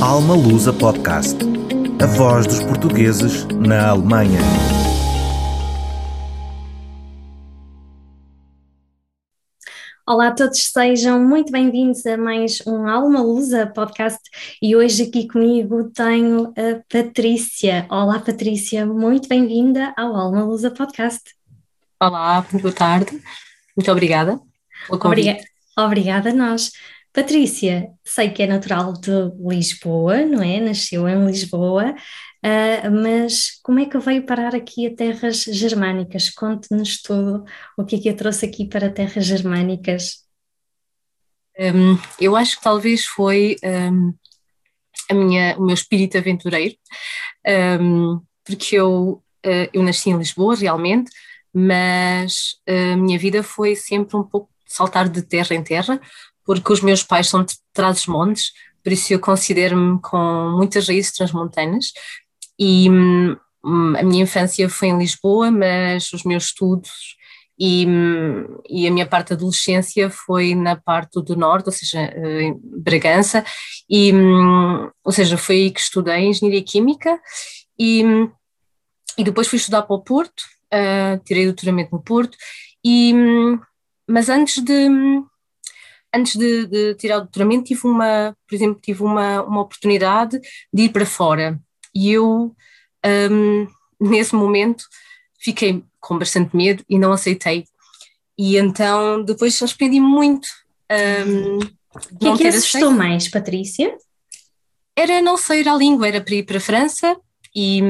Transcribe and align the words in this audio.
Alma 0.00 0.36
Lusa 0.36 0.72
Podcast. 0.72 1.36
A 2.00 2.06
voz 2.06 2.46
dos 2.46 2.62
portugueses 2.62 3.44
na 3.46 3.88
Alemanha. 3.88 4.38
Olá 10.06 10.28
a 10.28 10.30
todos, 10.32 10.70
sejam 10.72 11.20
muito 11.20 11.50
bem-vindos 11.50 12.06
a 12.06 12.16
mais 12.16 12.64
um 12.64 12.86
Alma 12.86 13.20
Lusa 13.20 13.66
podcast 13.66 14.20
e 14.62 14.76
hoje 14.76 15.02
aqui 15.02 15.26
comigo 15.26 15.90
tenho 15.90 16.54
a 16.56 16.80
Patrícia. 16.88 17.84
Olá 17.90 18.20
Patrícia, 18.20 18.86
muito 18.86 19.28
bem-vinda 19.28 19.92
ao 19.96 20.14
Alma 20.14 20.44
Lusa 20.44 20.70
podcast. 20.70 21.34
Olá, 22.00 22.46
boa 22.52 22.72
tarde, 22.72 23.20
muito 23.76 23.90
obrigada 23.90 24.38
pelo 24.86 24.98
convite. 25.00 25.28
Obriga 25.30 25.48
obrigada 25.76 26.30
a 26.30 26.34
nós. 26.34 26.70
Patrícia, 27.18 27.90
sei 28.04 28.30
que 28.30 28.44
é 28.44 28.46
natural 28.46 28.92
de 28.92 29.10
Lisboa, 29.40 30.24
não 30.24 30.40
é? 30.40 30.60
Nasceu 30.60 31.08
em 31.08 31.26
Lisboa, 31.26 31.90
uh, 31.90 32.90
mas 33.02 33.58
como 33.60 33.80
é 33.80 33.86
que 33.86 33.98
veio 33.98 34.24
parar 34.24 34.54
aqui 34.54 34.86
a 34.86 34.94
terras 34.94 35.42
germânicas? 35.42 36.30
Conte-nos 36.30 37.02
tudo 37.02 37.44
o 37.76 37.84
que 37.84 37.96
é 37.96 37.98
que 37.98 38.08
a 38.08 38.14
trouxe 38.14 38.46
aqui 38.46 38.68
para 38.68 38.88
terras 38.88 39.26
germânicas. 39.26 40.18
Um, 41.58 41.98
eu 42.20 42.36
acho 42.36 42.56
que 42.58 42.62
talvez 42.62 43.04
foi 43.04 43.56
um, 43.64 44.14
a 45.10 45.14
minha, 45.14 45.58
o 45.58 45.66
meu 45.66 45.74
espírito 45.74 46.16
aventureiro, 46.16 46.76
um, 47.80 48.20
porque 48.44 48.76
eu, 48.76 49.24
uh, 49.44 49.68
eu 49.72 49.82
nasci 49.82 50.10
em 50.10 50.18
Lisboa 50.18 50.54
realmente, 50.54 51.10
mas 51.52 52.60
a 52.64 52.96
minha 52.96 53.18
vida 53.18 53.42
foi 53.42 53.74
sempre 53.74 54.16
um 54.16 54.22
pouco 54.22 54.48
saltar 54.68 55.08
de 55.08 55.22
terra 55.22 55.56
em 55.56 55.64
terra, 55.64 56.00
porque 56.48 56.72
os 56.72 56.80
meus 56.80 57.02
pais 57.02 57.28
são 57.28 57.44
de 57.44 57.54
trás-os-montes, 57.74 58.52
por 58.82 58.90
isso 58.90 59.12
eu 59.12 59.20
considero-me 59.20 60.00
com 60.00 60.54
muitas 60.56 60.88
raízes 60.88 61.12
transmontanas. 61.12 61.92
E 62.58 62.88
hum, 62.88 63.36
a 63.94 64.02
minha 64.02 64.22
infância 64.22 64.66
foi 64.66 64.88
em 64.88 64.96
Lisboa, 64.96 65.50
mas 65.50 66.10
os 66.10 66.24
meus 66.24 66.46
estudos 66.46 67.18
e, 67.58 67.86
hum, 67.86 68.60
e, 68.66 68.88
a 68.88 68.90
minha 68.90 69.06
parte 69.06 69.28
da 69.28 69.34
adolescência 69.34 70.08
foi 70.08 70.54
na 70.54 70.74
parte 70.74 71.20
do 71.20 71.36
norte, 71.36 71.66
ou 71.66 71.72
seja, 71.72 72.00
eh, 72.00 72.44
em 72.44 72.58
Bragança, 72.62 73.44
e, 73.90 74.10
hum, 74.14 74.88
ou 75.04 75.12
seja, 75.12 75.36
foi 75.36 75.56
aí 75.56 75.70
que 75.70 75.80
estudei 75.80 76.28
Engenharia 76.28 76.64
Química 76.64 77.20
e, 77.78 78.02
e 79.18 79.22
depois 79.22 79.48
fui 79.48 79.58
estudar 79.58 79.82
para 79.82 79.96
o 79.96 80.02
Porto, 80.02 80.40
uh, 80.72 81.22
tirei 81.26 81.44
doutoramento 81.44 81.94
no 81.94 82.02
Porto, 82.02 82.38
e, 82.82 83.12
mas 84.08 84.30
antes 84.30 84.62
de, 84.64 84.88
antes 86.14 86.36
de, 86.36 86.66
de, 86.66 86.94
tirar 86.94 87.18
o 87.18 87.20
doutoramento, 87.20 87.64
tive 87.64 87.86
uma, 87.86 88.36
por 88.46 88.54
exemplo, 88.54 88.80
tive 88.80 89.02
uma, 89.02 89.42
uma 89.42 89.60
oportunidade 89.62 90.40
de 90.72 90.82
ir 90.82 90.88
para 90.90 91.06
fora. 91.06 91.60
E 91.94 92.10
eu, 92.10 92.54
um, 93.30 93.66
nesse 94.00 94.34
momento, 94.34 94.84
fiquei 95.40 95.82
com 96.00 96.18
bastante 96.18 96.56
medo 96.56 96.84
e 96.88 96.98
não 96.98 97.12
aceitei. 97.12 97.64
E 98.38 98.56
então, 98.56 99.22
depois 99.24 99.60
arrependi 99.62 100.00
muito. 100.00 100.48
Um, 101.26 101.58
o 101.58 102.18
que 102.18 102.28
é 102.28 102.36
que 102.36 102.46
assustou 102.46 102.90
mais, 102.90 103.28
Patrícia? 103.28 103.96
Era 104.96 105.20
não 105.20 105.36
sair 105.36 105.68
a 105.68 105.74
língua, 105.74 106.08
era 106.08 106.20
para 106.20 106.34
ir 106.34 106.44
para 106.44 106.58
a 106.58 106.60
França 106.60 107.16
e, 107.54 107.80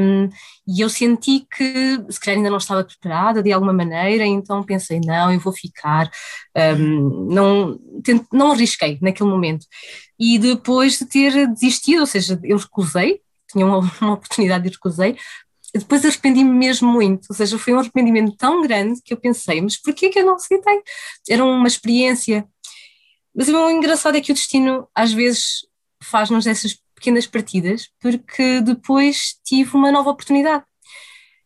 e 0.67 0.81
eu 0.81 0.89
senti 0.89 1.47
que 1.51 2.05
se 2.09 2.21
calhar 2.21 2.39
ainda 2.39 2.51
não 2.51 2.59
estava 2.59 2.85
preparada 2.85 3.43
de 3.43 3.53
alguma 3.53 3.73
maneira, 3.73 4.25
então 4.25 4.63
pensei, 4.63 5.01
não, 5.05 5.33
eu 5.33 5.41
vou 5.41 5.53
ficar, 5.53 6.11
um, 6.79 7.29
não, 7.33 7.79
tento, 8.03 8.27
não 8.33 8.53
arrisquei 8.53 8.99
naquele 9.01 9.31
momento. 9.31 9.67
E 10.19 10.39
depois 10.39 10.99
de 10.99 11.07
ter 11.07 11.47
desistido, 11.49 12.01
ou 12.01 12.07
seja, 12.07 12.39
eu 12.43 12.57
recusei, 12.57 13.21
tinha 13.51 13.67
uma, 13.67 13.79
uma 14.01 14.15
oportunidade 14.15 14.69
e 14.69 14.71
recusei, 14.71 15.17
depois 15.75 16.05
arrependi-me 16.05 16.51
mesmo 16.51 16.91
muito, 16.91 17.27
ou 17.29 17.37
seja, 17.37 17.59
foi 17.59 17.75
um 17.75 17.79
arrependimento 17.79 18.35
tão 18.37 18.63
grande 18.63 19.01
que 19.03 19.13
eu 19.13 19.19
pensei, 19.19 19.61
mas 19.61 19.77
porquê 19.77 20.09
que 20.09 20.19
eu 20.19 20.27
não 20.27 20.35
aceitei? 20.35 20.81
Era 21.29 21.45
uma 21.45 21.69
experiência. 21.69 22.47
Mas 23.35 23.49
o 23.49 23.71
engraçado 23.71 24.17
é 24.17 24.21
que 24.21 24.33
o 24.33 24.35
destino 24.35 24.89
às 24.95 25.13
vezes 25.13 25.67
faz-nos 26.03 26.47
essas 26.47 26.79
pequenas 26.99 27.27
partidas, 27.27 27.89
porque 28.01 28.61
depois 28.61 29.35
tive 29.45 29.77
uma 29.77 29.93
nova 29.93 30.11
oportunidade. 30.11 30.65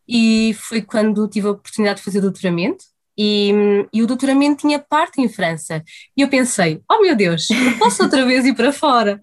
E 0.08 0.54
foi 0.54 0.82
quando 0.82 1.28
tive 1.28 1.46
a 1.48 1.52
oportunidade 1.52 1.98
de 1.98 2.04
fazer 2.04 2.20
doutoramento, 2.20 2.84
e, 3.16 3.52
e, 3.92 4.02
o 4.02 4.06
doutoramento 4.06 4.62
tinha 4.62 4.78
parte 4.78 5.20
em 5.20 5.28
França. 5.28 5.84
E 6.16 6.22
eu 6.22 6.28
pensei, 6.28 6.80
oh 6.90 7.00
meu 7.02 7.14
Deus, 7.14 7.50
eu 7.50 7.78
posso 7.78 8.02
outra 8.02 8.24
vez 8.26 8.44
ir 8.46 8.54
para 8.54 8.72
fora. 8.72 9.20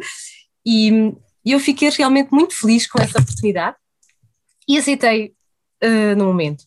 E, 0.66 0.92
e 1.44 1.52
eu 1.52 1.60
fiquei 1.60 1.90
realmente 1.90 2.30
muito 2.32 2.56
feliz 2.56 2.86
com 2.86 3.02
essa 3.02 3.20
oportunidade 3.20 3.76
e 4.68 4.78
aceitei 4.78 5.34
uh, 5.84 6.16
no 6.16 6.26
momento. 6.26 6.64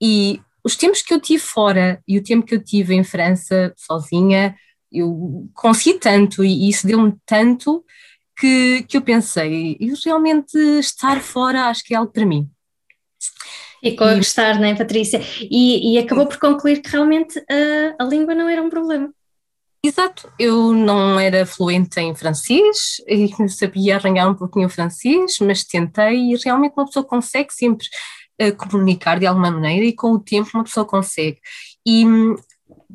E 0.00 0.40
os 0.62 0.76
tempos 0.76 1.02
que 1.02 1.14
eu 1.14 1.20
tive 1.20 1.42
fora 1.42 2.02
e 2.06 2.18
o 2.18 2.22
tempo 2.22 2.46
que 2.46 2.54
eu 2.54 2.62
tive 2.62 2.94
em 2.94 3.02
França 3.02 3.72
sozinha, 3.76 4.54
eu 4.90 5.48
consegui 5.54 5.98
tanto 5.98 6.44
e 6.44 6.68
isso 6.68 6.86
deu-me 6.86 7.14
tanto 7.24 7.84
que, 8.42 8.82
que 8.88 8.96
eu 8.96 9.02
pensei, 9.02 9.76
eu 9.78 9.94
realmente 10.04 10.58
estar 10.80 11.20
fora 11.20 11.66
acho 11.66 11.84
que 11.84 11.94
é 11.94 11.96
algo 11.96 12.12
para 12.12 12.26
mim. 12.26 12.50
Ficou 13.80 14.08
e, 14.08 14.10
a 14.10 14.16
gostar, 14.16 14.58
não 14.58 14.64
é, 14.64 14.74
Patrícia? 14.74 15.20
E, 15.48 15.94
e 15.94 15.98
acabou 15.98 16.26
por 16.26 16.38
concluir 16.38 16.82
que 16.82 16.90
realmente 16.90 17.38
a, 17.38 18.02
a 18.02 18.04
língua 18.04 18.34
não 18.34 18.48
era 18.48 18.60
um 18.60 18.68
problema. 18.68 19.14
Exato, 19.84 20.32
eu 20.38 20.72
não 20.72 21.18
era 21.18 21.46
fluente 21.46 22.00
em 22.00 22.14
francês 22.16 22.96
e 23.06 23.30
sabia 23.48 23.96
arranhar 23.96 24.28
um 24.28 24.34
pouquinho 24.34 24.66
o 24.66 24.70
francês, 24.70 25.38
mas 25.40 25.64
tentei 25.64 26.32
e 26.32 26.36
realmente 26.44 26.74
uma 26.76 26.86
pessoa 26.86 27.04
consegue 27.04 27.52
sempre 27.52 27.86
uh, 28.40 28.56
comunicar 28.56 29.20
de 29.20 29.26
alguma 29.26 29.52
maneira 29.52 29.84
e 29.84 29.92
com 29.92 30.12
o 30.12 30.20
tempo 30.20 30.50
uma 30.54 30.64
pessoa 30.64 30.84
consegue. 30.84 31.38
E 31.86 32.04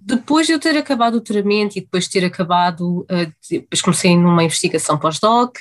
depois 0.04 0.48
de 0.48 0.54
eu 0.54 0.60
ter 0.60 0.78
acabado 0.78 1.16
o 1.16 1.18
doutoramento 1.18 1.78
e 1.78 1.82
depois 1.82 2.06
de 2.06 2.12
ter 2.12 2.26
acabado, 2.26 3.02
uh, 3.02 3.34
depois 3.50 3.82
comecei 3.82 4.16
numa 4.16 4.44
investigação 4.44 4.98
pós-doc, 4.98 5.58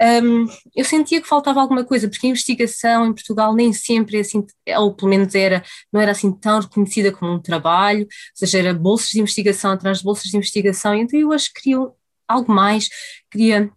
um, 0.00 0.46
eu 0.74 0.84
sentia 0.84 1.20
que 1.22 1.28
faltava 1.28 1.60
alguma 1.60 1.84
coisa, 1.84 2.08
porque 2.08 2.26
a 2.26 2.30
investigação 2.30 3.06
em 3.06 3.12
Portugal 3.12 3.54
nem 3.54 3.72
sempre 3.72 4.18
é 4.18 4.20
assim, 4.20 4.44
ou 4.78 4.94
pelo 4.94 5.10
menos 5.10 5.34
era, 5.34 5.62
não 5.92 6.00
era 6.00 6.12
assim 6.12 6.30
tão 6.32 6.60
reconhecida 6.60 7.10
como 7.10 7.32
um 7.32 7.40
trabalho, 7.40 8.02
ou 8.02 8.08
seja, 8.34 8.58
era 8.58 8.74
bolsas 8.74 9.10
de 9.10 9.20
investigação 9.20 9.72
atrás 9.72 9.98
de 9.98 10.04
bolsas 10.04 10.30
de 10.30 10.36
investigação, 10.36 10.94
então 10.94 11.18
eu 11.18 11.32
acho 11.32 11.52
que 11.52 11.62
queria 11.62 11.78
algo 12.28 12.52
mais, 12.52 12.88
queria, 13.30 13.70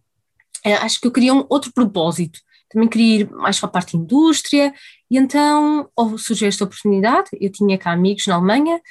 eh, 0.66 0.74
acho 0.76 1.00
que 1.00 1.08
eu 1.08 1.12
queria 1.12 1.34
um 1.34 1.46
outro 1.50 1.72
propósito, 1.72 2.40
também 2.70 2.90
queria 2.90 3.22
ir 3.22 3.31
mais 3.31 3.58
para 3.58 3.70
a 3.70 3.72
parte 3.72 3.96
indústria, 3.96 4.74
e 5.10 5.18
então 5.18 5.90
surgiu 6.18 6.50
esta 6.50 6.66
oportunidade, 6.66 7.30
eu 7.40 7.50
tinha 7.52 7.78
cá 7.78 7.92
amigos 7.92 8.28
na 8.28 8.36
Alemanha, 8.36 8.81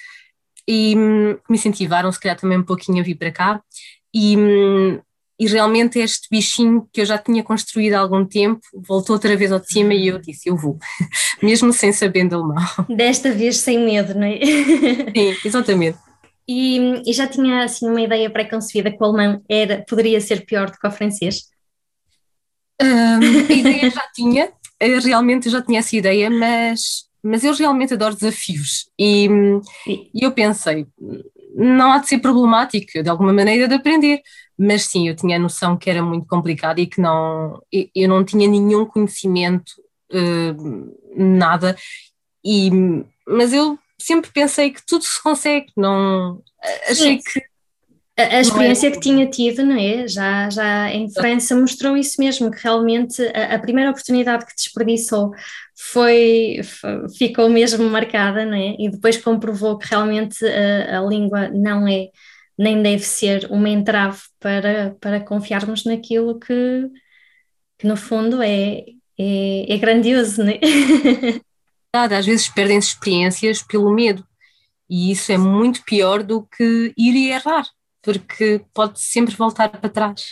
e 0.68 0.94
hum, 0.94 1.38
me 1.48 1.56
incentivaram, 1.56 2.12
se 2.12 2.20
calhar, 2.20 2.38
também 2.38 2.58
um 2.58 2.62
pouquinho 2.62 3.00
a 3.00 3.02
vir 3.02 3.14
para 3.14 3.32
cá. 3.32 3.62
E, 4.14 4.36
hum, 4.36 5.00
e 5.40 5.46
realmente 5.46 5.98
este 5.98 6.28
bichinho 6.30 6.86
que 6.92 7.00
eu 7.00 7.06
já 7.06 7.16
tinha 7.16 7.42
construído 7.42 7.94
há 7.94 8.00
algum 8.00 8.24
tempo 8.24 8.60
voltou 8.74 9.14
outra 9.14 9.34
vez 9.34 9.50
ao 9.50 9.60
de 9.60 9.72
cima 9.72 9.94
e 9.94 10.08
eu 10.08 10.18
disse: 10.18 10.50
Eu 10.50 10.56
vou, 10.56 10.78
mesmo 11.42 11.72
sem 11.72 11.90
sabendo 11.90 12.34
alemão. 12.34 12.86
Desta 12.88 13.32
vez 13.32 13.56
sem 13.56 13.78
medo, 13.78 14.14
não 14.14 14.26
é? 14.26 14.38
Sim, 15.16 15.36
exatamente. 15.42 15.98
E, 16.46 17.02
e 17.06 17.12
já 17.12 17.26
tinha 17.26 17.64
assim 17.64 17.88
uma 17.88 18.00
ideia 18.00 18.28
pré-concebida 18.28 18.90
que 18.90 19.02
o 19.02 19.04
alemão 19.04 19.42
era, 19.48 19.84
poderia 19.88 20.20
ser 20.20 20.44
pior 20.44 20.70
do 20.70 20.78
que 20.78 20.86
o 20.86 20.90
francês? 20.90 21.44
Um, 22.80 23.50
a 23.50 23.52
ideia 23.52 23.90
já 23.90 24.08
tinha, 24.14 24.52
realmente 25.02 25.50
já 25.50 25.60
tinha 25.60 25.80
essa 25.80 25.94
ideia, 25.94 26.30
mas 26.30 27.07
mas 27.22 27.44
eu 27.44 27.54
realmente 27.54 27.94
adoro 27.94 28.14
desafios. 28.14 28.88
E, 28.98 29.28
e, 29.86 30.24
eu 30.24 30.32
pensei, 30.32 30.86
não 31.54 31.92
há 31.92 31.98
de 31.98 32.08
ser 32.08 32.18
problemático 32.18 33.02
de 33.02 33.08
alguma 33.08 33.32
maneira 33.32 33.66
de 33.68 33.74
aprender, 33.74 34.20
mas 34.56 34.84
sim, 34.84 35.08
eu 35.08 35.16
tinha 35.16 35.36
a 35.36 35.40
noção 35.40 35.76
que 35.76 35.90
era 35.90 36.02
muito 36.02 36.26
complicado 36.26 36.78
e 36.78 36.86
que 36.86 37.00
não, 37.00 37.62
eu 37.72 38.08
não 38.08 38.24
tinha 38.24 38.48
nenhum 38.48 38.84
conhecimento, 38.86 39.72
uh, 40.12 40.96
nada, 41.16 41.76
e, 42.44 42.70
mas 43.26 43.52
eu 43.52 43.78
sempre 43.98 44.30
pensei 44.30 44.70
que 44.70 44.84
tudo 44.86 45.04
se 45.04 45.22
consegue, 45.22 45.72
não, 45.76 46.42
achei 46.88 47.18
que 47.18 47.42
a, 48.18 48.36
a 48.36 48.40
experiência 48.40 48.88
é... 48.88 48.90
que 48.90 48.98
tinha 48.98 49.30
tido, 49.30 49.64
não 49.64 49.76
é? 49.76 50.08
Já, 50.08 50.50
já 50.50 50.90
em 50.90 51.08
França 51.08 51.54
mostrou 51.54 51.96
isso 51.96 52.20
mesmo, 52.20 52.50
que 52.50 52.62
realmente 52.62 53.22
a, 53.28 53.54
a 53.54 53.58
primeira 53.60 53.90
oportunidade 53.90 54.44
que 54.44 54.54
desperdiçou 54.56 55.32
foi, 55.76 56.60
foi, 56.64 57.08
ficou 57.16 57.48
mesmo 57.48 57.88
marcada, 57.88 58.44
não 58.44 58.56
é? 58.56 58.74
E 58.76 58.90
depois 58.90 59.16
comprovou 59.16 59.78
que 59.78 59.88
realmente 59.88 60.44
a, 60.44 60.98
a 60.98 61.06
língua 61.06 61.48
não 61.48 61.86
é, 61.86 62.08
nem 62.58 62.82
deve 62.82 63.04
ser 63.04 63.46
uma 63.50 63.68
entrave 63.68 64.18
para, 64.40 64.96
para 65.00 65.20
confiarmos 65.20 65.84
naquilo 65.84 66.40
que, 66.40 66.88
que 67.78 67.86
no 67.86 67.96
fundo 67.96 68.42
é, 68.42 68.84
é, 69.16 69.72
é 69.72 69.78
grandioso, 69.78 70.42
não 70.42 70.50
é? 70.50 70.58
Às 71.94 72.26
vezes 72.26 72.48
perdem-se 72.48 72.88
experiências 72.88 73.62
pelo 73.62 73.94
medo, 73.94 74.26
e 74.90 75.12
isso 75.12 75.30
é 75.30 75.38
muito 75.38 75.84
pior 75.84 76.22
do 76.22 76.42
que 76.42 76.92
ir 76.96 77.14
e 77.14 77.30
errar 77.30 77.64
porque 78.16 78.62
pode 78.72 79.00
sempre 79.00 79.34
voltar 79.34 79.68
para 79.68 79.90
trás. 79.90 80.26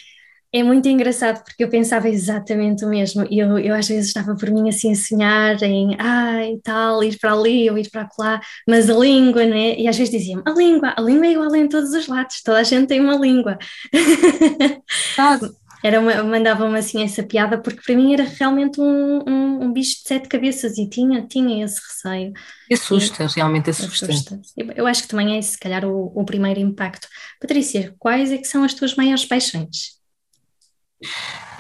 É 0.52 0.62
muito 0.62 0.88
engraçado 0.88 1.44
porque 1.44 1.64
eu 1.64 1.69
pensava 1.69 2.08
exatamente 2.08 2.84
o 2.84 2.88
mesmo. 2.88 3.26
Eu, 3.31 3.58
eu 3.58 3.75
às 3.75 3.88
vezes 3.88 4.06
estava 4.06 4.34
por 4.37 4.50
mim 4.50 4.69
assim 4.69 4.93
a 4.93 4.94
sonhar 4.94 5.62
em 5.62 5.96
ai 5.99 6.55
ah, 6.55 6.61
tal, 6.62 7.05
ir 7.05 7.19
para 7.19 7.32
ali 7.32 7.69
ou 7.69 7.76
ir 7.76 7.90
para 7.90 8.08
lá, 8.19 8.40
mas 8.67 8.88
a 8.88 8.94
língua, 8.94 9.44
né? 9.44 9.76
E 9.78 9.87
às 9.88 9.96
vezes 9.99 10.11
diziam 10.12 10.43
a 10.46 10.50
língua, 10.52 10.94
a 10.96 11.00
língua 11.02 11.26
é 11.26 11.32
igual 11.32 11.55
em 11.55 11.69
todos 11.69 11.93
os 11.93 12.06
lados, 12.06 12.43
toda 12.43 12.58
a 12.61 12.62
gente 12.62 12.87
tem 12.87 13.00
uma 13.00 13.17
língua. 13.17 13.58
era 15.86 16.00
uma, 16.00 16.20
mandava-me 16.24 16.76
assim 16.76 17.04
essa 17.04 17.22
piada 17.22 17.58
porque 17.58 17.80
para 17.80 17.94
mim 17.94 18.12
era 18.12 18.24
realmente 18.24 18.80
um, 18.80 19.22
um, 19.24 19.64
um, 19.64 19.72
bicho 19.72 20.02
de 20.02 20.08
sete 20.08 20.26
cabeças 20.28 20.76
e 20.78 20.88
tinha, 20.88 21.24
tinha 21.28 21.64
esse 21.64 21.80
receio. 21.80 22.32
Assusta, 22.72 23.22
e, 23.22 23.26
realmente 23.36 23.70
assusta. 23.70 24.06
assusta. 24.06 24.40
Eu, 24.56 24.72
eu, 24.72 24.86
acho 24.88 25.02
que 25.02 25.08
também 25.08 25.38
é 25.38 25.42
se 25.42 25.56
calhar 25.56 25.84
o, 25.84 26.12
o 26.12 26.24
primeiro 26.24 26.58
impacto. 26.58 27.06
Patrícia, 27.40 27.94
quais 28.00 28.32
é 28.32 28.38
que 28.38 28.48
são 28.48 28.64
as 28.64 28.74
tuas 28.74 28.96
maiores 28.96 29.24
paixões? 29.24 29.96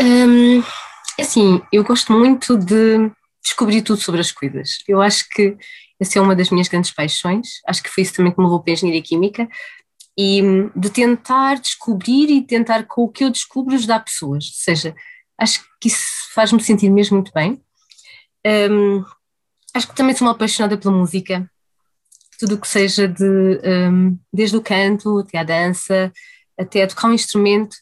Hum, 0.00 0.60
assim, 1.20 1.62
eu 1.72 1.84
gosto 1.84 2.12
muito 2.12 2.58
de 2.58 3.08
descobrir 3.40 3.82
tudo 3.82 4.00
sobre 4.00 4.20
as 4.20 4.32
coisas. 4.32 4.82
Eu 4.88 5.00
acho 5.00 5.24
que 5.30 5.56
essa 6.00 6.18
é 6.18 6.22
uma 6.22 6.34
das 6.34 6.50
minhas 6.50 6.66
grandes 6.66 6.90
paixões. 6.90 7.60
Acho 7.64 7.80
que 7.80 7.90
foi 7.90 8.02
isso 8.02 8.14
também 8.14 8.32
que 8.32 8.38
me 8.38 8.44
levou 8.44 8.60
para 8.60 8.72
a 8.72 8.74
engenharia 8.74 9.02
química 9.02 9.48
e 10.18 10.42
de 10.74 10.90
tentar 10.90 11.60
descobrir 11.60 12.30
e 12.30 12.42
tentar 12.42 12.84
com 12.84 13.02
o 13.02 13.08
que 13.08 13.24
eu 13.24 13.30
descubro 13.30 13.74
ajudar 13.74 14.00
pessoas. 14.00 14.46
Ou 14.46 14.54
seja, 14.54 14.94
acho 15.38 15.62
que 15.80 15.88
isso 15.88 16.32
faz-me 16.34 16.62
sentir 16.62 16.90
mesmo 16.90 17.16
muito 17.16 17.32
bem. 17.32 17.62
Um, 18.70 19.04
acho 19.74 19.88
que 19.88 19.94
também 19.94 20.14
sou 20.14 20.26
uma 20.26 20.32
apaixonada 20.32 20.78
pela 20.78 20.94
música, 20.94 21.50
tudo 22.38 22.54
o 22.54 22.60
que 22.60 22.68
seja 22.68 23.06
de 23.08 23.60
um, 23.64 24.18
desde 24.32 24.56
o 24.56 24.62
canto 24.62 25.18
até 25.18 25.38
a 25.38 25.44
dança, 25.44 26.12
até 26.58 26.82
a 26.82 26.86
tocar 26.86 27.08
um 27.08 27.14
instrumento. 27.14 27.76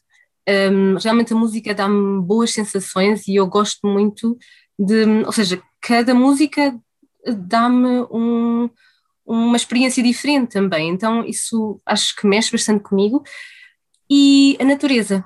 Um, 0.49 0.97
realmente 0.97 1.33
a 1.33 1.37
música 1.37 1.75
dá-me 1.75 2.21
boas 2.23 2.53
sensações 2.53 3.27
e 3.29 3.37
eu 3.37 3.47
gosto 3.47 3.87
muito 3.87 4.37
de, 4.79 5.05
ou 5.25 5.33
seja, 5.33 5.63
cada 5.81 6.15
música 6.15 6.75
dá-me 7.27 8.07
um, 8.11 8.69
uma 9.27 9.57
experiência 9.57 10.03
diferente 10.03 10.53
também, 10.53 10.91
então 10.91 11.25
isso 11.25 11.81
acho 11.87 12.15
que 12.17 12.27
mexe 12.27 12.53
bastante 12.53 12.83
comigo. 12.83 13.23
E 14.09 14.57
a 14.61 14.65
natureza, 14.65 15.25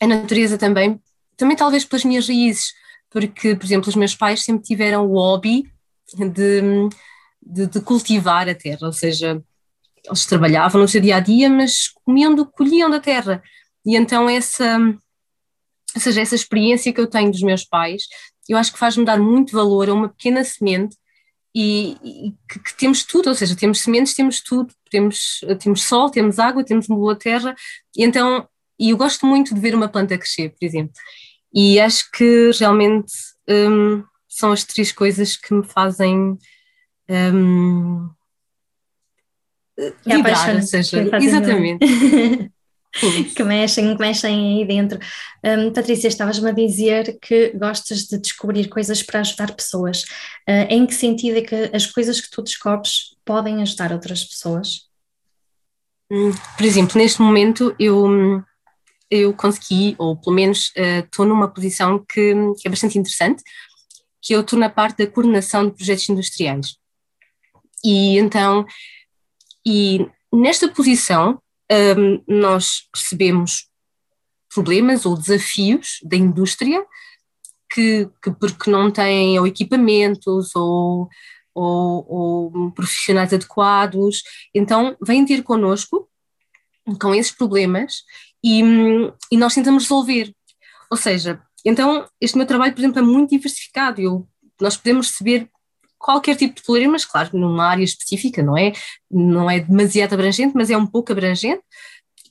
a 0.00 0.06
natureza 0.06 0.56
também, 0.56 1.00
também 1.36 1.56
talvez 1.56 1.84
pelas 1.84 2.04
minhas 2.04 2.26
raízes, 2.26 2.72
porque, 3.10 3.54
por 3.54 3.64
exemplo, 3.64 3.88
os 3.88 3.96
meus 3.96 4.14
pais 4.14 4.42
sempre 4.42 4.62
tiveram 4.64 5.06
o 5.06 5.12
hobby 5.12 5.70
de, 6.14 6.88
de, 7.42 7.66
de 7.66 7.80
cultivar 7.80 8.48
a 8.48 8.54
terra, 8.54 8.86
ou 8.86 8.92
seja, 8.92 9.42
eles 10.04 10.26
trabalhavam 10.26 10.80
no 10.80 10.88
seu 10.88 11.00
dia 11.00 11.16
a 11.16 11.20
dia, 11.20 11.50
mas 11.50 11.88
comiam 12.04 12.34
do 12.34 12.46
colhiam 12.46 12.88
da 12.88 13.00
terra. 13.00 13.42
E 13.84 13.96
então 13.96 14.28
essa, 14.28 14.78
ou 15.94 16.00
seja, 16.00 16.20
essa 16.20 16.34
experiência 16.34 16.92
que 16.92 17.00
eu 17.00 17.06
tenho 17.06 17.30
dos 17.30 17.42
meus 17.42 17.64
pais, 17.64 18.04
eu 18.48 18.56
acho 18.56 18.72
que 18.72 18.78
faz-me 18.78 19.04
dar 19.04 19.18
muito 19.18 19.52
valor 19.52 19.88
a 19.88 19.94
uma 19.94 20.08
pequena 20.08 20.44
semente 20.44 20.96
e, 21.58 21.96
e 22.04 22.34
que, 22.46 22.58
que, 22.58 22.76
temos 22.76 23.02
tudo, 23.02 23.30
ou 23.30 23.34
seja, 23.34 23.56
temos 23.56 23.80
sementes, 23.80 24.12
temos 24.12 24.42
tudo, 24.42 24.74
temos, 24.90 25.40
temos 25.58 25.84
sol, 25.84 26.10
temos 26.10 26.38
água, 26.38 26.62
temos 26.62 26.86
uma 26.86 26.98
boa 26.98 27.16
terra, 27.16 27.54
e 27.96 28.04
então, 28.04 28.46
e 28.78 28.90
eu 28.90 28.96
gosto 28.98 29.24
muito 29.24 29.54
de 29.54 29.60
ver 29.60 29.74
uma 29.74 29.88
planta 29.88 30.18
crescer, 30.18 30.50
por 30.50 30.66
exemplo, 30.66 30.92
e 31.54 31.80
acho 31.80 32.10
que 32.10 32.50
realmente 32.60 33.10
hum, 33.48 34.04
são 34.28 34.52
as 34.52 34.64
três 34.64 34.92
coisas 34.92 35.34
que 35.34 35.54
me 35.54 35.64
fazem 35.64 36.36
hum, 37.08 38.10
vibrar, 40.04 40.56
ou 40.56 40.62
seja, 40.62 41.08
exatamente. 41.22 41.86
que 42.92 43.44
mexem, 43.44 43.96
que 43.96 44.00
mexem 44.00 44.58
aí 44.58 44.66
dentro. 44.66 44.98
Um, 45.44 45.72
Patrícia, 45.72 46.08
estavas-me 46.08 46.50
a 46.50 46.52
dizer 46.52 47.18
que 47.20 47.50
gostas 47.50 48.04
de 48.04 48.18
descobrir 48.18 48.68
coisas 48.68 49.02
para 49.02 49.20
ajudar 49.20 49.54
pessoas. 49.54 50.02
Uh, 50.48 50.66
em 50.68 50.86
que 50.86 50.94
sentido 50.94 51.38
é 51.38 51.42
que 51.42 51.70
as 51.74 51.86
coisas 51.86 52.20
que 52.20 52.30
tu 52.30 52.42
descobres 52.42 53.16
podem 53.24 53.62
ajudar 53.62 53.92
outras 53.92 54.24
pessoas? 54.24 54.88
Hum, 56.10 56.32
por 56.56 56.64
exemplo, 56.64 56.98
neste 56.98 57.20
momento 57.20 57.74
eu, 57.78 58.42
eu 59.10 59.32
consegui, 59.34 59.94
ou 59.98 60.16
pelo 60.16 60.34
menos 60.34 60.68
uh, 60.76 61.04
estou 61.04 61.26
numa 61.26 61.48
posição 61.48 61.98
que, 61.98 62.34
que 62.60 62.66
é 62.66 62.70
bastante 62.70 62.98
interessante, 62.98 63.42
que 64.22 64.34
eu 64.34 64.40
estou 64.40 64.58
na 64.58 64.70
parte 64.70 65.04
da 65.04 65.10
coordenação 65.10 65.66
de 65.66 65.74
projetos 65.74 66.08
industriais. 66.08 66.76
E 67.84 68.18
então, 68.18 68.64
e 69.64 70.06
nesta 70.32 70.68
posição 70.68 71.40
um, 71.70 72.22
nós 72.26 72.88
percebemos 72.92 73.68
problemas 74.52 75.04
ou 75.04 75.16
desafios 75.16 75.98
da 76.02 76.16
indústria 76.16 76.84
que, 77.72 78.08
que 78.22 78.30
porque 78.30 78.70
não 78.70 78.90
têm 78.90 79.38
ou 79.38 79.46
equipamentos 79.46 80.54
ou, 80.54 81.08
ou, 81.54 82.06
ou, 82.08 82.70
profissionais 82.72 83.32
adequados, 83.32 84.22
então 84.54 84.96
vêm 85.02 85.26
ter 85.26 85.42
connosco 85.42 86.08
com 87.00 87.14
esses 87.14 87.32
problemas 87.32 88.04
e, 88.42 88.62
e 89.30 89.36
nós 89.36 89.54
tentamos 89.54 89.84
resolver. 89.84 90.32
Ou 90.90 90.96
seja, 90.96 91.42
então 91.64 92.08
este 92.20 92.36
meu 92.36 92.46
trabalho, 92.46 92.72
por 92.72 92.80
exemplo, 92.80 93.00
é 93.00 93.02
muito 93.02 93.30
diversificado. 93.30 94.00
Eu, 94.00 94.26
nós 94.60 94.76
podemos 94.76 95.08
receber 95.08 95.50
qualquer 95.98 96.36
tipo 96.36 96.54
de 96.54 96.62
problemas, 96.62 97.04
claro, 97.04 97.30
numa 97.32 97.66
área 97.66 97.84
específica, 97.84 98.42
não 98.42 98.56
é? 98.56 98.72
Não 99.10 99.50
é 99.50 99.60
demasiado 99.60 100.14
abrangente, 100.14 100.54
mas 100.54 100.70
é 100.70 100.76
um 100.76 100.86
pouco 100.86 101.12
abrangente. 101.12 101.62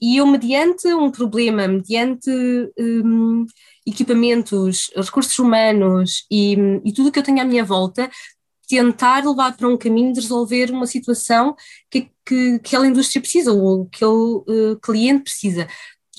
E 0.01 0.17
eu, 0.17 0.27
mediante 0.27 0.87
um 0.93 1.09
problema, 1.09 1.67
mediante 1.67 2.29
um, 2.77 3.45
equipamentos, 3.85 4.91
recursos 4.95 5.37
humanos 5.39 6.25
e, 6.29 6.57
e 6.83 6.93
tudo 6.93 7.09
o 7.09 7.11
que 7.11 7.19
eu 7.19 7.23
tenho 7.23 7.41
à 7.41 7.45
minha 7.45 7.63
volta, 7.63 8.09
tentar 8.67 9.23
levar 9.25 9.55
para 9.55 9.67
um 9.67 9.77
caminho 9.77 10.13
de 10.13 10.21
resolver 10.21 10.71
uma 10.71 10.87
situação 10.87 11.55
que, 11.89 12.09
que 12.25 12.55
aquela 12.55 12.87
indústria 12.87 13.21
precisa 13.21 13.53
ou 13.53 13.85
que 13.85 14.03
aquele 14.03 14.71
uh, 14.71 14.79
cliente 14.81 15.23
precisa. 15.23 15.67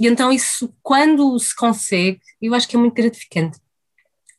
E 0.00 0.06
então 0.06 0.30
isso, 0.30 0.72
quando 0.82 1.38
se 1.38 1.54
consegue, 1.54 2.20
eu 2.40 2.54
acho 2.54 2.68
que 2.68 2.76
é 2.76 2.78
muito 2.78 2.94
gratificante 2.94 3.58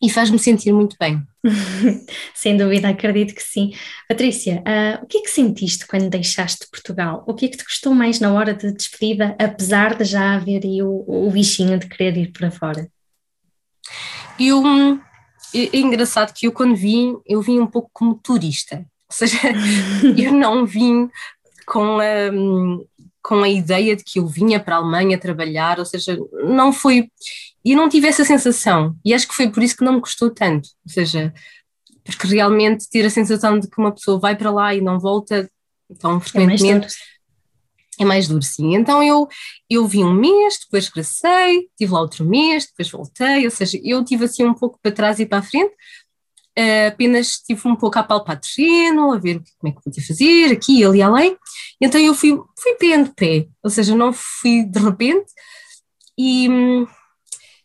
e 0.02 0.10
faz-me 0.10 0.40
sentir 0.40 0.72
muito 0.72 0.96
bem. 1.00 1.22
Sem 2.34 2.58
dúvida, 2.58 2.90
acredito 2.90 3.34
que 3.34 3.44
sim. 3.44 3.72
Patrícia, 4.08 4.62
uh, 4.62 5.04
o 5.04 5.08
que 5.08 5.20
é 5.20 5.22
que 5.22 5.30
sentiste 5.30 5.86
quando 5.88 6.10
deixaste 6.10 6.68
Portugal? 6.72 7.24
O 7.28 7.34
que 7.34 7.46
é 7.46 7.50
que 7.50 7.58
te 7.58 7.64
custou 7.64 7.94
mais 7.94 8.20
na 8.20 8.34
hora 8.34 8.54
de 8.54 8.72
despedida, 8.72 9.36
apesar 9.40 9.96
de 9.96 10.04
já 10.04 10.36
haver 10.36 10.64
aí 10.64 10.82
o, 10.82 11.04
o 11.08 11.30
bichinho 11.32 11.78
de 11.78 11.88
querer 11.88 12.18
ir 12.18 12.32
para 12.32 12.52
fora? 12.52 12.90
Eu, 14.40 14.64
é, 15.54 15.78
é 15.78 15.78
engraçado 15.78 16.34
que 16.34 16.48
eu 16.48 16.52
quando 16.52 16.76
vim, 16.76 17.18
eu 17.26 17.42
vim 17.42 17.60
um 17.60 17.68
pouco 17.68 17.90
como 17.94 18.16
turista, 18.16 18.78
ou 18.78 19.12
seja, 19.12 19.38
eu 20.18 20.32
não 20.32 20.66
vim 20.66 21.10
com 21.66 22.00
a, 22.00 22.32
com 23.22 23.44
a 23.44 23.50
ideia 23.50 23.96
de 23.96 24.04
que 24.04 24.20
eu 24.20 24.28
vinha 24.28 24.60
para 24.60 24.76
a 24.76 24.80
Alemanha 24.80 25.18
trabalhar, 25.18 25.80
ou 25.80 25.86
seja, 25.86 26.18
não 26.46 26.72
foi, 26.72 27.10
e 27.72 27.76
não 27.76 27.90
tive 27.90 28.08
essa 28.08 28.24
sensação, 28.24 28.96
e 29.04 29.14
acho 29.14 29.28
que 29.28 29.36
foi 29.36 29.50
por 29.50 29.62
isso 29.62 29.76
que 29.76 29.84
não 29.84 29.94
me 29.94 30.02
custou 30.02 30.30
tanto, 30.30 30.70
ou 30.86 30.92
seja, 30.92 31.34
porque 32.06 32.28
realmente 32.28 32.90
ter 32.90 33.06
a 33.06 33.10
sensação 33.10 33.60
de 33.60 33.70
que 33.70 33.80
uma 33.80 33.92
pessoa 33.92 34.20
vai 34.20 34.36
para 34.36 34.52
lá 34.52 34.74
e 34.74 34.82
não 34.82 35.00
volta 35.00 35.50
tão 36.00 36.18
é 36.18 36.20
frequentemente 36.20 36.88
é 38.00 38.06
mais 38.06 38.28
duro, 38.28 38.44
sim. 38.44 38.76
Então 38.76 39.04
eu, 39.04 39.28
eu 39.70 39.88
vim 39.88 40.04
um 40.04 40.14
mês, 40.14 40.60
depois 40.60 40.88
regressei, 40.88 41.68
estive 41.72 41.92
lá 41.92 42.02
outro 42.02 42.24
mês, 42.24 42.68
depois 42.68 42.90
voltei, 42.90 43.44
ou 43.44 43.52
seja, 43.52 43.80
eu 43.84 44.04
tive 44.06 44.26
assim 44.26 44.46
um 44.46 44.54
pouco 44.54 44.80
para 44.82 44.92
trás 44.92 45.20
e 45.20 45.26
para 45.26 45.40
a 45.40 45.42
frente, 45.42 45.74
uh, 46.58 46.88
apenas 46.90 47.28
estive 47.28 47.68
um 47.68 47.76
pouco 47.76 47.98
a 47.98 48.04
palpar 48.04 48.40
terreno, 48.40 49.12
a 49.12 49.18
ver 49.18 49.42
como 49.58 49.74
é 49.74 49.76
que 49.76 49.84
podia 49.84 50.04
fazer, 50.06 50.52
aqui, 50.52 50.86
ali, 50.86 51.02
além. 51.02 51.36
Então 51.82 52.00
eu 52.00 52.14
fui, 52.14 52.40
fui 52.60 52.74
pé 52.76 53.02
de 53.02 53.10
pé, 53.16 53.48
ou 53.64 53.70
seja, 53.70 53.96
não 53.96 54.14
fui 54.14 54.64
de 54.64 54.80
repente, 54.80 55.32
e, 56.18 56.48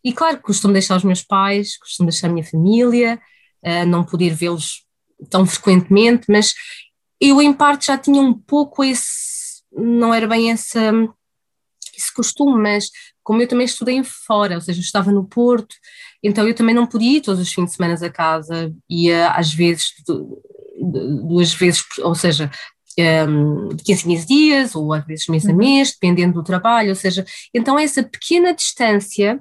e 0.04 0.12
claro, 0.12 0.40
costumo 0.40 0.72
deixar 0.72 0.96
os 0.96 1.04
meus 1.04 1.22
pais, 1.22 1.78
costumo 1.78 2.08
deixar 2.08 2.28
a 2.28 2.32
minha 2.32 2.44
família, 2.44 3.20
uh, 3.64 3.86
não 3.86 4.04
poder 4.04 4.34
vê-los 4.34 4.84
tão 5.30 5.46
frequentemente, 5.46 6.26
mas 6.28 6.54
eu 7.20 7.40
em 7.40 7.52
parte 7.52 7.86
já 7.86 7.96
tinha 7.96 8.20
um 8.20 8.34
pouco 8.34 8.82
esse, 8.82 9.62
não 9.72 10.12
era 10.12 10.26
bem 10.26 10.50
esse, 10.50 10.78
esse 11.96 12.12
costume, 12.12 12.60
mas 12.60 12.90
como 13.22 13.40
eu 13.40 13.46
também 13.46 13.64
estudei 13.64 14.02
fora, 14.02 14.56
ou 14.56 14.60
seja, 14.60 14.80
eu 14.80 14.82
estava 14.82 15.12
no 15.12 15.24
Porto, 15.24 15.76
então 16.22 16.46
eu 16.46 16.54
também 16.54 16.74
não 16.74 16.86
podia 16.86 17.18
ir 17.18 17.20
todos 17.20 17.40
os 17.40 17.52
fins 17.52 17.66
de 17.66 17.76
semana 17.76 17.94
a 17.94 18.10
casa, 18.10 18.74
ia 18.90 19.30
às 19.30 19.54
vezes, 19.54 19.92
duas 20.76 21.54
vezes, 21.54 21.84
ou 22.00 22.14
seja, 22.14 22.50
um, 23.28 23.68
de 23.68 23.84
15 23.84 24.04
em 24.04 24.14
15 24.16 24.26
dias, 24.26 24.74
ou 24.74 24.92
às 24.92 25.04
vezes 25.06 25.26
mês 25.28 25.46
a 25.46 25.50
uhum. 25.50 25.56
mês, 25.56 25.92
dependendo 25.92 26.34
do 26.34 26.42
trabalho, 26.42 26.90
ou 26.90 26.94
seja, 26.94 27.24
então 27.54 27.78
essa 27.78 28.02
pequena 28.02 28.52
distância 28.52 29.40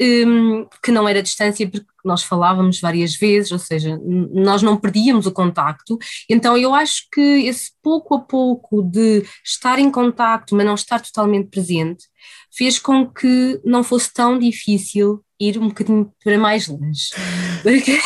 um, 0.00 0.66
que 0.82 0.90
não 0.90 1.06
era 1.06 1.22
distância 1.22 1.68
porque 1.68 1.86
nós 2.04 2.22
falávamos 2.22 2.80
várias 2.80 3.14
vezes, 3.14 3.52
ou 3.52 3.58
seja, 3.58 4.00
nós 4.32 4.62
não 4.62 4.76
perdíamos 4.76 5.26
o 5.26 5.32
contacto. 5.32 5.98
Então 6.28 6.56
eu 6.56 6.74
acho 6.74 7.06
que 7.12 7.20
esse 7.20 7.72
pouco 7.82 8.14
a 8.14 8.20
pouco 8.20 8.82
de 8.82 9.22
estar 9.44 9.78
em 9.78 9.90
contacto, 9.90 10.54
mas 10.56 10.64
não 10.64 10.74
estar 10.74 11.00
totalmente 11.00 11.50
presente, 11.50 12.06
fez 12.50 12.78
com 12.78 13.06
que 13.06 13.60
não 13.64 13.84
fosse 13.84 14.12
tão 14.12 14.38
difícil 14.38 15.22
ir 15.38 15.58
um 15.58 15.68
bocadinho 15.68 16.10
para 16.24 16.38
mais 16.38 16.66
longe. 16.66 17.10
Porque, 17.62 17.98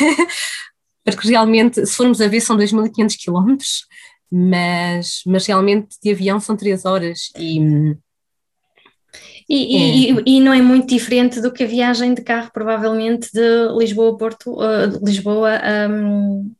porque 1.04 1.28
realmente, 1.28 1.86
se 1.86 1.94
formos 1.94 2.20
a 2.20 2.26
ver, 2.26 2.40
são 2.40 2.56
2.500 2.56 3.16
quilómetros, 3.16 3.86
mas, 4.32 5.20
mas 5.26 5.46
realmente 5.46 5.96
de 6.02 6.10
avião 6.10 6.40
são 6.40 6.56
3 6.56 6.84
horas 6.84 7.30
e 7.38 7.94
e, 9.48 9.76
é. 9.76 10.20
e, 10.20 10.36
e, 10.36 10.40
não 10.40 10.52
é 10.52 10.62
muito 10.62 10.88
diferente 10.88 11.40
do 11.40 11.52
que 11.52 11.64
a 11.64 11.66
viagem 11.66 12.14
de 12.14 12.22
carro, 12.22 12.50
provavelmente, 12.52 13.30
de 13.32 13.68
Lisboa 13.78 14.14
a 14.14 14.16
Porto, 14.16 14.54
uh, 14.54 15.04
Lisboa 15.04 15.60
um, 15.90 16.50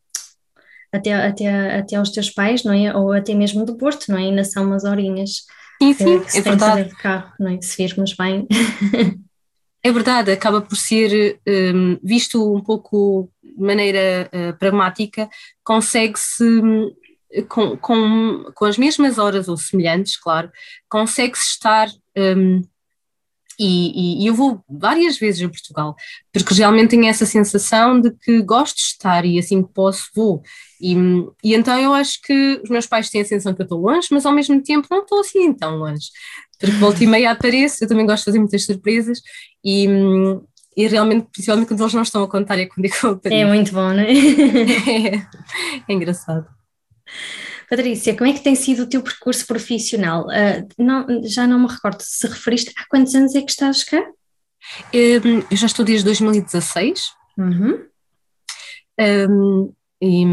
até, 0.92 1.14
até, 1.14 1.78
até 1.78 1.96
aos 1.96 2.10
teus 2.10 2.30
pais, 2.30 2.62
não 2.62 2.72
é? 2.72 2.94
Ou 2.94 3.12
até 3.12 3.34
mesmo 3.34 3.64
do 3.64 3.76
Porto, 3.76 4.06
não 4.08 4.18
é? 4.18 4.22
Ainda 4.22 4.44
são 4.44 4.64
umas 4.64 4.84
horinhas. 4.84 5.44
Sim, 5.82 5.92
sim, 5.94 6.20
que, 6.20 6.32
que 6.32 6.38
é 6.38 6.42
verdade. 6.42 6.88
de 6.88 6.96
carro, 6.96 7.32
não 7.40 7.50
é? 7.50 7.60
Se 7.60 7.76
virmos 7.76 8.14
bem. 8.14 8.46
É 9.86 9.92
verdade, 9.92 10.32
acaba 10.32 10.62
por 10.62 10.76
ser, 10.76 11.38
um, 11.46 11.98
visto 12.02 12.54
um 12.54 12.62
pouco 12.62 13.30
de 13.42 13.62
maneira 13.62 14.30
uh, 14.32 14.58
pragmática, 14.58 15.28
consegue-se 15.62 16.42
com, 17.48 17.76
com, 17.76 18.46
com 18.54 18.64
as 18.64 18.78
mesmas 18.78 19.18
horas 19.18 19.46
ou 19.46 19.58
semelhantes, 19.58 20.16
claro, 20.16 20.50
consegue-se 20.88 21.44
estar 21.44 21.88
um, 22.16 22.62
e, 23.58 24.24
e, 24.24 24.26
eu 24.26 24.34
vou 24.34 24.62
várias 24.68 25.18
vezes 25.18 25.42
a 25.42 25.48
Portugal, 25.48 25.94
porque 26.32 26.54
realmente 26.54 26.90
tenho 26.90 27.06
essa 27.06 27.24
sensação 27.24 28.00
de 28.00 28.10
que 28.10 28.42
gosto 28.42 28.76
de 28.76 28.82
estar 28.82 29.24
e 29.24 29.38
assim 29.38 29.62
que 29.62 29.72
posso 29.72 30.08
vou. 30.14 30.42
E, 30.80 30.94
e 31.42 31.54
então 31.54 31.78
eu 31.78 31.94
acho 31.94 32.20
que 32.22 32.60
os 32.62 32.70
meus 32.70 32.86
pais 32.86 33.10
têm 33.10 33.20
a 33.20 33.24
sensação 33.24 33.54
que 33.54 33.62
eu 33.62 33.64
estou 33.64 33.80
longe, 33.80 34.08
mas 34.10 34.26
ao 34.26 34.32
mesmo 34.32 34.60
tempo 34.62 34.88
não 34.90 35.02
estou 35.02 35.20
assim 35.20 35.52
tão 35.52 35.76
longe, 35.76 36.08
porque 36.58 36.76
volta 36.76 37.02
e 37.04 37.06
meia 37.06 37.30
apareço, 37.30 37.84
eu 37.84 37.88
também 37.88 38.06
gosto 38.06 38.20
de 38.20 38.24
fazer 38.26 38.38
muitas 38.38 38.64
surpresas 38.64 39.20
e, 39.64 39.86
e 40.76 40.86
realmente, 40.88 41.28
principalmente 41.30 41.68
quando 41.68 41.80
eles 41.80 41.94
não 41.94 42.02
estão 42.02 42.22
a 42.22 42.28
contar, 42.28 42.58
é 42.58 42.66
quando 42.66 42.86
é 42.86 42.90
eu 43.02 43.10
apareço. 43.10 43.42
É 43.42 43.44
muito 43.44 43.72
bom, 43.72 43.92
não 43.92 44.00
é? 44.00 44.12
é, 44.12 45.26
é 45.88 45.92
engraçado. 45.92 46.46
Patrícia, 47.74 48.16
como 48.16 48.30
é 48.30 48.32
que 48.32 48.40
tem 48.40 48.54
sido 48.54 48.84
o 48.84 48.86
teu 48.86 49.02
percurso 49.02 49.44
profissional? 49.44 50.26
Uh, 50.26 50.68
não, 50.78 51.06
já 51.24 51.44
não 51.44 51.58
me 51.58 51.66
recordo 51.66 52.00
se 52.00 52.24
referiste 52.24 52.72
há 52.76 52.86
quantos 52.88 53.12
anos 53.16 53.34
é 53.34 53.42
que 53.42 53.50
estás 53.50 53.82
cá? 53.82 54.00
Um, 54.94 55.38
eu 55.50 55.56
já 55.56 55.66
estou 55.66 55.84
desde 55.84 56.04
2016. 56.04 57.02
Uhum. 57.36 57.84
Um, 59.28 59.72
e 60.00 60.24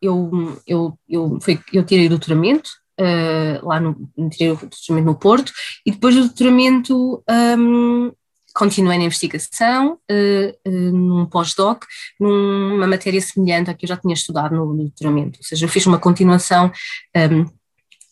eu, 0.00 0.30
eu, 0.64 0.98
eu, 1.08 1.38
foi, 1.40 1.58
eu 1.72 1.84
tirei 1.84 2.06
o 2.06 2.10
doutoramento 2.10 2.70
uh, 3.00 3.66
lá 3.66 3.80
no, 3.80 4.08
tirei 4.30 4.52
o 4.52 4.56
doutoramento 4.56 5.06
no 5.06 5.18
Porto 5.18 5.52
e 5.84 5.90
depois 5.90 6.14
do 6.14 6.26
doutoramento 6.26 7.24
um, 7.58 8.12
continuei 8.54 8.96
na 8.98 9.04
investigação, 9.04 9.98
uh, 10.10 10.68
uh, 10.68 10.92
num 10.92 11.26
pós-doc, 11.26 11.84
numa 12.20 12.86
matéria 12.86 13.20
semelhante 13.20 13.68
à 13.68 13.74
que 13.74 13.84
eu 13.84 13.88
já 13.88 13.96
tinha 13.96 14.14
estudado 14.14 14.54
no, 14.54 14.74
doutoramento, 14.74 15.40
ou 15.40 15.44
seja, 15.44 15.64
eu 15.64 15.68
fiz 15.68 15.84
uma 15.86 15.98
continuação 15.98 16.66
um, 16.66 17.18
ehm, 17.18 17.46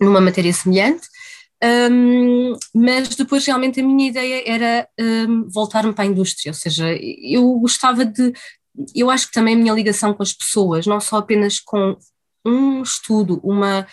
numa 0.01 0.21
matéria 0.21 0.53
semelhante, 0.53 1.07
um, 1.63 1.67
ehm, 1.67 2.59
mas 2.75 3.15
depois 3.15 3.47
realmente 3.47 3.81
a 3.81 3.85
minha 3.85 4.09
ideia 4.09 4.43
era 4.45 4.89
um, 4.99 5.05
ehm, 5.05 5.49
voltar-me 5.49 5.93
para 5.93 6.05
a 6.05 6.09
indústria, 6.09 6.51
ou 6.51 6.55
seja, 6.55 6.93
eu 6.93 7.49
gostava 7.61 8.05
de, 8.05 8.33
eu 8.95 9.11
acho 9.11 9.29
que 9.29 9.33
também 9.35 9.55
a 9.55 9.59
minha 9.59 9.73
ligação 9.73 10.13
com 10.13 10.25
as 10.25 10.33
pessoas, 10.33 10.87
não 10.87 10.99
só 10.99 11.19
apenas 11.19 11.61
com 11.61 11.97
um 12.45 12.83
estudo, 12.83 13.41
uma, 13.45 13.87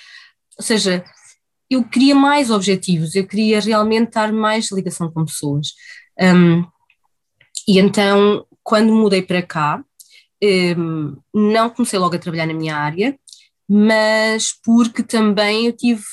ou 0.58 0.64
seja, 0.66 1.06
eu 1.70 1.84
queria 1.84 2.16
mais 2.16 2.50
objetivos, 2.50 3.14
eu 3.14 3.28
queria 3.28 3.60
realmente 3.60 4.08
estar 4.08 4.34
mais 4.34 4.72
ligação 4.72 5.12
com 5.12 5.24
pessoas. 5.24 5.74
Um, 6.20 6.66
e 7.68 7.80
então, 7.80 8.46
quando 8.64 8.94
mudei 8.94 9.22
para 9.22 9.42
cá, 9.42 9.84
um, 10.44 11.18
não 11.34 11.70
comecei 11.70 12.00
logo 12.00 12.16
a 12.16 12.20
trabalhar 12.20 12.46
na 12.46 12.54
minha 12.54 12.76
área, 12.76 13.18
mas 13.68 14.54
porque 14.64 15.04
também 15.04 15.68
eu 15.68 15.74
tive, 15.74 16.04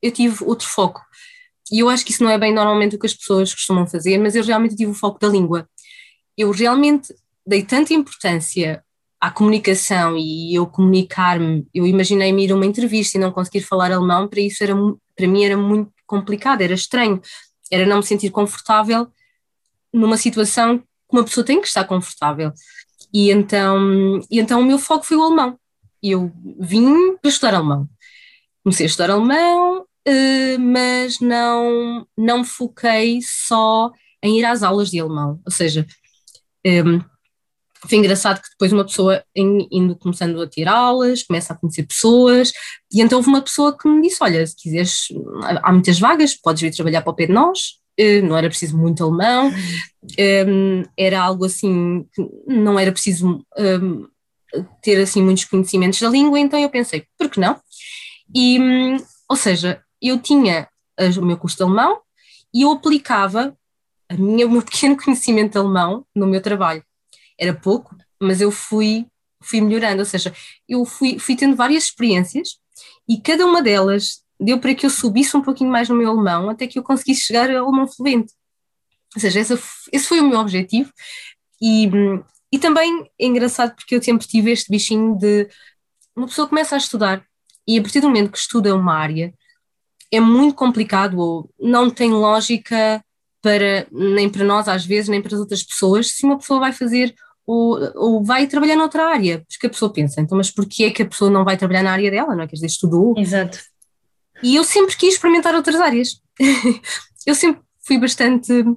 eu 0.00 0.10
tive 0.10 0.44
outro 0.44 0.66
foco. 0.66 1.00
E 1.70 1.78
eu 1.80 1.88
acho 1.88 2.04
que 2.04 2.12
isso 2.12 2.24
não 2.24 2.30
é 2.30 2.38
bem 2.38 2.52
normalmente 2.52 2.96
o 2.96 2.98
que 2.98 3.06
as 3.06 3.14
pessoas 3.14 3.54
costumam 3.54 3.86
fazer, 3.86 4.18
mas 4.18 4.34
eu 4.34 4.44
realmente 4.44 4.76
tive 4.76 4.90
o 4.90 4.94
foco 4.94 5.18
da 5.18 5.28
língua. 5.28 5.68
Eu 6.36 6.50
realmente 6.50 7.14
dei 7.46 7.62
tanta 7.62 7.94
importância 7.94 8.82
à 9.20 9.30
comunicação 9.30 10.16
e 10.16 10.54
eu 10.54 10.66
comunicar-me, 10.66 11.66
eu 11.72 11.86
imaginei-me 11.86 12.44
ir 12.44 12.52
a 12.52 12.56
uma 12.56 12.66
entrevista 12.66 13.16
e 13.16 13.20
não 13.20 13.30
conseguir 13.30 13.60
falar 13.60 13.92
alemão, 13.92 14.28
para 14.28 14.40
isso 14.40 14.62
era, 14.62 14.74
para 15.16 15.28
mim 15.28 15.44
era 15.44 15.56
muito 15.56 15.92
complicado, 16.06 16.60
era 16.60 16.74
estranho, 16.74 17.20
era 17.70 17.86
não 17.86 17.98
me 17.98 18.02
sentir 18.02 18.30
confortável 18.30 19.08
numa 19.92 20.16
situação 20.16 20.78
que 20.78 20.84
uma 21.12 21.24
pessoa 21.24 21.44
tem 21.44 21.60
que 21.60 21.66
estar 21.66 21.84
confortável. 21.84 22.52
E 23.12 23.30
então, 23.30 24.20
e 24.30 24.40
então 24.40 24.60
o 24.60 24.64
meu 24.64 24.78
foco 24.78 25.04
foi 25.04 25.16
o 25.16 25.22
alemão. 25.22 25.58
Eu 26.02 26.32
vim 26.58 27.16
para 27.16 27.28
estudar 27.30 27.54
alemão. 27.54 27.88
Comecei 28.64 28.86
a 28.86 28.88
estudar 28.88 29.10
alemão, 29.10 29.84
eh, 30.06 30.58
mas 30.58 31.20
não, 31.20 32.06
não 32.16 32.44
foquei 32.44 33.20
só 33.22 33.90
em 34.22 34.38
ir 34.38 34.44
às 34.44 34.62
aulas 34.62 34.90
de 34.90 35.00
alemão. 35.00 35.40
Ou 35.44 35.52
seja, 35.52 35.86
ehm, 36.64 37.00
foi 37.88 37.98
engraçado 37.98 38.40
que 38.40 38.50
depois 38.50 38.72
uma 38.72 38.84
pessoa 38.84 39.24
indo 39.34 39.96
começando 39.96 40.40
a 40.40 40.46
ter 40.46 40.68
aulas, 40.68 41.22
começa 41.24 41.52
a 41.52 41.56
conhecer 41.56 41.84
pessoas, 41.84 42.52
e 42.92 43.02
então 43.02 43.18
houve 43.18 43.28
uma 43.28 43.42
pessoa 43.42 43.76
que 43.76 43.88
me 43.88 44.02
disse: 44.02 44.18
Olha, 44.22 44.46
se 44.46 44.56
quiseres, 44.56 45.08
há 45.62 45.72
muitas 45.72 45.98
vagas, 45.98 46.34
podes 46.34 46.62
vir 46.62 46.72
trabalhar 46.74 47.02
para 47.02 47.10
o 47.10 47.14
pé 47.14 47.26
de 47.26 47.32
nós, 47.32 47.58
eh, 47.58 47.81
não 48.22 48.36
era 48.36 48.48
preciso 48.48 48.76
muito 48.76 49.02
alemão, 49.04 49.52
ehm, 50.18 50.82
era 50.96 51.20
algo 51.20 51.44
assim 51.44 52.06
que 52.12 52.28
não 52.46 52.78
era 52.78 52.92
preciso 52.92 53.44
ehm, 53.56 54.06
ter 54.82 55.00
assim 55.00 55.22
muitos 55.22 55.44
conhecimentos 55.44 56.00
da 56.00 56.08
língua, 56.08 56.38
então 56.38 56.58
eu 56.58 56.70
pensei, 56.70 57.06
por 57.18 57.30
que 57.30 57.40
não? 57.40 57.58
E, 58.34 58.58
ou 59.28 59.36
seja, 59.36 59.82
eu 60.00 60.18
tinha 60.18 60.68
o 61.18 61.24
meu 61.24 61.36
curso 61.36 61.56
de 61.56 61.62
alemão 61.62 62.00
e 62.54 62.62
eu 62.62 62.72
aplicava 62.72 63.56
a 64.08 64.14
minha, 64.14 64.46
o 64.46 64.50
meu 64.50 64.62
pequeno 64.62 64.96
conhecimento 64.96 65.52
de 65.52 65.58
alemão 65.58 66.06
no 66.14 66.26
meu 66.26 66.40
trabalho. 66.40 66.84
Era 67.38 67.54
pouco, 67.54 67.96
mas 68.20 68.40
eu 68.40 68.50
fui, 68.50 69.06
fui 69.42 69.60
melhorando, 69.60 70.00
ou 70.00 70.06
seja, 70.06 70.34
eu 70.68 70.84
fui, 70.84 71.18
fui 71.18 71.34
tendo 71.36 71.56
várias 71.56 71.84
experiências 71.84 72.58
e 73.08 73.18
cada 73.20 73.46
uma 73.46 73.62
delas 73.62 74.22
deu 74.40 74.58
para 74.58 74.74
que 74.74 74.84
eu 74.86 74.90
subisse 74.90 75.36
um 75.36 75.42
pouquinho 75.42 75.70
mais 75.70 75.88
no 75.88 75.94
meu 75.94 76.10
alemão 76.10 76.50
até 76.50 76.66
que 76.66 76.78
eu 76.78 76.82
conseguisse 76.82 77.22
chegar 77.22 77.50
ao 77.50 77.66
alemão 77.66 77.86
fluente. 77.86 78.32
Ou 79.14 79.20
seja, 79.20 79.40
esse 79.40 80.08
foi 80.08 80.20
o 80.20 80.28
meu 80.28 80.40
objetivo 80.40 80.90
e, 81.60 81.88
e 82.50 82.58
também 82.58 83.08
é 83.20 83.26
engraçado 83.26 83.74
porque 83.74 83.94
eu 83.94 84.02
sempre 84.02 84.26
tive 84.26 84.50
este 84.50 84.70
bichinho 84.70 85.16
de 85.16 85.48
uma 86.16 86.26
pessoa 86.26 86.48
começa 86.48 86.74
a 86.74 86.78
estudar 86.78 87.24
e 87.66 87.78
a 87.78 87.82
partir 87.82 88.00
do 88.00 88.08
momento 88.08 88.32
que 88.32 88.38
estuda 88.38 88.74
uma 88.74 88.94
área 88.94 89.32
é 90.10 90.20
muito 90.20 90.54
complicado 90.54 91.18
ou 91.18 91.50
não 91.60 91.88
tem 91.90 92.10
lógica 92.10 93.02
para 93.40 93.86
nem 93.90 94.28
para 94.28 94.44
nós 94.44 94.68
às 94.68 94.84
vezes 94.84 95.08
nem 95.08 95.22
para 95.22 95.34
as 95.34 95.40
outras 95.40 95.62
pessoas 95.62 96.10
se 96.10 96.24
uma 96.24 96.38
pessoa 96.38 96.60
vai 96.60 96.72
fazer 96.72 97.14
ou, 97.46 97.78
ou 97.96 98.24
vai 98.24 98.46
trabalhar 98.46 98.76
noutra 98.76 99.08
área, 99.08 99.44
porque 99.48 99.66
a 99.66 99.70
pessoa 99.70 99.92
pensa, 99.92 100.20
então 100.20 100.38
mas 100.38 100.50
porquê 100.50 100.84
é 100.84 100.90
que 100.90 101.02
a 101.02 101.06
pessoa 101.06 101.30
não 101.30 101.44
vai 101.44 101.56
trabalhar 101.56 101.82
na 101.82 101.92
área 101.92 102.10
dela, 102.10 102.34
não 102.34 102.44
é? 102.44 102.46
Quer 102.46 102.54
dizer, 102.54 102.66
estudou, 102.66 103.14
Exato. 103.16 103.58
E 104.42 104.56
eu 104.56 104.64
sempre 104.64 104.96
quis 104.96 105.14
experimentar 105.14 105.54
outras 105.54 105.80
áreas. 105.80 106.20
eu 107.26 107.34
sempre 107.34 107.62
fui 107.86 107.98
bastante 107.98 108.52
uh, 108.52 108.70
uh, 108.70 108.76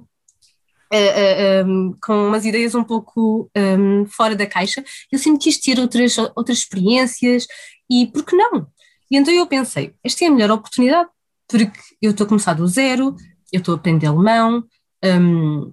eh, 0.90 1.64
um, 1.64 1.90
eh, 1.90 1.94
com 2.02 2.28
umas 2.28 2.44
ideias 2.44 2.74
um 2.74 2.84
pouco 2.84 3.50
um, 3.56 4.06
fora 4.06 4.36
da 4.36 4.46
caixa. 4.46 4.84
Eu 5.10 5.18
sempre 5.18 5.40
quis 5.40 5.58
ter 5.58 5.78
outras, 5.78 6.16
outras 6.36 6.58
experiências 6.58 7.46
e 7.90 8.06
por 8.06 8.24
que 8.24 8.36
não? 8.36 8.66
E 9.10 9.16
então 9.16 9.32
eu 9.32 9.46
pensei, 9.46 9.94
esta 10.02 10.24
é 10.24 10.28
a 10.28 10.30
melhor 10.30 10.50
oportunidade, 10.50 11.08
porque 11.48 11.70
eu 12.02 12.10
estou 12.10 12.24
a 12.24 12.28
começar 12.28 12.54
do 12.54 12.66
zero, 12.66 13.14
eu 13.52 13.60
estou 13.60 13.74
a 13.74 13.78
aprender 13.78 14.06
alemão, 14.06 14.64
um, 15.04 15.72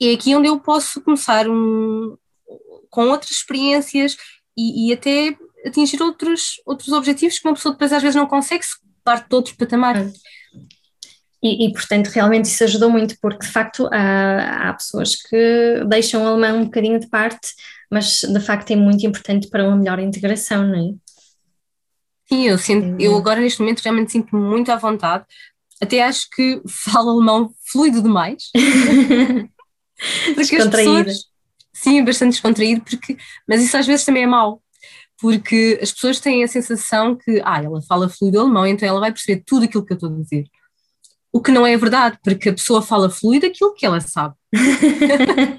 é 0.00 0.12
aqui 0.12 0.34
onde 0.34 0.48
eu 0.48 0.58
posso 0.60 1.00
começar 1.02 1.48
um, 1.48 2.16
com 2.88 3.08
outras 3.08 3.32
experiências 3.32 4.16
e, 4.56 4.88
e 4.88 4.92
até 4.92 5.36
atingir 5.66 6.02
outros, 6.02 6.60
outros 6.66 6.88
objetivos 6.92 7.38
que 7.38 7.46
uma 7.46 7.54
pessoa 7.54 7.72
depois 7.72 7.92
às 7.92 8.02
vezes 8.02 8.16
não 8.16 8.26
consegue 8.26 8.64
se 8.64 8.76
parte 9.04 9.28
de 9.28 9.34
outro 9.34 9.56
patamar. 9.56 9.96
E, 11.42 11.66
e, 11.66 11.72
portanto, 11.72 12.08
realmente 12.08 12.46
isso 12.46 12.62
ajudou 12.64 12.90
muito, 12.90 13.16
porque 13.20 13.46
de 13.46 13.52
facto 13.52 13.88
há, 13.90 14.68
há, 14.68 14.74
pessoas 14.74 15.16
que 15.16 15.84
deixam 15.88 16.22
o 16.22 16.26
alemão 16.26 16.60
um 16.60 16.64
bocadinho 16.64 17.00
de 17.00 17.08
parte, 17.08 17.54
mas 17.90 18.20
de 18.20 18.40
facto 18.40 18.70
é 18.70 18.76
muito 18.76 19.06
importante 19.06 19.48
para 19.48 19.66
uma 19.66 19.76
melhor 19.76 19.98
integração, 19.98 20.66
não 20.66 20.74
é? 20.74 20.94
Sim, 22.28 22.46
eu, 22.46 22.58
sinto, 22.58 23.00
eu 23.00 23.16
agora 23.16 23.40
neste 23.40 23.60
momento 23.60 23.80
realmente 23.80 24.12
sinto-me 24.12 24.40
muito 24.40 24.70
à 24.70 24.76
vontade, 24.76 25.24
até 25.80 26.02
acho 26.02 26.28
que 26.30 26.60
falo 26.68 27.10
alemão 27.10 27.50
fluido 27.72 28.02
demais. 28.02 28.50
porque 30.34 30.56
as 30.56 30.68
pessoas, 30.68 31.24
sim, 31.72 32.04
bastante 32.04 32.32
descontraído, 32.32 32.82
porque, 32.82 33.16
mas 33.48 33.62
isso 33.62 33.76
às 33.76 33.86
vezes 33.86 34.04
também 34.04 34.24
é 34.24 34.26
mau, 34.26 34.62
porque 35.20 35.78
as 35.82 35.92
pessoas 35.92 36.18
têm 36.18 36.42
a 36.42 36.48
sensação 36.48 37.14
que, 37.16 37.42
ah, 37.44 37.62
ela 37.62 37.82
fala 37.82 38.08
fluido 38.08 38.40
alemão, 38.40 38.66
então 38.66 38.88
ela 38.88 39.00
vai 39.00 39.12
perceber 39.12 39.42
tudo 39.46 39.64
aquilo 39.64 39.84
que 39.84 39.92
eu 39.92 39.96
estou 39.96 40.10
a 40.10 40.16
dizer. 40.16 40.46
O 41.32 41.40
que 41.40 41.52
não 41.52 41.66
é 41.66 41.76
verdade, 41.76 42.18
porque 42.24 42.48
a 42.48 42.54
pessoa 42.54 42.82
fala 42.82 43.10
fluido 43.10 43.46
aquilo 43.46 43.74
que 43.74 43.84
ela 43.86 44.00
sabe. 44.00 44.34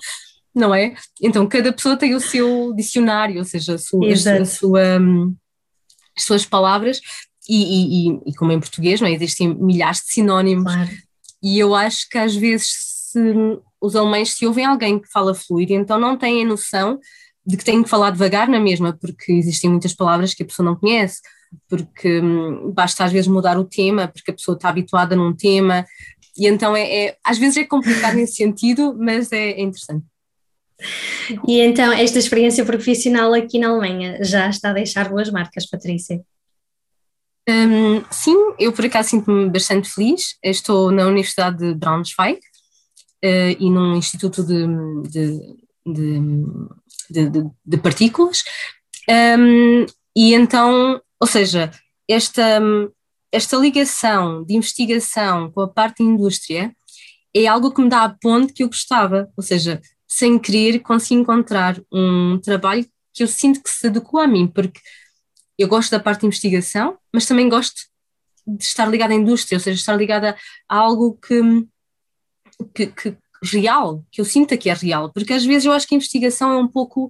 não 0.54 0.74
é? 0.74 0.96
Então, 1.22 1.48
cada 1.48 1.72
pessoa 1.72 1.96
tem 1.96 2.14
o 2.16 2.20
seu 2.20 2.74
dicionário, 2.76 3.38
ou 3.38 3.46
seja, 3.46 3.76
a 3.76 3.78
sua, 3.78 4.12
a 4.12 4.46
sua, 4.46 5.00
hum, 5.00 5.36
as 6.18 6.24
suas 6.24 6.46
palavras, 6.46 7.00
e, 7.48 8.10
e, 8.10 8.20
e, 8.28 8.36
como 8.36 8.52
em 8.52 8.60
português, 8.60 9.00
não 9.00 9.08
é? 9.08 9.14
existem 9.14 9.54
milhares 9.56 10.02
de 10.02 10.14
sinónimos, 10.14 10.74
claro. 10.74 10.90
e 11.42 11.58
eu 11.58 11.74
acho 11.74 12.10
que 12.10 12.18
às 12.18 12.36
vezes 12.36 12.70
se 13.12 13.34
os 13.80 13.96
alemães 13.96 14.34
se 14.34 14.46
ouvem 14.46 14.66
alguém 14.66 15.00
que 15.00 15.10
fala 15.12 15.34
fluido, 15.34 15.74
então 15.74 16.00
não 16.00 16.18
têm 16.18 16.44
a 16.44 16.48
noção 16.48 17.00
de 17.46 17.58
que 17.58 17.66
têm 17.66 17.84
que 17.84 17.90
falar 17.90 18.12
devagar 18.12 18.48
na 18.48 18.60
mesma, 18.60 18.94
porque 18.94 19.32
existem 19.32 19.70
muitas 19.70 19.94
palavras 19.94 20.34
que 20.34 20.44
a 20.44 20.46
pessoa 20.46 20.66
não 20.66 20.76
conhece, 20.76 21.22
porque 21.68 22.22
hum, 22.22 22.72
basta 22.72 23.04
às 23.04 23.12
vezes 23.12 23.28
mudar 23.28 23.58
o 23.58 23.66
tema, 23.66 24.08
porque 24.08 24.32
a 24.32 24.34
pessoa 24.34 24.56
está 24.56 24.70
habituada 24.70 25.16
num 25.16 25.34
tema, 25.34 25.86
e 26.38 26.48
então 26.48 26.76
é, 26.76 27.06
é 27.06 27.18
às 27.24 27.38
vezes 27.38 27.58
é 27.58 27.66
complicado 27.66 28.16
nesse 28.16 28.36
sentido, 28.36 28.96
mas 28.98 29.32
é, 29.32 29.52
é 29.52 29.62
interessante. 29.62 30.06
E 31.48 31.60
então, 31.60 31.92
esta 31.92 32.18
experiência 32.18 32.66
profissional 32.66 33.34
aqui 33.34 33.60
na 33.60 33.70
Alemanha 33.70 34.24
já 34.24 34.50
está 34.50 34.72
a 34.72 34.74
deixar 34.74 35.10
boas 35.10 35.30
marcas, 35.30 35.68
Patrícia? 35.68 36.22
Um, 37.48 38.04
sim, 38.12 38.36
eu 38.60 38.72
por 38.72 38.86
acaso 38.86 39.10
sinto-me 39.10 39.50
bastante 39.50 39.90
feliz. 39.90 40.38
Eu 40.44 40.52
estou 40.52 40.92
na 40.92 41.08
Universidade 41.08 41.58
de 41.58 41.74
Braunschweig 41.76 42.40
uh, 42.40 43.56
e 43.60 43.70
num 43.70 43.96
instituto 43.96 44.44
de, 44.44 44.66
de, 45.10 45.40
de, 45.86 46.20
de, 47.12 47.30
de 47.66 47.78
partículas. 47.78 48.44
Um, 49.10 49.86
e 50.16 50.34
então, 50.34 51.02
ou 51.20 51.28
seja, 51.28 51.72
esta, 52.08 52.62
esta 53.32 53.58
ligação 53.58 54.44
de 54.44 54.56
investigação 54.56 55.52
com 55.52 55.62
a 55.62 55.68
parte 55.68 56.04
da 56.04 56.10
indústria 56.10 56.74
é 57.34 57.48
algo 57.48 57.74
que 57.74 57.82
me 57.82 57.90
dá 57.90 58.04
a 58.04 58.10
ponte 58.10 58.54
que 58.54 58.64
eu 58.64 58.68
gostava, 58.68 59.32
ou 59.38 59.44
seja, 59.44 59.82
sem 60.08 60.38
querer 60.38 60.80
consigo 60.80 61.22
encontrar 61.22 61.82
um 61.92 62.38
trabalho 62.40 62.86
que 63.14 63.24
eu 63.24 63.28
sinto 63.28 63.64
que 63.64 63.70
se 63.70 63.88
adequa 63.88 64.24
a 64.24 64.28
mim, 64.28 64.48
porque 64.48 64.80
eu 65.58 65.68
gosto 65.68 65.92
da 65.92 66.00
parte 66.00 66.22
de 66.22 66.28
investigação, 66.28 66.98
mas 67.14 67.26
também 67.26 67.48
gosto 67.48 67.82
de 68.46 68.64
estar 68.64 68.86
ligada 68.88 69.14
à 69.14 69.16
indústria, 69.16 69.56
ou 69.58 69.62
seja, 69.62 69.80
estar 69.80 69.96
ligada 69.96 70.36
a 70.68 70.76
algo 70.76 71.18
que, 71.18 71.42
que, 72.74 72.88
que 72.88 73.18
real, 73.44 74.04
que 74.12 74.22
eu 74.22 74.26
sinta 74.26 74.58
que 74.58 74.70
é 74.70 74.74
real, 74.74 75.12
porque 75.12 75.34
às 75.34 75.44
vezes 75.44 75.66
eu 75.66 75.72
acho 75.72 75.88
que 75.88 75.96
a 75.96 75.98
investigação 75.98 76.52
é 76.52 76.58
um 76.58 76.68
pouco 76.68 77.10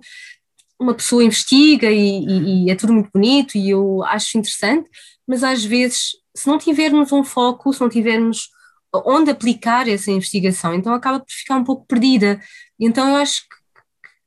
uma 0.79 0.95
pessoa 0.95 1.23
investiga 1.23 1.91
e, 1.91 2.25
e, 2.25 2.65
e, 2.65 2.71
é 2.71 2.75
tudo 2.75 2.93
muito 2.93 3.11
bonito 3.13 3.55
e 3.55 3.69
eu 3.69 4.03
acho 4.03 4.37
interessante, 4.37 4.89
mas 5.27 5.43
às 5.43 5.63
vezes, 5.63 6.11
se 6.35 6.47
não 6.47 6.57
tivermos 6.57 7.11
um 7.11 7.23
foco, 7.23 7.71
se 7.71 7.79
não 7.79 7.89
tivermos 7.89 8.49
onde 8.93 9.29
aplicar 9.29 9.87
essa 9.87 10.11
investigação, 10.11 10.73
então 10.73 10.93
acaba 10.93 11.19
por 11.19 11.31
ficar 11.31 11.55
um 11.55 11.63
pouco 11.63 11.85
perdida. 11.85 12.41
Então 12.79 13.07
eu 13.07 13.15
acho 13.15 13.43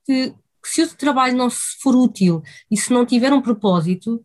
que, 0.07 0.31
que, 0.31 0.69
se 0.69 0.83
o 0.83 0.97
trabalho 0.97 1.37
não 1.37 1.51
for 1.51 1.95
útil 1.95 2.43
e 2.71 2.77
se 2.77 2.93
não 2.93 3.05
tiver 3.05 3.33
um 3.33 3.43
propósito, 3.43 4.23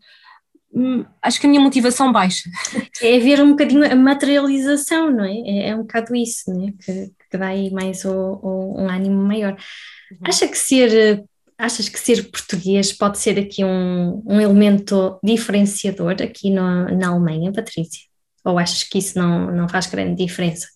hum, 0.73 1.03
acho 1.21 1.39
que 1.41 1.47
a 1.47 1.49
minha 1.49 1.61
motivação 1.61 2.11
baixa. 2.11 2.49
É 3.01 3.17
haver 3.17 3.41
um 3.41 3.49
bocadinho 3.49 3.91
a 3.91 3.95
materialização, 3.95 5.11
não 5.11 5.25
é? 5.25 5.33
É, 5.39 5.69
é 5.69 5.75
um 5.75 5.79
bocado 5.79 6.15
isso, 6.15 6.53
não 6.53 6.67
é? 6.67 6.71
Que, 6.71 7.11
que 7.29 7.37
dá 7.37 7.47
aí 7.47 7.71
mais 7.71 8.03
o, 8.05 8.11
o, 8.11 8.81
um 8.81 8.89
ânimo 8.89 9.21
maior. 9.23 9.53
Uhum. 10.11 10.17
Acha 10.23 10.47
que 10.47 10.57
ser, 10.57 11.23
achas 11.57 11.87
que 11.87 11.99
ser 11.99 12.29
português 12.31 12.91
pode 12.91 13.19
ser 13.19 13.39
aqui 13.39 13.63
um, 13.63 14.23
um 14.25 14.41
elemento 14.41 15.19
diferenciador 15.23 16.15
aqui 16.21 16.49
no, 16.49 16.85
na 16.97 17.09
Alemanha, 17.09 17.51
Patrícia? 17.51 18.07
Ou 18.43 18.57
achas 18.57 18.83
que 18.83 18.97
isso 18.97 19.17
não, 19.17 19.51
não 19.51 19.69
faz 19.69 19.85
grande 19.87 20.25
diferença? 20.25 20.67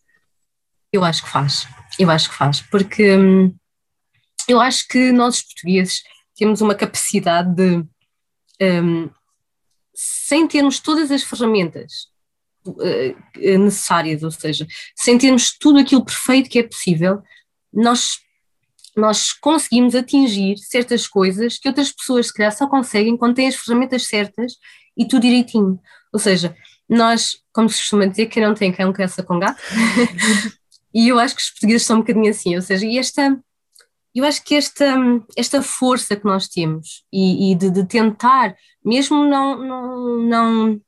Eu 0.91 1.03
acho 1.03 1.23
que 1.23 1.29
faz, 1.29 1.67
eu 1.97 2.09
acho 2.11 2.29
que 2.29 2.35
faz, 2.35 2.61
porque 2.61 3.17
hum, 3.17 3.55
eu 4.47 4.59
acho 4.59 4.87
que 4.87 5.11
nós 5.11 5.41
portugueses 5.41 6.03
temos 6.35 6.61
uma 6.61 6.75
capacidade 6.75 7.55
de, 7.55 7.83
hum, 8.61 9.09
sem 9.95 10.47
termos 10.47 10.79
todas 10.79 11.09
as 11.09 11.23
ferramentas 11.23 12.12
necessárias, 13.35 14.23
ou 14.23 14.31
seja, 14.31 14.65
sem 14.95 15.17
termos 15.17 15.55
tudo 15.57 15.79
aquilo 15.79 16.03
perfeito 16.03 16.49
que 16.49 16.59
é 16.59 16.63
possível, 16.63 17.21
nós, 17.73 18.19
nós 18.95 19.33
conseguimos 19.33 19.95
atingir 19.95 20.57
certas 20.57 21.07
coisas 21.07 21.57
que 21.57 21.67
outras 21.67 21.91
pessoas 21.91 22.27
se 22.27 22.33
calhar 22.33 22.55
só 22.55 22.67
conseguem 22.67 23.17
quando 23.17 23.35
têm 23.35 23.47
as 23.47 23.55
ferramentas 23.55 24.07
certas 24.07 24.53
e 24.97 25.07
tudo 25.07 25.23
direitinho. 25.23 25.79
Ou 26.11 26.19
seja, 26.19 26.55
nós, 26.87 27.37
como 27.51 27.69
se 27.69 27.79
costuma 27.79 28.05
dizer, 28.05 28.27
quem 28.27 28.43
não 28.43 28.53
tem 28.53 28.71
cão 28.71 28.93
caça 28.93 29.23
com 29.23 29.39
gato, 29.39 29.61
e 30.93 31.07
eu 31.07 31.19
acho 31.19 31.35
que 31.35 31.41
os 31.41 31.49
portugueses 31.49 31.87
são 31.87 31.97
um 31.97 31.99
bocadinho 31.99 32.29
assim, 32.29 32.55
ou 32.55 32.61
seja, 32.61 32.85
e 32.85 32.97
esta 32.97 33.37
eu 34.15 34.23
acho 34.25 34.43
que 34.43 34.53
esta, 34.53 34.95
esta 35.35 35.61
força 35.63 36.15
que 36.15 36.25
nós 36.25 36.47
temos 36.47 37.03
e, 37.11 37.51
e 37.51 37.55
de, 37.55 37.71
de, 37.71 37.83
tentar, 37.83 38.55
mesmo 38.85 39.25
não, 39.25 39.57
não, 39.57 40.19
não 40.19 40.81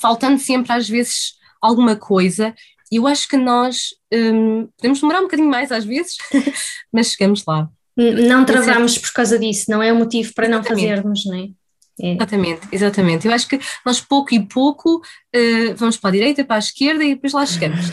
faltando 0.00 0.38
sempre 0.38 0.72
às 0.72 0.88
vezes 0.88 1.34
alguma 1.60 1.96
coisa, 1.96 2.54
eu 2.90 3.06
acho 3.06 3.28
que 3.28 3.36
nós 3.36 3.88
um, 4.12 4.68
podemos 4.76 5.00
demorar 5.00 5.20
um 5.20 5.24
bocadinho 5.24 5.48
mais 5.48 5.72
às 5.72 5.84
vezes, 5.84 6.16
mas 6.92 7.12
chegamos 7.12 7.44
lá. 7.46 7.68
Não 7.96 8.44
travamos 8.44 8.98
por 8.98 9.12
causa 9.12 9.38
disso, 9.38 9.70
não 9.70 9.82
é 9.82 9.92
o 9.92 9.96
motivo 9.96 10.32
para 10.34 10.46
Exatamente. 10.46 10.70
não 10.70 10.88
fazermos, 10.88 11.24
não 11.26 11.34
é? 11.36 11.48
É. 12.00 12.14
Exatamente, 12.14 12.68
exatamente. 12.72 13.26
Eu 13.26 13.34
acho 13.34 13.46
que 13.46 13.60
nós 13.84 14.00
pouco 14.00 14.34
e 14.34 14.40
pouco 14.40 14.96
uh, 14.96 15.76
vamos 15.76 15.96
para 15.96 16.08
a 16.08 16.12
direita, 16.12 16.44
para 16.44 16.56
a 16.56 16.58
esquerda 16.58 17.04
e 17.04 17.14
depois 17.14 17.32
lá 17.32 17.44
chegamos. 17.44 17.86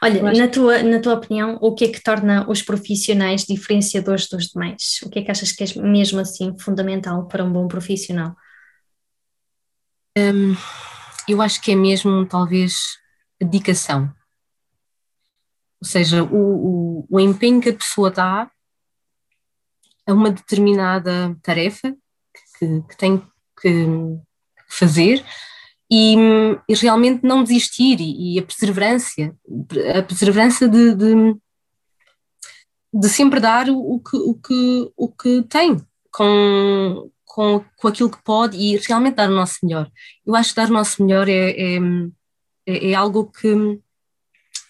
Olha, 0.00 0.32
na 0.32 0.48
tua, 0.48 0.82
na 0.82 0.98
tua 0.98 1.14
opinião, 1.14 1.58
o 1.60 1.74
que 1.74 1.84
é 1.84 1.88
que 1.88 2.02
torna 2.02 2.48
os 2.48 2.62
profissionais 2.62 3.44
diferenciadores 3.44 4.28
dos 4.28 4.48
demais? 4.48 5.00
O 5.04 5.10
que 5.10 5.18
é 5.20 5.22
que 5.22 5.30
achas 5.30 5.52
que 5.52 5.62
é 5.62 5.82
mesmo 5.82 6.18
assim 6.20 6.56
fundamental 6.58 7.28
para 7.28 7.44
um 7.44 7.52
bom 7.52 7.68
profissional? 7.68 8.34
Um, 10.16 10.54
eu 11.28 11.40
acho 11.40 11.60
que 11.60 11.72
é 11.72 11.76
mesmo, 11.76 12.26
talvez, 12.26 12.98
dedicação. 13.40 14.12
Ou 15.80 15.88
seja, 15.88 16.22
o, 16.22 17.00
o, 17.00 17.06
o 17.10 17.20
empenho 17.20 17.60
que 17.60 17.70
a 17.70 17.76
pessoa 17.76 18.10
dá 18.10 18.50
a 20.06 20.12
uma 20.12 20.30
determinada 20.30 21.36
tarefa 21.42 21.94
que, 22.58 22.82
que 22.88 22.96
tem 22.96 23.22
que 23.60 23.86
fazer 24.68 25.24
e, 25.90 26.16
e, 26.68 26.74
realmente 26.74 27.24
não 27.24 27.42
desistir 27.42 28.00
e, 28.00 28.34
e, 28.34 28.38
a 28.38 28.42
perseverança, 28.42 29.36
a 29.94 30.02
perseverança 30.02 30.68
de, 30.68 30.94
de, 30.94 31.36
de 32.94 33.08
sempre 33.08 33.40
dar 33.40 33.68
o, 33.68 34.00
que, 34.00 34.16
o, 34.16 34.34
que, 34.34 34.92
o 34.96 35.08
que 35.08 35.42
tem 35.42 35.76
com, 36.10 37.10
com, 37.32 37.64
com 37.78 37.88
aquilo 37.88 38.10
que 38.10 38.22
pode 38.22 38.58
e 38.58 38.76
realmente 38.76 39.14
dar 39.14 39.30
o 39.30 39.34
nosso 39.34 39.56
melhor. 39.62 39.90
Eu 40.24 40.36
acho 40.36 40.50
que 40.50 40.56
dar 40.56 40.68
o 40.68 40.72
nosso 40.72 41.02
melhor 41.02 41.26
é, 41.30 41.50
é, 41.50 41.78
é, 42.66 42.90
é 42.90 42.94
algo 42.94 43.32
que 43.32 43.80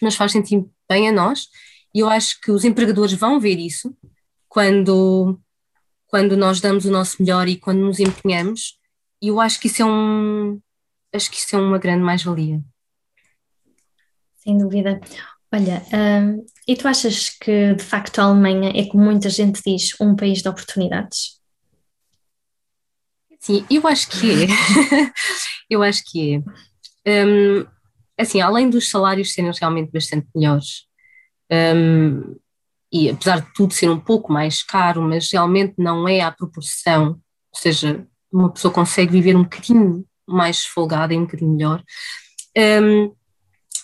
nos 0.01 0.14
faz 0.14 0.31
sentir 0.31 0.64
bem 0.88 1.09
a 1.09 1.12
nós 1.12 1.48
e 1.92 1.98
eu 1.98 2.09
acho 2.09 2.40
que 2.40 2.53
os 2.53 2.64
empregadores 2.64 3.14
vão 3.14 3.40
ver 3.40 3.59
isso 3.59 3.96
quando, 4.48 5.40
quando 6.07 6.37
nós 6.37 6.61
damos 6.61 6.85
o 6.85 6.90
nosso 6.90 7.20
melhor 7.20 7.48
e 7.48 7.57
quando 7.57 7.81
nos 7.81 7.98
empenhamos, 7.98 8.79
e 9.20 9.27
eu 9.27 9.40
acho 9.40 9.59
que 9.59 9.66
isso 9.66 9.83
é 9.83 9.85
um 9.85 10.61
acho 11.12 11.31
que 11.31 11.38
isso 11.38 11.57
é 11.57 11.59
uma 11.59 11.79
grande 11.79 12.05
mais-valia. 12.05 12.62
Sem 14.37 14.57
dúvida. 14.57 15.01
Olha, 15.53 15.83
hum, 15.92 16.46
e 16.66 16.77
tu 16.77 16.87
achas 16.87 17.29
que 17.29 17.75
de 17.75 17.83
facto 17.83 18.20
a 18.20 18.25
Alemanha 18.25 18.72
é, 18.75 18.87
como 18.87 19.05
muita 19.05 19.29
gente 19.29 19.61
diz, 19.66 20.01
um 20.01 20.14
país 20.14 20.42
de 20.42 20.48
oportunidades? 20.48 21.42
Sim, 23.43 23.67
eu 23.69 23.85
acho 23.89 24.09
que 24.09 24.45
é. 24.45 24.47
eu 25.69 25.83
acho 25.83 26.05
que 26.07 26.37
é. 27.05 27.27
Um, 27.27 27.67
assim, 28.17 28.41
além 28.41 28.71
dos 28.71 28.89
salários 28.89 29.35
serem 29.35 29.51
realmente 29.51 29.91
bastante 29.91 30.29
melhores, 30.33 30.87
um, 31.51 32.37
e 32.93 33.11
apesar 33.11 33.41
de 33.41 33.53
tudo 33.53 33.75
ser 33.75 33.91
um 33.91 33.99
pouco 33.99 34.33
mais 34.33 34.63
caro, 34.63 35.03
mas 35.03 35.29
realmente 35.33 35.75
não 35.77 36.07
é 36.07 36.21
à 36.21 36.31
proporção, 36.31 37.21
ou 37.53 37.61
seja, 37.61 38.07
uma 38.33 38.49
pessoa 38.49 38.73
consegue 38.73 39.11
viver 39.11 39.35
um 39.35 39.43
bocadinho 39.43 40.07
mais 40.25 40.65
folgada 40.65 41.13
e 41.13 41.19
um 41.19 41.25
bocadinho 41.25 41.51
melhor. 41.51 41.83
Um, 42.57 43.13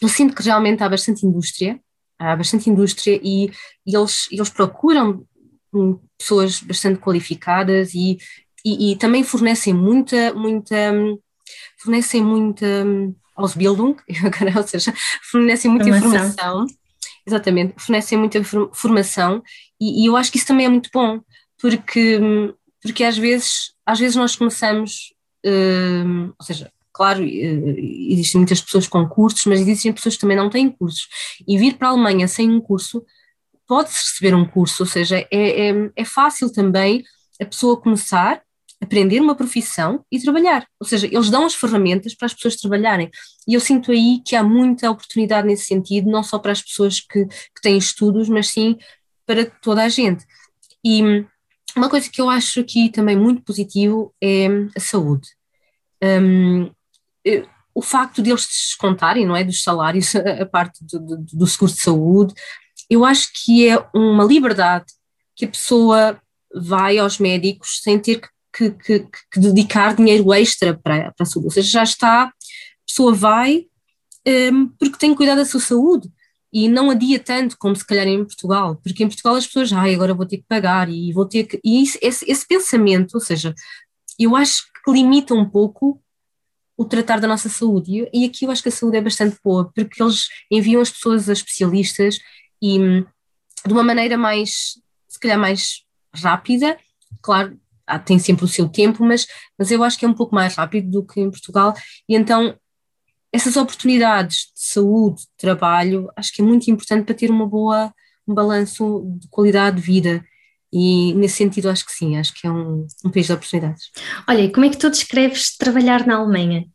eu 0.01 0.09
sinto 0.09 0.37
que 0.37 0.43
realmente 0.45 0.85
há 0.85 0.89
bastante 0.89 1.27
indústria, 1.27 1.81
há 2.17 2.37
bastante 2.37 2.71
indústria 2.71 3.19
e, 3.21 3.47
e 3.85 3.97
eles, 3.97 4.29
eles 4.31 4.51
procuram 4.51 5.27
pessoas 6.17 6.61
bastante 6.61 7.01
qualificadas 7.01 7.93
e, 7.93 8.19
e, 8.65 8.93
e 8.93 8.97
também 8.97 9.23
fornecem 9.23 9.73
muita, 9.73 10.33
muita, 10.35 10.93
fornecem 11.79 12.23
muita 12.23 12.67
Ausbildung, 13.37 13.97
ou 14.57 14.67
seja, 14.67 14.93
fornecem 15.31 15.71
muita 15.71 15.89
informação. 15.89 16.67
exatamente, 17.27 17.75
fornecem 17.79 18.19
muita 18.19 18.43
formação 18.73 19.43
e, 19.81 20.03
e, 20.03 20.07
eu 20.07 20.17
acho 20.17 20.31
que 20.31 20.39
isso 20.39 20.47
também 20.47 20.67
é 20.67 20.69
muito 20.69 20.91
bom, 20.93 21.21
porque, 21.61 22.21
porque 22.83 23.05
às 23.05 23.17
vezes, 23.17 23.73
às 23.87 23.99
vezes 23.99 24.17
nós 24.17 24.35
começamos, 24.35 25.15
ou 25.45 26.45
seja, 26.45 26.71
claro, 26.99 27.23
existem 27.23 28.41
muitas 28.41 28.61
pessoas 28.61 28.89
com 28.89 29.09
cursos, 29.09 29.45
mas 29.47 29.61
existem 29.61 29.93
pessoas 29.93 30.17
que 30.17 30.21
também 30.21 30.37
não 30.37 30.51
têm 30.51 30.69
cursos. 30.69 31.07
E 31.47 31.57
vir 31.57 31.77
para 31.77 31.87
a 31.87 31.91
Alemanha 31.93 32.27
sem 32.27 32.51
um 32.51 32.61
curso, 32.61 33.05
pode-se 33.69 33.99
receber 33.99 34.35
um 34.35 34.45
curso, 34.45 34.83
ou 34.83 34.87
seja, 34.89 35.19
é, 35.31 35.69
é, 35.71 35.91
é 35.95 36.05
fácil 36.05 36.53
também 36.53 37.05
a 37.41 37.45
pessoa 37.45 37.81
começar, 37.81 38.43
aprender 38.81 39.21
uma 39.21 39.35
profissão 39.35 40.05
e 40.11 40.21
trabalhar. 40.21 40.67
Ou 40.81 40.87
seja, 40.87 41.07
eles 41.07 41.31
dão 41.31 41.45
as 41.45 41.55
ferramentas 41.55 42.15
para 42.15 42.27
as 42.27 42.35
pessoas 42.35 42.57
trabalharem. 42.57 43.11
E 43.47 43.55
eu 43.55 43.61
sinto 43.61 43.91
aí 43.91 44.21
que 44.25 44.37
há 44.37 44.43
muita 44.43 44.91
oportunidade 44.91 45.47
nesse 45.47 45.67
sentido, 45.67 46.11
não 46.11 46.23
só 46.23 46.39
para 46.39 46.53
as 46.53 46.63
pessoas 46.63 47.01
que, 47.01 47.27
que 47.27 47.61
têm 47.63 47.77
estudos, 47.77 48.29
mas 48.29 48.49
sim 48.49 48.79
para 49.27 49.45
toda 49.45 49.83
a 49.83 49.89
gente. 49.89 50.25
E 50.85 51.03
uma 51.77 51.89
coisa 51.89 52.09
que 52.11 52.21
eu 52.21 52.31
acho 52.31 52.61
aqui 52.61 52.89
também 52.89 53.17
muito 53.17 53.43
positivo 53.43 54.15
é 54.23 54.47
a 54.77 54.81
saúde. 54.81 55.29
Um, 56.03 56.71
o 57.75 57.83
facto 57.83 58.23
de 58.23 58.31
eles 58.31 58.47
descontarem, 58.47 59.27
não 59.27 59.37
é, 59.37 59.45
dos 59.45 59.63
salários, 59.63 60.15
a 60.17 60.47
parte 60.47 60.85
do, 60.85 60.99
do, 60.99 61.17
do 61.17 61.47
seguro 61.47 61.73
de 61.73 61.81
saúde, 61.81 62.35
eu 62.89 63.05
acho 63.05 63.31
que 63.35 63.69
é 63.69 63.77
uma 63.95 64.25
liberdade 64.25 64.87
que 65.37 65.45
a 65.45 65.49
pessoa 65.49 66.21
vai 66.55 66.99
aos 66.99 67.19
médicos 67.19 67.81
sem 67.83 67.99
ter 67.99 68.21
que, 68.21 68.29
que, 68.53 68.71
que 68.71 69.41
dedicar 69.41 69.95
dinheiro 69.95 70.33
extra 70.35 70.75
para, 70.75 71.13
para 71.13 71.23
a 71.23 71.27
saúde, 71.27 71.47
ou 71.47 71.51
seja, 71.51 71.69
já 71.69 71.83
está, 71.83 72.23
a 72.25 72.33
pessoa 72.87 73.15
vai 73.15 73.67
um, 74.27 74.69
porque 74.69 74.99
tem 74.99 75.11
que 75.11 75.17
cuidar 75.17 75.35
da 75.35 75.45
sua 75.45 75.61
saúde 75.61 76.11
e 76.53 76.69
não 76.69 76.91
adia 76.91 77.19
tanto 77.19 77.57
como 77.59 77.77
se 77.77 77.87
calhar 77.87 78.07
em 78.07 78.25
Portugal, 78.25 78.77
porque 78.83 79.05
em 79.05 79.09
Portugal 79.09 79.35
as 79.37 79.47
pessoas, 79.47 79.73
ai, 79.73 79.95
agora 79.95 80.15
vou 80.15 80.27
ter 80.27 80.39
que 80.39 80.47
pagar 80.49 80.89
e 80.89 81.13
vou 81.13 81.27
ter 81.27 81.45
que, 81.45 81.61
e 81.65 81.83
isso, 81.83 81.99
esse, 82.01 82.25
esse 82.31 82.47
pensamento, 82.47 83.15
ou 83.15 83.21
seja, 83.21 83.55
eu 84.19 84.35
acho 84.35 84.65
que 84.85 84.91
limita 84.91 85.35
um 85.35 85.49
pouco 85.49 86.03
o 86.77 86.85
tratar 86.85 87.21
da 87.21 87.27
nossa 87.27 87.49
saúde. 87.49 88.09
E, 88.13 88.25
aqui 88.25 88.45
eu 88.45 88.51
acho 88.53 88.63
que 88.63 88.69
a 88.69 88.73
saúde 88.73 88.97
é 88.97 89.01
bastante 89.01 89.37
boa, 89.43 89.71
porque 89.75 90.01
eles 90.01 90.29
enviam 90.51 90.81
as 90.81 90.91
pessoas 90.91 91.29
a 91.29 91.33
especialistas 91.33 92.19
e 92.63 92.79
hum, 92.79 93.05
de 93.67 93.73
uma 93.73 93.83
maneira 93.83 94.17
mais, 94.17 94.81
se 95.09 95.19
calhar 95.19 95.39
mais 95.39 95.83
rápida, 96.15 96.79
claro, 97.21 97.59
tem 97.97 98.19
sempre 98.19 98.45
o 98.45 98.49
seu 98.49 98.69
tempo, 98.69 99.05
mas, 99.05 99.27
mas 99.57 99.71
eu 99.71 99.85
acho 99.85 99.97
que 99.97 100.05
é 100.05 100.09
um 100.09 100.15
pouco 100.15 100.35
mais 100.35 100.57
rápido 100.57 100.91
do 100.91 101.07
que 101.07 101.21
em 101.21 101.31
Portugal, 101.31 101.75
e 102.09 102.17
então 102.17 102.59
essas 103.33 103.57
oportunidades 103.57 104.51
de 104.55 104.61
saúde, 104.61 105.23
de 105.23 105.29
trabalho, 105.37 106.11
acho 106.17 106.33
que 106.33 106.43
é 106.43 106.45
muito 106.45 106.71
importante 106.71 107.05
para 107.05 107.15
ter 107.15 107.31
uma 107.31 107.47
boa, 107.47 107.93
um 108.27 108.35
balanço 108.35 109.05
de 109.21 109.29
qualidade 109.29 109.77
de 109.77 109.83
vida. 109.83 110.25
E 110.73 111.15
nesse 111.15 111.37
sentido, 111.37 111.71
acho 111.71 111.85
que 111.85 111.93
sim, 111.93 112.19
acho 112.19 112.35
que 112.35 112.47
é 112.47 112.51
um, 112.51 112.87
um 113.05 113.11
país 113.11 113.27
de 113.27 113.33
oportunidades. 113.33 113.91
Olha, 114.29 114.43
e 114.43 114.53
como 114.53 114.67
é 114.67 114.71
que 114.71 114.77
tu 114.77 114.91
descreves 114.91 115.57
trabalhar 115.57 116.07
na 116.07 116.17
Alemanha? 116.17 116.67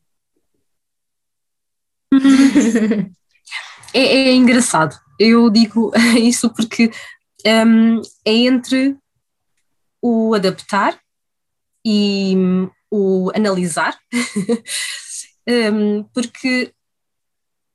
é, 3.94 4.00
é, 4.00 4.34
engraçado. 4.34 4.96
Eu 5.20 5.50
digo 5.50 5.92
isso 6.18 6.50
porque 6.54 6.92
um, 7.46 8.02
é 8.26 8.32
entre 8.32 8.96
o 10.02 10.34
adaptar 10.34 11.00
e 11.86 12.36
um, 12.36 12.70
o 12.92 13.32
analisar, 13.36 13.98
um, 15.74 16.04
porque 16.14 16.74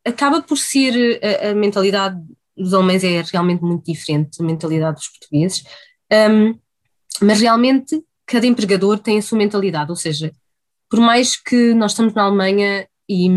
acaba 0.04 0.40
por 0.40 0.56
ser 0.56 1.20
a, 1.22 1.50
a, 1.50 1.54
mentalidade 1.54 2.18
dos 2.56 2.74
alemães 2.74 3.04
é 3.04 3.22
realmente 3.22 3.62
muito 3.62 3.84
diferente 3.84 4.38
da 4.38 4.44
mentalidade 4.44 4.96
dos 4.96 5.08
portugueses. 5.08 5.64
Um, 6.12 6.58
mas 7.20 7.40
realmente 7.40 8.02
cada 8.26 8.46
empregador 8.46 8.98
tem 8.98 9.18
a 9.18 9.22
sua 9.22 9.38
mentalidade, 9.38 9.90
ou 9.90 9.96
seja, 9.96 10.32
por 10.88 11.00
mais 11.00 11.36
que 11.36 11.74
nós 11.74 11.92
estamos 11.92 12.14
na 12.14 12.24
Alemanha 12.24 12.88
e, 13.08 13.28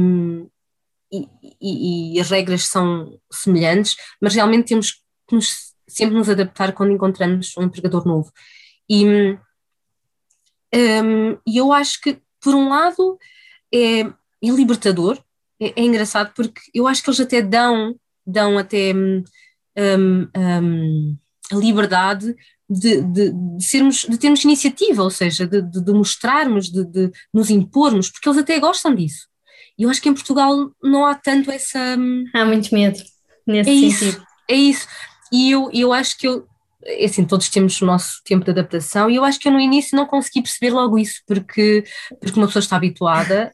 e, 1.61 2.15
e 2.15 2.19
as 2.19 2.29
regras 2.29 2.65
são 2.65 3.17
semelhantes, 3.31 3.95
mas 4.21 4.33
realmente 4.33 4.67
temos 4.67 4.91
que 5.27 5.35
nos, 5.35 5.73
sempre 5.87 6.15
nos 6.15 6.29
adaptar 6.29 6.73
quando 6.73 6.93
encontramos 6.93 7.53
um 7.57 7.63
empregador 7.63 8.05
novo. 8.05 8.31
E 8.89 9.05
um, 10.73 11.37
eu 11.45 11.71
acho 11.71 12.01
que, 12.01 12.17
por 12.41 12.55
um 12.55 12.69
lado, 12.69 13.17
é, 13.73 14.01
é 14.01 14.11
libertador, 14.41 15.17
é, 15.59 15.73
é, 15.75 15.83
engraçado 15.83 16.33
porque 16.35 16.61
eu 16.73 16.87
acho 16.87 17.03
que 17.03 17.09
eles 17.09 17.19
até 17.19 17.41
dão, 17.41 17.95
dão 18.25 18.57
até 18.57 18.93
um, 18.93 19.23
um, 20.33 21.17
a 21.51 21.55
liberdade 21.55 22.35
de, 22.69 23.01
de, 23.01 23.31
de, 23.31 23.63
sermos, 23.63 24.05
de 24.09 24.17
termos 24.17 24.43
iniciativa, 24.43 25.03
ou 25.03 25.09
seja, 25.09 25.45
de, 25.45 25.61
de 25.61 25.93
mostrarmos, 25.93 26.69
de, 26.69 26.85
de, 26.85 27.11
nos 27.33 27.49
impormos, 27.49 28.09
porque 28.09 28.27
eles 28.27 28.39
até 28.39 28.59
gostam 28.59 28.95
disso. 28.95 29.27
E 29.77 29.83
eu 29.83 29.89
acho 29.89 30.01
que 30.01 30.09
em 30.09 30.13
Portugal 30.13 30.71
não 30.81 31.05
há 31.05 31.15
tanto 31.15 31.51
essa. 31.51 31.97
Hum, 31.97 32.25
há 32.33 32.45
muito 32.45 32.73
medo 32.73 32.99
nesse 33.45 33.69
é 33.69 33.73
sentido. 33.73 34.09
Isso, 34.09 34.25
é 34.49 34.55
isso. 34.55 34.87
E 35.31 35.51
eu, 35.51 35.69
eu 35.73 35.93
acho 35.93 36.17
que 36.17 36.27
eu. 36.27 36.47
É 36.83 37.05
assim, 37.05 37.25
todos 37.25 37.49
temos 37.49 37.81
o 37.81 37.85
nosso 37.85 38.21
tempo 38.25 38.43
de 38.43 38.51
adaptação 38.51 39.09
e 39.09 39.15
eu 39.15 39.23
acho 39.23 39.39
que 39.39 39.47
eu 39.47 39.51
no 39.51 39.59
início 39.59 39.95
não 39.95 40.05
consegui 40.05 40.41
perceber 40.41 40.71
logo 40.71 40.97
isso, 40.97 41.21
porque, 41.27 41.83
porque 42.19 42.39
uma 42.39 42.47
pessoa 42.47 42.61
está 42.61 42.75
habituada 42.75 43.51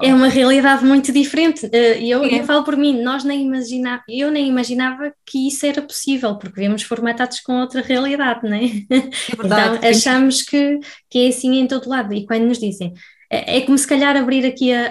é 0.00 0.14
uma 0.14 0.28
realidade 0.28 0.84
muito 0.84 1.12
diferente. 1.12 1.68
Eh, 1.70 2.02
eu, 2.02 2.24
é. 2.24 2.40
eu 2.40 2.44
falo 2.44 2.64
por 2.64 2.76
mim, 2.76 3.02
nós 3.02 3.22
nem 3.22 3.44
imaginava, 3.44 4.02
eu 4.08 4.30
nem 4.30 4.48
imaginava 4.48 5.12
que 5.26 5.46
isso 5.46 5.66
era 5.66 5.82
possível, 5.82 6.36
porque 6.36 6.60
vemos 6.60 6.82
formatados 6.82 7.40
com 7.40 7.60
outra 7.60 7.82
realidade, 7.82 8.40
não 8.48 8.56
é? 8.56 8.64
é 8.64 9.36
verdade, 9.36 9.76
então 9.76 9.90
achamos 9.90 10.42
que, 10.42 10.80
que 11.10 11.26
é 11.26 11.28
assim 11.28 11.54
em 11.56 11.66
todo 11.66 11.88
lado. 11.88 12.14
E 12.14 12.26
quando 12.26 12.46
nos 12.46 12.58
dizem, 12.58 12.94
é, 13.30 13.58
é 13.58 13.60
como 13.60 13.76
se 13.76 13.86
calhar 13.86 14.16
abrir 14.16 14.46
aqui 14.46 14.72
a, 14.72 14.86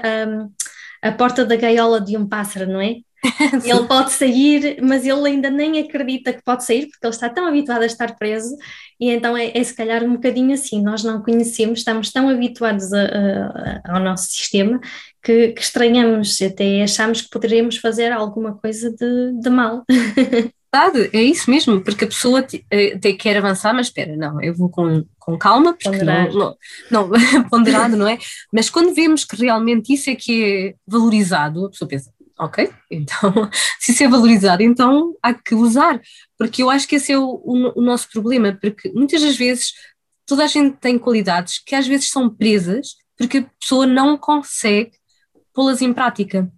a, 1.04 1.10
a 1.10 1.12
porta 1.12 1.44
da 1.44 1.56
gaiola 1.56 2.00
de 2.00 2.15
um 2.15 2.28
pássaro, 2.28 2.72
não 2.72 2.82
é? 2.82 2.98
ele 3.64 3.88
pode 3.88 4.12
sair, 4.12 4.80
mas 4.82 5.06
ele 5.06 5.28
ainda 5.28 5.50
nem 5.50 5.80
acredita 5.80 6.34
que 6.34 6.44
pode 6.44 6.66
sair, 6.66 6.88
porque 6.88 7.06
ele 7.06 7.14
está 7.14 7.30
tão 7.30 7.48
habituado 7.48 7.82
a 7.82 7.86
estar 7.86 8.16
preso, 8.16 8.56
e 9.00 9.10
então 9.10 9.36
é, 9.36 9.52
é 9.54 9.64
se 9.64 9.76
calhar 9.76 10.04
um 10.04 10.14
bocadinho 10.14 10.54
assim. 10.54 10.82
Nós 10.82 11.04
não 11.04 11.22
conhecemos, 11.22 11.80
estamos 11.80 12.12
tão 12.12 12.30
habituados 12.30 12.92
a, 12.94 13.04
a, 13.04 13.96
ao 13.96 14.00
nosso 14.00 14.28
sistema 14.28 14.80
que, 15.24 15.50
que, 15.50 15.62
estranhamos, 15.62 16.42
até 16.42 16.84
achamos 16.84 17.22
que 17.22 17.30
poderemos 17.30 17.78
fazer 17.78 18.12
alguma 18.12 18.54
coisa 18.54 18.92
de, 18.92 19.42
de 19.42 19.50
mal. 19.50 19.84
É 21.14 21.22
isso 21.22 21.50
mesmo, 21.50 21.82
porque 21.82 22.04
a 22.04 22.08
pessoa 22.08 22.46
eh, 22.70 22.94
até 22.96 23.14
quer 23.14 23.38
avançar, 23.38 23.74
mas 23.74 23.88
espera, 23.88 24.18
não, 24.18 24.42
eu 24.42 24.54
vou 24.54 24.70
com, 24.70 25.06
com 25.18 25.38
calma, 25.38 25.74
porque 25.74 26.04
não, 26.04 26.34
não, 26.92 27.10
não, 27.10 27.10
ponderado, 27.50 27.96
não 27.96 28.06
é? 28.06 28.18
Mas 28.52 28.70
quando 28.70 28.94
vemos 28.94 29.24
que 29.24 29.38
realmente 29.38 29.94
isso 29.94 30.10
é 30.10 30.16
que 30.16 30.44
é 30.44 30.74
valorizado, 30.86 31.66
a 31.66 31.70
pessoa 31.70 31.88
pensa, 31.88 32.12
ok, 32.38 32.71
então 32.91 33.32
se 33.80 33.91
isso 33.91 34.04
é 34.04 34.08
valorizado, 34.08 34.62
então 34.62 35.15
há 35.21 35.34
que 35.34 35.56
usar, 35.56 36.02
porque 36.38 36.62
eu 36.62 36.69
acho 36.69 36.88
que 36.88 36.95
esse 36.95 37.12
é 37.12 37.17
o, 37.17 37.41
o, 37.43 37.80
o, 37.80 37.82
nosso 37.82 38.10
problema, 38.10 38.58
porque 38.60 38.91
muitas 38.91 39.21
das 39.21 39.38
vezes 39.38 39.74
toda 40.26 40.43
a 40.43 40.48
gente 40.48 40.78
tem 40.78 41.00
qualidades 41.00 41.60
que 41.60 41.76
às 41.76 41.88
vezes 41.88 42.10
são 42.10 42.30
presas 42.30 42.95
porque 43.17 43.38
a 43.39 43.50
pessoa 43.60 43.88
não 43.88 44.17
consegue 44.17 44.91
pô-las 45.54 45.82
em 45.82 45.93
prática. 45.93 46.52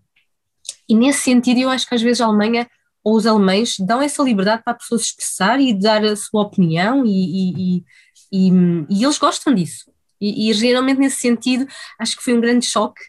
E 0.89 0.95
nesse 0.95 1.19
sentido 1.19 1.59
eu 1.59 1.69
acho 1.69 1.87
que 1.87 1.93
às 1.93 2.01
vezes 2.01 2.21
a 2.21 2.25
Alemanha 2.25 2.67
ou 3.03 3.15
os 3.15 3.25
alemães 3.25 3.75
dão 3.79 4.01
essa 4.01 4.23
liberdade 4.23 4.63
para 4.63 4.73
a 4.73 4.75
pessoa 4.75 4.97
se 4.97 5.05
expressar 5.05 5.61
e 5.61 5.73
dar 5.73 6.03
a 6.03 6.15
sua 6.15 6.41
opinião 6.41 7.05
e, 7.05 7.09
e, 7.09 7.83
e, 8.31 8.51
e 8.89 9.03
eles 9.03 9.17
gostam 9.17 9.53
disso. 9.53 9.91
E, 10.19 10.49
e 10.49 10.53
geralmente 10.53 10.97
nesse 10.97 11.19
sentido 11.19 11.67
acho 11.99 12.17
que 12.17 12.23
foi 12.23 12.33
um 12.33 12.41
grande 12.41 12.65
choque, 12.65 13.01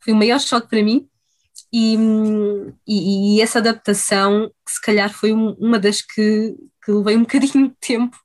foi 0.00 0.12
o 0.12 0.16
maior 0.16 0.40
choque 0.40 0.68
para 0.68 0.82
mim, 0.82 1.08
e, 1.72 1.96
e, 2.86 3.36
e, 3.36 3.40
essa 3.40 3.58
adaptação, 3.58 4.50
se 4.68 4.80
calhar 4.82 5.12
foi 5.12 5.32
uma 5.32 5.78
das 5.78 6.02
que, 6.02 6.54
que 6.84 6.92
levei 6.92 7.16
um 7.16 7.22
bocadinho 7.22 7.68
de 7.68 7.76
tempo 7.80 8.16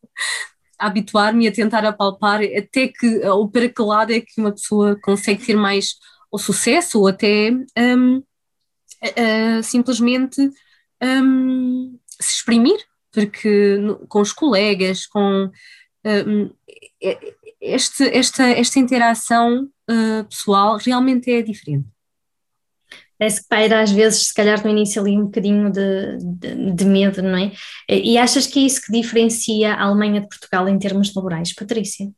a 0.78 0.88
habituar-me 0.88 1.48
a 1.48 1.52
tentar 1.52 1.86
apalpar, 1.86 2.42
até 2.44 2.88
que, 2.88 3.26
ou 3.28 3.50
para 3.50 3.70
que 3.70 3.82
lado 3.82 4.12
é 4.12 4.22
que 4.22 4.40
uma 4.40 4.52
pessoa 4.52 5.00
consegue 5.02 5.46
ter 5.46 5.56
mais 5.56 5.96
o 6.32 6.38
sucesso, 6.38 7.00
ou 7.00 7.08
até 7.08 7.52
um, 7.78 8.18
uh, 8.18 9.64
simplesmente 9.64 10.42
um, 11.02 11.98
se 12.20 12.36
exprimir, 12.36 12.78
porque 13.12 13.80
com 14.08 14.22
os 14.22 14.34
colegas, 14.34 15.08
com 15.08 15.50
um, 16.06 16.52
este, 17.60 18.04
esta, 18.10 18.44
esta 18.44 18.80
interação 18.80 19.68
uh, 19.90 20.24
pessoal 20.30 20.78
realmente 20.78 21.32
é 21.32 21.42
diferente. 21.42 21.88
Parece 23.18 23.42
que 23.42 23.48
paira 23.48 23.82
às 23.82 23.92
vezes, 23.92 24.28
se 24.28 24.34
calhar 24.34 24.64
no 24.64 24.70
início 24.70 25.02
ali 25.02 25.18
um 25.18 25.26
bocadinho 25.26 25.72
de, 25.72 26.18
de, 26.18 26.72
de, 26.74 26.86
medo, 26.86 27.22
não 27.22 27.38
é? 27.38 27.52
E 27.90 28.18
achas 28.18 28.46
que 28.46 28.60
é 28.60 28.62
isso 28.64 28.82
que 28.82 28.92
diferencia 28.92 29.74
a 29.74 29.86
Alemanha 29.86 30.22
de 30.22 30.28
Portugal 30.28 30.70
em 30.70 30.78
termos 30.78 31.14
laborais, 31.16 31.54
Patrícia? 31.54 32.12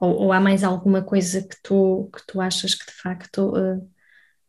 Ou, 0.00 0.22
ou 0.22 0.32
há 0.32 0.40
mais 0.40 0.64
alguma 0.64 1.02
coisa 1.02 1.42
que 1.42 1.56
tu, 1.62 2.08
que 2.14 2.22
tu 2.26 2.40
achas 2.40 2.74
que 2.74 2.86
de 2.86 2.96
facto 2.98 3.50
uh, 3.50 3.90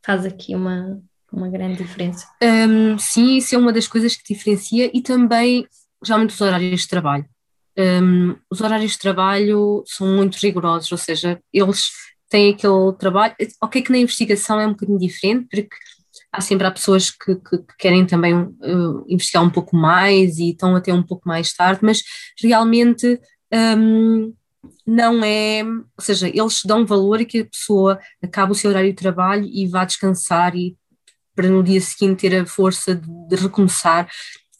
faz 0.05 0.25
aqui 0.25 0.55
uma, 0.55 1.01
uma 1.31 1.49
grande 1.49 1.83
diferença. 1.83 2.27
Um, 2.41 2.97
sim, 2.97 3.37
isso 3.37 3.55
é 3.55 3.57
uma 3.57 3.73
das 3.73 3.87
coisas 3.87 4.15
que 4.15 4.33
diferencia 4.33 4.89
e 4.93 5.01
também, 5.01 5.67
geralmente, 6.03 6.33
os 6.33 6.41
horários 6.41 6.81
de 6.81 6.87
trabalho. 6.87 7.25
Um, 7.77 8.35
os 8.49 8.61
horários 8.61 8.93
de 8.93 8.99
trabalho 8.99 9.83
são 9.85 10.07
muito 10.07 10.37
rigorosos, 10.37 10.91
ou 10.91 10.97
seja, 10.97 11.41
eles 11.53 11.89
têm 12.29 12.51
aquele 12.51 12.93
trabalho. 12.97 13.35
Ok, 13.61 13.81
que 13.81 13.91
na 13.91 13.97
investigação 13.97 14.59
é 14.59 14.67
um 14.67 14.71
bocadinho 14.71 14.99
diferente, 14.99 15.47
porque 15.49 15.75
há 16.31 16.41
sempre 16.41 16.67
há 16.67 16.71
pessoas 16.71 17.09
que, 17.09 17.35
que, 17.35 17.57
que 17.57 17.77
querem 17.77 18.05
também 18.05 18.35
uh, 18.35 19.03
investigar 19.07 19.43
um 19.43 19.49
pouco 19.49 19.75
mais 19.75 20.37
e 20.37 20.51
estão 20.51 20.75
até 20.75 20.93
um 20.93 21.03
pouco 21.03 21.27
mais 21.27 21.53
tarde, 21.53 21.79
mas 21.83 22.03
realmente 22.41 23.19
um, 23.77 24.33
não 24.85 25.23
é, 25.23 25.63
ou 25.63 26.03
seja, 26.03 26.27
eles 26.27 26.61
dão 26.65 26.85
valor 26.85 27.19
a 27.19 27.25
que 27.25 27.39
a 27.39 27.45
pessoa 27.45 27.99
acabe 28.21 28.51
o 28.51 28.55
seu 28.55 28.69
horário 28.69 28.89
de 28.89 28.95
trabalho 28.95 29.45
e 29.45 29.67
vá 29.67 29.85
descansar 29.85 30.55
e 30.55 30.77
para 31.35 31.47
no 31.47 31.63
dia 31.63 31.79
seguinte 31.79 32.29
ter 32.29 32.35
a 32.35 32.45
força 32.45 32.95
de, 32.95 33.07
de 33.27 33.35
recomeçar 33.35 34.09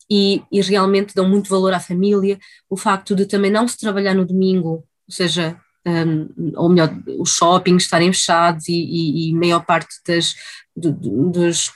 e, 0.10 0.42
e, 0.52 0.62
realmente 0.62 1.14
dão 1.14 1.28
muito 1.28 1.50
valor 1.50 1.74
à 1.74 1.80
família, 1.80 2.40
o 2.70 2.76
facto 2.76 3.16
de 3.16 3.26
também 3.28 3.52
não 3.52 3.68
se 3.68 3.78
trabalhar 3.78 4.16
no 4.16 4.26
domingo, 4.26 4.70
ou 4.70 5.14
seja, 5.14 5.60
um, 5.90 6.52
ou 6.56 6.70
melhor, 6.70 6.94
os 7.20 7.32
shoppings 7.32 7.84
estarem 7.84 8.12
fechados 8.14 8.68
e, 8.68 8.74
e, 8.74 9.30
e 9.30 9.34
maior 9.34 9.66
parte 9.66 9.96
das, 10.08 10.36
do, 10.76 10.92
dos, 10.92 11.72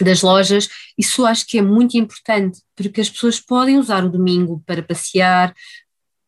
das 0.00 0.22
lojas, 0.22 0.68
isso 0.98 1.24
acho 1.24 1.46
que 1.46 1.58
é 1.58 1.62
muito 1.62 1.96
importante, 1.96 2.60
porque 2.74 3.00
as 3.00 3.10
pessoas 3.10 3.40
podem 3.40 3.78
usar 3.78 4.04
o 4.04 4.10
domingo 4.10 4.62
para 4.66 4.82
passear, 4.82 5.54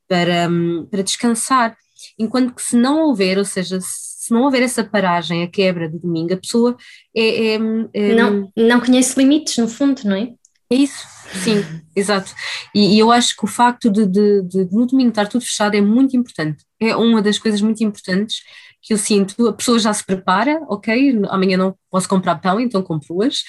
para, 0.08 0.48
para 0.90 1.02
descansar, 1.02 1.76
enquanto 2.18 2.54
que 2.54 2.62
se 2.62 2.76
não 2.76 3.02
houver, 3.02 3.38
ou 3.38 3.44
seja, 3.44 3.78
se 3.80 4.32
não 4.32 4.42
houver 4.42 4.62
essa 4.62 4.84
paragem, 4.84 5.42
a 5.42 5.48
quebra 5.48 5.88
do 5.88 5.98
domingo, 5.98 6.34
a 6.34 6.36
pessoa 6.36 6.76
é, 7.14 7.54
é, 7.54 7.58
é 7.94 8.14
não, 8.14 8.50
não 8.56 8.80
conhece 8.80 9.18
limites, 9.18 9.56
no 9.58 9.68
fundo, 9.68 10.02
não 10.04 10.16
é? 10.16 10.32
É 10.70 10.74
isso, 10.74 11.06
sim, 11.44 11.62
exato. 11.94 12.34
E, 12.74 12.96
e, 12.96 12.98
eu 12.98 13.12
acho 13.12 13.36
que 13.36 13.44
o 13.44 13.48
facto 13.48 13.90
de, 13.90 14.06
de, 14.06 14.42
de, 14.42 14.68
no 14.72 14.86
domingo 14.86 15.10
estar 15.10 15.28
tudo 15.28 15.44
fechado 15.44 15.76
é 15.76 15.80
muito 15.80 16.16
importante. 16.16 16.64
É 16.80 16.96
uma 16.96 17.22
das 17.22 17.38
coisas 17.38 17.60
muito 17.60 17.82
importantes 17.84 18.42
que 18.82 18.92
eu 18.92 18.98
sinto. 18.98 19.48
A 19.48 19.52
pessoa 19.52 19.78
já 19.78 19.92
se 19.92 20.04
prepara, 20.04 20.60
ok, 20.68 21.20
amanhã 21.28 21.56
não 21.56 21.76
posso 21.90 22.08
comprar 22.08 22.36
pão, 22.36 22.60
então 22.60 22.82
compro-as. 22.82 23.42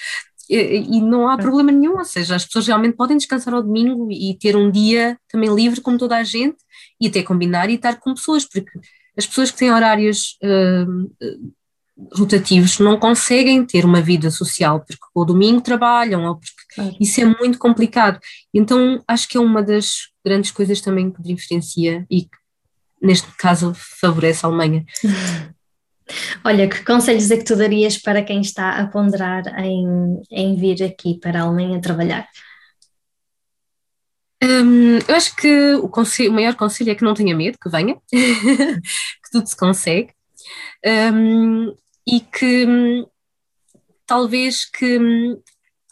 E, 0.48 0.96
e 0.96 1.00
não 1.00 1.28
há 1.28 1.36
problema 1.36 1.70
nenhum, 1.70 1.98
ou 1.98 2.04
seja, 2.04 2.36
as 2.36 2.44
pessoas 2.44 2.66
realmente 2.66 2.96
podem 2.96 3.16
descansar 3.16 3.52
ao 3.52 3.62
domingo 3.62 4.08
e 4.10 4.36
ter 4.38 4.56
um 4.56 4.70
dia 4.70 5.18
também 5.28 5.54
livre 5.54 5.80
como 5.80 5.98
toda 5.98 6.16
a 6.16 6.24
gente 6.24 6.56
e 7.00 7.08
até 7.08 7.22
combinar 7.22 7.68
e 7.68 7.74
estar 7.74 8.00
com 8.00 8.14
pessoas, 8.14 8.46
porque 8.46 8.70
as 9.16 9.26
pessoas 9.26 9.50
que 9.50 9.58
têm 9.58 9.72
horários 9.72 10.38
uh, 10.42 11.10
rotativos 12.12 12.78
não 12.78 12.98
conseguem 12.98 13.64
ter 13.64 13.84
uma 13.84 14.00
vida 14.00 14.30
social, 14.30 14.80
porque 14.80 15.04
o 15.14 15.24
domingo 15.24 15.60
trabalham, 15.60 16.24
ou 16.24 16.36
porque 16.36 16.54
claro. 16.74 16.96
isso 17.00 17.20
é 17.20 17.24
muito 17.24 17.58
complicado. 17.58 18.20
Então 18.54 19.02
acho 19.06 19.28
que 19.28 19.36
é 19.36 19.40
uma 19.40 19.62
das 19.62 20.08
grandes 20.24 20.50
coisas 20.50 20.80
também 20.80 21.10
que 21.10 21.22
diferencia 21.22 22.06
e 22.10 22.22
que, 22.22 22.36
neste 23.02 23.28
caso, 23.36 23.72
favorece 23.74 24.44
a 24.44 24.48
Alemanha. 24.48 24.84
Olha, 26.44 26.68
que 26.68 26.84
conselhos 26.84 27.30
é 27.30 27.36
que 27.36 27.44
tu 27.44 27.54
darias 27.54 27.98
para 27.98 28.22
quem 28.22 28.40
está 28.40 28.78
a 28.78 28.86
ponderar 28.86 29.46
em, 29.60 30.22
em 30.30 30.56
vir 30.56 30.82
aqui 30.82 31.18
para 31.18 31.40
a 31.40 31.42
Alemanha 31.42 31.80
trabalhar? 31.80 32.26
Hum, 34.42 34.98
eu 35.06 35.14
acho 35.14 35.34
que 35.34 35.74
o, 35.74 35.88
conselho, 35.88 36.30
o 36.30 36.34
maior 36.34 36.54
conselho 36.54 36.90
é 36.90 36.94
que 36.94 37.04
não 37.04 37.12
tenha 37.12 37.36
medo, 37.36 37.58
que 37.60 37.68
venha, 37.68 37.96
que 38.10 39.30
tudo 39.32 39.46
se 39.46 39.56
consegue. 39.56 40.12
Um, 41.12 41.74
e 42.08 42.20
que 42.20 42.66
hum, 42.66 43.06
talvez 44.06 44.64
que 44.64 44.98
hum, 44.98 45.38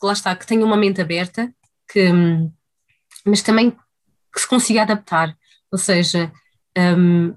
lá 0.03 0.15
está, 0.15 0.35
que 0.35 0.47
tenha 0.47 0.65
uma 0.65 0.77
mente 0.77 1.01
aberta, 1.01 1.53
que, 1.93 2.11
hum, 2.11 2.51
mas 3.25 3.43
também 3.43 3.71
que 3.71 4.41
se 4.41 4.49
consiga 4.49 4.83
adaptar, 4.83 5.37
ou 5.71 5.79
seja, 5.79 6.33
um, 6.77 7.35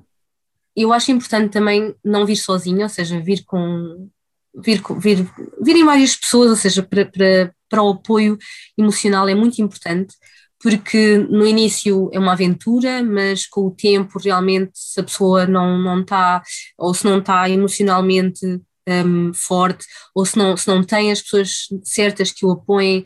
eu 0.76 0.94
acho 0.94 1.12
importante 1.12 1.52
também 1.52 1.94
não 2.04 2.26
vir 2.26 2.38
sozinho, 2.38 2.84
ou 2.84 2.89
seja, 2.89 3.20
vir 3.20 3.44
com 3.44 4.10
vir, 4.56 4.82
vir, 4.98 5.30
virem 5.62 5.86
várias 5.86 6.15
pessoas, 6.15 6.50
ou 6.50 6.56
seja, 6.56 6.82
para, 6.82 7.06
para, 7.06 7.54
para 7.70 7.84
o 7.84 7.92
apoio 7.92 8.38
emocional 8.78 9.28
é 9.28 9.36
muito 9.36 9.62
importante, 9.62 10.15
porque 10.62 11.18
no 11.18 11.46
início 11.46 12.10
é 12.13 12.20
uma 12.20 12.34
aventura, 12.34 13.04
mas 13.04 13.46
com 13.46 13.68
o 13.68 13.72
tempo 13.72 14.20
realmente 14.20 14.72
se 14.74 15.00
a 15.00 15.04
pessoa 15.04 15.46
não, 15.46 15.78
não 15.78 16.02
está, 16.02 16.42
ou 16.78 16.94
se 16.94 17.06
não 17.06 17.20
está 17.20 17.50
emocionalmente 17.50 18.62
um, 18.89 19.34
forte, 19.34 19.86
ou 20.13 20.25
se 20.25 20.38
não, 20.38 20.56
se 20.58 20.67
não 20.67 20.84
tem 20.84 21.12
as 21.12 21.21
pessoas 21.21 21.67
certas 21.84 22.32
que 22.32 22.45
o 22.45 22.52
apoiem, 22.52 23.04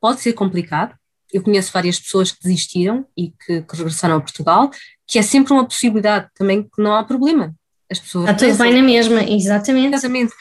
pode 0.00 0.20
ser 0.20 0.32
complicado. 0.32 0.94
Eu 1.32 1.42
conheço 1.42 1.72
várias 1.72 1.98
pessoas 1.98 2.30
que 2.30 2.42
desistiram 2.42 3.04
e 3.16 3.30
que, 3.30 3.62
que 3.62 3.76
regressaram 3.76 4.16
a 4.16 4.20
Portugal, 4.20 4.70
que 5.06 5.18
é 5.18 5.22
sempre 5.22 5.52
uma 5.52 5.64
possibilidade 5.64 6.28
também 6.34 6.62
que 6.62 6.82
não 6.82 6.94
há 6.94 7.04
problema. 7.04 7.54
As 7.90 8.00
pessoas 8.00 8.30
Está 8.30 8.46
tudo 8.46 8.58
bem 8.58 8.74
na 8.74 8.82
mesma, 8.82 9.22
exatamente. 9.22 9.94
Exatamente. 9.94 10.32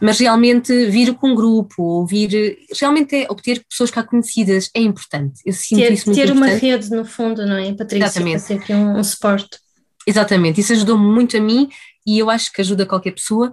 Mas 0.00 0.18
realmente 0.18 0.86
vir 0.86 1.14
com 1.14 1.30
um 1.30 1.34
grupo, 1.34 1.82
ou 1.82 2.06
vir, 2.06 2.58
realmente 2.78 3.14
é 3.14 3.26
obter 3.30 3.64
pessoas 3.68 3.90
cá 3.90 4.02
conhecidas 4.02 4.70
é 4.74 4.80
importante. 4.80 5.40
Eu 5.46 5.52
sinto 5.52 5.78
ter, 5.78 5.92
isso 5.92 6.06
muito 6.06 6.18
ter 6.18 6.28
importante. 6.30 6.52
uma 6.52 6.58
rede, 6.60 6.90
no 6.90 7.04
fundo, 7.04 7.46
não 7.46 7.56
é, 7.56 7.72
Patrícia? 7.72 8.06
Exatamente. 8.06 8.44
Ter 8.44 8.54
aqui 8.54 8.74
um, 8.74 8.98
um 8.98 9.04
suporte. 9.04 9.58
Exatamente, 10.06 10.60
isso 10.60 10.72
ajudou-me 10.72 11.04
muito 11.04 11.36
a 11.36 11.40
mim 11.40 11.68
e 12.06 12.18
eu 12.18 12.28
acho 12.28 12.52
que 12.52 12.60
ajuda 12.60 12.84
qualquer 12.84 13.12
pessoa 13.12 13.52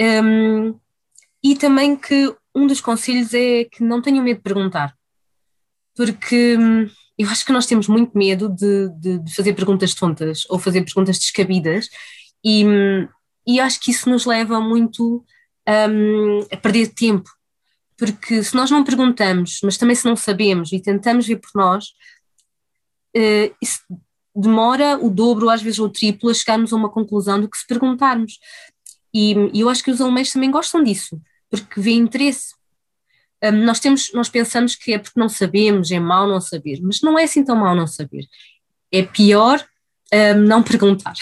um, 0.00 0.78
e 1.42 1.56
também 1.56 1.96
que 1.96 2.34
um 2.54 2.66
dos 2.66 2.80
conselhos 2.80 3.32
é 3.34 3.64
que 3.64 3.82
não 3.82 4.02
tenham 4.02 4.24
medo 4.24 4.38
de 4.38 4.42
perguntar, 4.42 4.94
porque 5.96 6.56
hum, 6.56 6.88
eu 7.16 7.28
acho 7.28 7.44
que 7.44 7.52
nós 7.52 7.66
temos 7.66 7.88
muito 7.88 8.16
medo 8.16 8.48
de, 8.48 8.88
de, 9.00 9.18
de 9.18 9.34
fazer 9.34 9.52
perguntas 9.54 9.94
tontas 9.94 10.44
ou 10.48 10.58
fazer 10.58 10.82
perguntas 10.82 11.18
descabidas, 11.18 11.88
e, 12.44 12.64
hum, 12.64 13.08
e 13.46 13.60
acho 13.60 13.80
que 13.80 13.90
isso 13.90 14.08
nos 14.08 14.24
leva 14.24 14.60
muito 14.60 15.24
um, 15.68 16.40
a 16.52 16.56
perder 16.56 16.88
tempo, 16.88 17.28
porque 17.96 18.42
se 18.42 18.54
nós 18.54 18.70
não 18.70 18.84
perguntamos, 18.84 19.58
mas 19.62 19.76
também 19.76 19.96
se 19.96 20.04
não 20.04 20.14
sabemos 20.14 20.72
e 20.72 20.80
tentamos 20.80 21.26
ver 21.26 21.36
por 21.36 21.50
nós, 21.54 21.86
uh, 23.16 23.54
isso 23.60 23.80
demora 24.34 24.96
o 24.96 25.10
dobro, 25.10 25.50
às 25.50 25.60
vezes 25.60 25.80
o 25.80 25.88
triplo, 25.88 26.30
a 26.30 26.34
chegarmos 26.34 26.72
a 26.72 26.76
uma 26.76 26.88
conclusão 26.88 27.40
do 27.40 27.50
que 27.50 27.58
se 27.58 27.66
perguntarmos. 27.66 28.38
E, 29.14 29.34
eu 29.54 29.68
acho 29.68 29.82
que 29.82 29.90
os 29.90 30.00
alemães 30.00 30.32
também 30.32 30.50
gostam 30.50 30.82
disso, 30.82 31.20
porque 31.50 31.80
vê 31.80 31.92
interesse. 31.92 32.54
Um, 33.42 33.64
nós, 33.64 33.80
temos, 33.80 34.12
nós 34.12 34.28
pensamos 34.28 34.74
que 34.74 34.92
é 34.92 34.98
porque 34.98 35.18
não 35.18 35.28
sabemos, 35.28 35.90
é 35.90 36.00
mau 36.00 36.26
não 36.26 36.40
saber, 36.40 36.80
mas 36.82 37.00
não 37.00 37.18
é 37.18 37.24
assim 37.24 37.44
tão 37.44 37.56
mau 37.56 37.74
não 37.74 37.86
saber. 37.86 38.26
É 38.92 39.02
pior 39.02 39.64
um, 40.12 40.40
não 40.40 40.62
perguntar. 40.62 41.12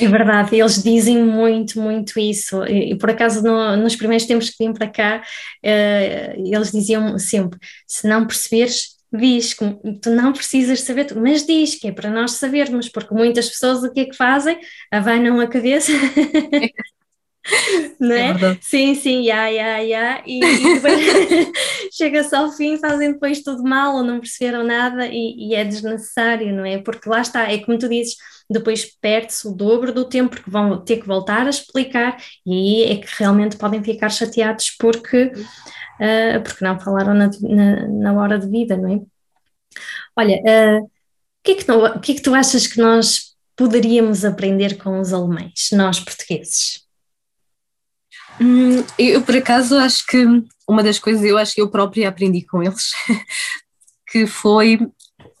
É 0.00 0.08
verdade, 0.08 0.56
eles 0.56 0.82
dizem 0.82 1.22
muito, 1.22 1.78
muito 1.78 2.18
isso. 2.18 2.64
E, 2.64 2.96
por 2.96 3.10
acaso, 3.10 3.42
no, 3.42 3.76
nos 3.76 3.94
primeiros 3.94 4.26
tempos 4.26 4.48
que 4.48 4.64
vim 4.64 4.72
para 4.72 4.88
cá, 4.88 5.22
uh, 5.22 6.54
eles 6.54 6.72
diziam 6.72 7.18
sempre: 7.18 7.58
se 7.86 8.08
não 8.08 8.26
perceberes, 8.26 8.96
diz, 9.12 9.56
tu 10.00 10.10
não 10.10 10.32
precisas 10.32 10.82
saber, 10.82 11.14
mas 11.16 11.44
diz 11.44 11.74
que 11.74 11.88
é 11.88 11.92
para 11.92 12.10
nós 12.10 12.32
sabermos, 12.32 12.88
porque 12.88 13.14
muitas 13.14 13.48
pessoas 13.48 13.82
o 13.82 13.92
que 13.92 14.00
é 14.00 14.04
que 14.04 14.16
fazem? 14.16 14.58
Abanam 14.90 15.40
a 15.40 15.46
cabeça. 15.46 15.92
não 17.98 18.14
é? 18.14 18.30
é 18.30 18.58
sim, 18.60 18.94
sim, 18.94 19.22
ya, 19.22 19.48
ya, 19.48 19.78
ya, 19.78 20.22
e, 20.26 20.40
e 20.40 20.74
depois 20.74 21.00
chega-se 21.92 22.34
ao 22.34 22.52
fim, 22.52 22.78
fazem 22.78 23.12
depois 23.12 23.42
tudo 23.42 23.62
mal 23.62 23.96
ou 23.96 24.02
não 24.02 24.20
perceberam 24.20 24.64
nada 24.64 25.06
e, 25.06 25.34
e, 25.36 25.54
é 25.54 25.64
desnecessário, 25.64 26.54
não 26.54 26.64
é? 26.64 26.78
Porque 26.78 27.08
lá 27.08 27.20
está, 27.20 27.50
é 27.50 27.58
como 27.58 27.78
tu 27.78 27.88
dizes, 27.88 28.16
depois 28.48 28.84
perde-se 29.00 29.46
o 29.48 29.52
dobro 29.52 29.92
do 29.92 30.04
tempo 30.04 30.30
porque 30.30 30.50
vão 30.50 30.82
ter 30.84 30.98
que 30.98 31.06
voltar 31.06 31.46
a 31.46 31.50
explicar 31.50 32.16
e 32.44 32.52
aí 32.52 32.92
é 32.92 32.96
que 32.96 33.08
realmente 33.18 33.56
podem 33.56 33.82
ficar 33.82 34.10
chateados 34.10 34.70
porque 34.78 35.32
uh, 36.00 36.42
porque 36.42 36.64
não 36.64 36.78
falaram 36.78 37.14
na, 37.14 37.30
na, 37.40 37.88
na, 37.88 38.12
hora 38.12 38.38
de 38.38 38.48
vida, 38.48 38.76
não 38.76 38.92
é? 38.92 39.00
Olha, 40.16 40.36
uh, 40.36 40.84
o, 40.84 40.90
que 41.42 41.52
é 41.52 41.54
que 41.54 41.70
o 41.70 42.00
que 42.00 42.12
é 42.12 42.14
que 42.16 42.22
tu 42.22 42.34
achas 42.34 42.66
que 42.66 42.78
nós 42.78 43.34
poderíamos 43.56 44.24
aprender 44.24 44.78
com 44.78 45.00
os 45.00 45.12
alemães, 45.12 45.68
nós 45.72 46.00
portugueses? 46.00 46.89
Hum, 48.40 48.84
eu, 48.98 49.22
por 49.22 49.36
acaso, 49.36 49.76
acho 49.76 50.06
que 50.06 50.24
uma 50.68 50.82
das 50.82 50.98
coisas 50.98 51.22
eu 51.24 51.36
acho 51.36 51.54
que 51.54 51.60
eu 51.60 51.70
própria 51.70 52.08
aprendi 52.08 52.42
com 52.42 52.62
eles, 52.62 52.90
que 54.10 54.26
foi 54.26 54.78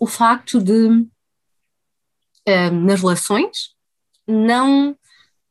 o 0.00 0.06
facto 0.06 0.60
de, 0.60 0.72
hum, 0.72 1.08
nas 2.84 3.00
relações, 3.00 3.74
não. 4.26 4.96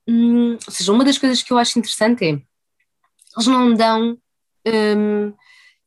Hum, 0.08 0.54
ou 0.68 0.74
seja, 0.74 0.92
uma 0.94 1.06
das 1.06 1.18
coisas 1.18 1.44
que 1.44 1.54
eu 1.54 1.58
acho 1.58 1.80
interessante 1.80 2.26
é 2.26 2.30
eles 2.30 3.48
não 3.48 3.74
dão 3.74 4.18
um, 4.68 5.28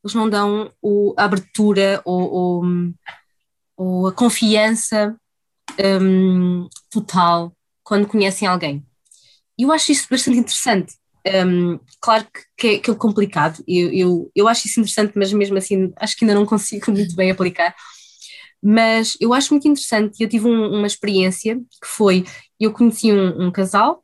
eles 0.03 0.15
não 0.15 0.29
dão 0.29 0.71
o, 0.81 1.13
a 1.17 1.25
abertura 1.25 2.01
ou, 2.05 2.31
ou, 2.31 2.63
ou 3.77 4.07
a 4.07 4.13
confiança 4.13 5.15
um, 6.01 6.67
total 6.91 7.53
quando 7.83 8.07
conhecem 8.07 8.47
alguém. 8.47 8.85
E 9.57 9.63
eu 9.63 9.71
acho 9.71 9.91
isso 9.91 10.07
bastante 10.09 10.37
interessante, 10.39 10.95
Um, 11.25 11.79
claro 12.01 12.27
que, 12.57 12.67
é, 12.67 12.79
que 12.79 12.91
é 12.91 12.95
complicado, 12.95 13.63
eu, 13.65 13.93
eu, 13.93 14.31
eu 14.35 14.47
acho 14.47 14.67
isso 14.67 14.81
interessante, 14.81 15.13
mas 15.15 15.31
mesmo 15.31 15.57
assim 15.57 15.93
acho 15.95 16.17
que 16.17 16.25
ainda 16.25 16.35
não 16.35 16.45
consigo 16.45 16.91
muito 16.91 17.15
bem 17.15 17.31
aplicar. 17.31 17.73
Mas 18.61 19.17
eu 19.19 19.33
acho 19.33 19.53
muito 19.53 19.67
interessante, 19.67 20.21
eu 20.21 20.29
tive 20.29 20.47
um, 20.47 20.77
uma 20.77 20.87
experiência 20.87 21.55
que 21.55 21.87
foi, 21.87 22.25
eu 22.59 22.71
conheci 22.71 23.11
um, 23.11 23.47
um 23.47 23.51
casal 23.51 24.03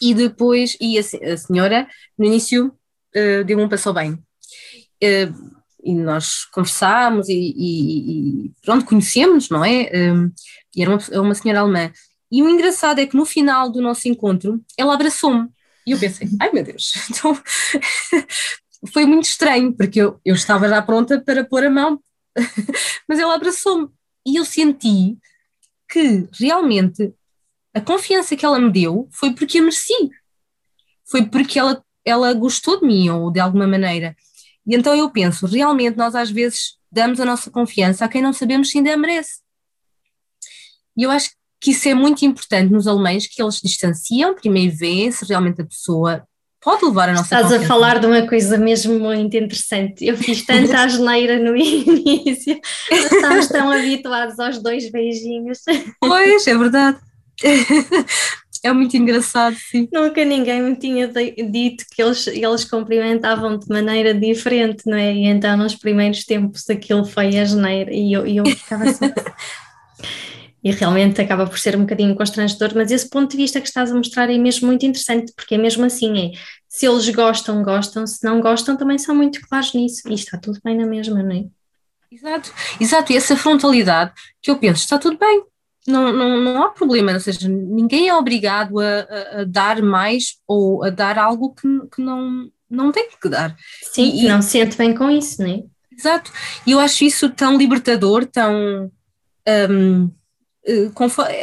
e 0.00 0.14
depois, 0.14 0.76
e 0.80 0.98
a, 0.98 1.32
a 1.32 1.36
senhora 1.36 1.88
no 2.18 2.26
início 2.26 2.68
uh, 3.16 3.44
deu 3.44 3.58
um 3.58 3.68
passo 3.68 3.92
bem. 3.92 4.12
Uh, 4.12 5.52
e 5.84 5.94
nós 5.94 6.44
conversámos 6.46 7.28
e, 7.28 7.32
e, 7.34 8.46
e 8.46 8.52
pronto, 8.62 8.84
conhecemos, 8.84 9.50
não 9.50 9.64
é? 9.64 9.90
E 10.76 10.80
era 10.80 10.90
uma, 10.92 11.20
uma 11.20 11.34
senhora 11.34 11.60
alemã. 11.60 11.90
E 12.30 12.42
o 12.42 12.48
engraçado 12.48 13.00
é 13.00 13.06
que 13.06 13.16
no 13.16 13.26
final 13.26 13.68
do 13.68 13.82
nosso 13.82 14.08
encontro, 14.08 14.60
ela 14.78 14.94
abraçou-me. 14.94 15.48
E 15.86 15.90
eu 15.92 15.98
pensei, 15.98 16.28
ai 16.40 16.50
meu 16.52 16.62
Deus, 16.62 16.92
então 17.10 17.40
foi 18.92 19.04
muito 19.04 19.24
estranho, 19.24 19.74
porque 19.74 20.00
eu, 20.00 20.20
eu 20.24 20.34
estava 20.34 20.68
já 20.68 20.80
pronta 20.82 21.20
para 21.20 21.44
pôr 21.44 21.64
a 21.64 21.70
mão, 21.70 22.02
mas 23.08 23.18
ela 23.18 23.34
abraçou-me. 23.34 23.88
E 24.26 24.38
eu 24.38 24.44
senti 24.44 25.16
que 25.90 26.28
realmente 26.38 27.12
a 27.74 27.80
confiança 27.80 28.36
que 28.36 28.44
ela 28.44 28.58
me 28.58 28.70
deu 28.70 29.08
foi 29.10 29.34
porque 29.34 29.58
a 29.58 29.62
mereci. 29.62 30.10
Foi 31.04 31.26
porque 31.26 31.58
ela, 31.58 31.84
ela 32.04 32.32
gostou 32.32 32.80
de 32.80 32.86
mim, 32.86 33.08
ou 33.10 33.30
de 33.30 33.40
alguma 33.40 33.66
maneira. 33.66 34.16
E 34.66 34.74
então 34.74 34.94
eu 34.94 35.10
penso, 35.10 35.46
realmente 35.46 35.96
nós 35.96 36.14
às 36.14 36.30
vezes 36.30 36.78
damos 36.90 37.20
a 37.20 37.24
nossa 37.24 37.50
confiança 37.50 38.04
a 38.04 38.08
quem 38.08 38.22
não 38.22 38.32
sabemos 38.32 38.70
se 38.70 38.78
ainda 38.78 38.96
merece. 38.96 39.40
E 40.96 41.02
eu 41.02 41.10
acho 41.10 41.30
que 41.30 41.36
isso 41.70 41.88
é 41.88 41.94
muito 41.94 42.24
importante 42.24 42.72
nos 42.72 42.86
alemães, 42.86 43.26
que 43.26 43.42
eles 43.42 43.60
distanciam, 43.62 44.34
primeiro 44.34 44.76
veem 44.76 45.10
se 45.10 45.24
realmente 45.24 45.62
a 45.62 45.64
pessoa 45.64 46.24
pode 46.60 46.84
levar 46.84 47.08
a 47.08 47.12
nossa 47.12 47.24
Estás 47.24 47.42
confiança. 47.44 47.64
a 47.64 47.68
falar 47.68 47.98
de 47.98 48.06
uma 48.06 48.26
coisa 48.26 48.56
mesmo 48.56 48.98
muito 48.98 49.36
interessante. 49.36 50.04
Eu 50.04 50.16
fiz 50.16 50.44
tanta 50.46 50.78
asneira 50.82 51.38
no 51.38 51.56
início, 51.56 52.58
estamos 52.90 53.48
tão 53.48 53.70
habituados 53.70 54.38
aos 54.38 54.62
dois 54.62 54.90
beijinhos. 54.90 55.58
Pois, 56.00 56.46
é 56.46 56.56
verdade. 56.56 56.98
É 58.64 58.72
muito 58.72 58.96
engraçado, 58.96 59.56
sim. 59.56 59.88
Nunca 59.92 60.24
ninguém 60.24 60.62
me 60.62 60.76
tinha 60.76 61.08
dito 61.08 61.84
que 61.90 62.00
eles, 62.00 62.28
eles 62.28 62.64
cumprimentavam 62.64 63.58
de 63.58 63.68
maneira 63.68 64.14
diferente, 64.14 64.84
não 64.86 64.96
é? 64.96 65.12
E 65.12 65.26
então 65.26 65.56
nos 65.56 65.74
primeiros 65.74 66.24
tempos 66.24 66.70
aquilo 66.70 67.04
foi 67.04 67.38
a 67.40 67.44
geneira 67.44 67.92
e 67.92 68.12
eu, 68.12 68.24
e 68.24 68.36
eu 68.36 68.46
ficava 68.46 68.84
assim. 68.84 69.10
e 70.62 70.70
realmente 70.70 71.20
acaba 71.20 71.46
por 71.46 71.58
ser 71.58 71.76
um 71.76 71.80
bocadinho 71.80 72.14
constrangedor, 72.14 72.72
mas 72.74 72.90
esse 72.90 73.08
ponto 73.08 73.30
de 73.30 73.36
vista 73.36 73.60
que 73.60 73.66
estás 73.66 73.90
a 73.90 73.94
mostrar 73.94 74.30
é 74.30 74.38
mesmo 74.38 74.66
muito 74.68 74.86
interessante, 74.86 75.32
porque 75.34 75.56
é 75.56 75.58
mesmo 75.58 75.84
assim, 75.84 76.28
é, 76.28 76.38
se 76.68 76.86
eles 76.86 77.08
gostam, 77.08 77.62
gostam, 77.62 78.06
se 78.06 78.24
não 78.24 78.40
gostam, 78.40 78.76
também 78.76 78.98
são 78.98 79.14
muito 79.14 79.40
claros 79.48 79.74
nisso, 79.74 80.02
e 80.08 80.14
está 80.14 80.38
tudo 80.38 80.60
bem 80.64 80.76
na 80.76 80.86
mesma, 80.86 81.22
não 81.22 81.32
é? 81.32 81.44
Exato, 82.10 82.52
exato, 82.80 83.12
e 83.12 83.16
essa 83.16 83.36
frontalidade 83.36 84.12
que 84.40 84.50
eu 84.50 84.58
penso, 84.58 84.82
está 84.82 84.98
tudo 84.98 85.18
bem, 85.18 85.42
não, 85.86 86.12
não, 86.12 86.40
não 86.40 86.62
há 86.62 86.70
problema, 86.70 87.12
ou 87.12 87.20
seja, 87.20 87.48
ninguém 87.48 88.08
é 88.08 88.14
obrigado 88.14 88.78
a, 88.78 89.40
a, 89.40 89.44
dar 89.44 89.82
mais 89.82 90.36
ou 90.46 90.84
a 90.84 90.90
dar 90.90 91.18
algo 91.18 91.54
que, 91.54 91.68
que 91.92 92.00
não, 92.00 92.48
não 92.70 92.92
tem 92.92 93.08
que 93.20 93.28
dar. 93.28 93.56
Sim, 93.82 94.12
e, 94.14 94.28
não 94.28 94.40
se 94.40 94.50
sente 94.50 94.76
bem 94.76 94.94
com 94.94 95.10
isso, 95.10 95.42
não 95.42 95.50
é? 95.50 95.62
Exato, 95.90 96.30
e 96.64 96.70
eu 96.70 96.78
acho 96.78 97.04
isso 97.04 97.28
tão 97.30 97.56
libertador, 97.56 98.26
tão. 98.26 98.90
Um, 99.70 100.10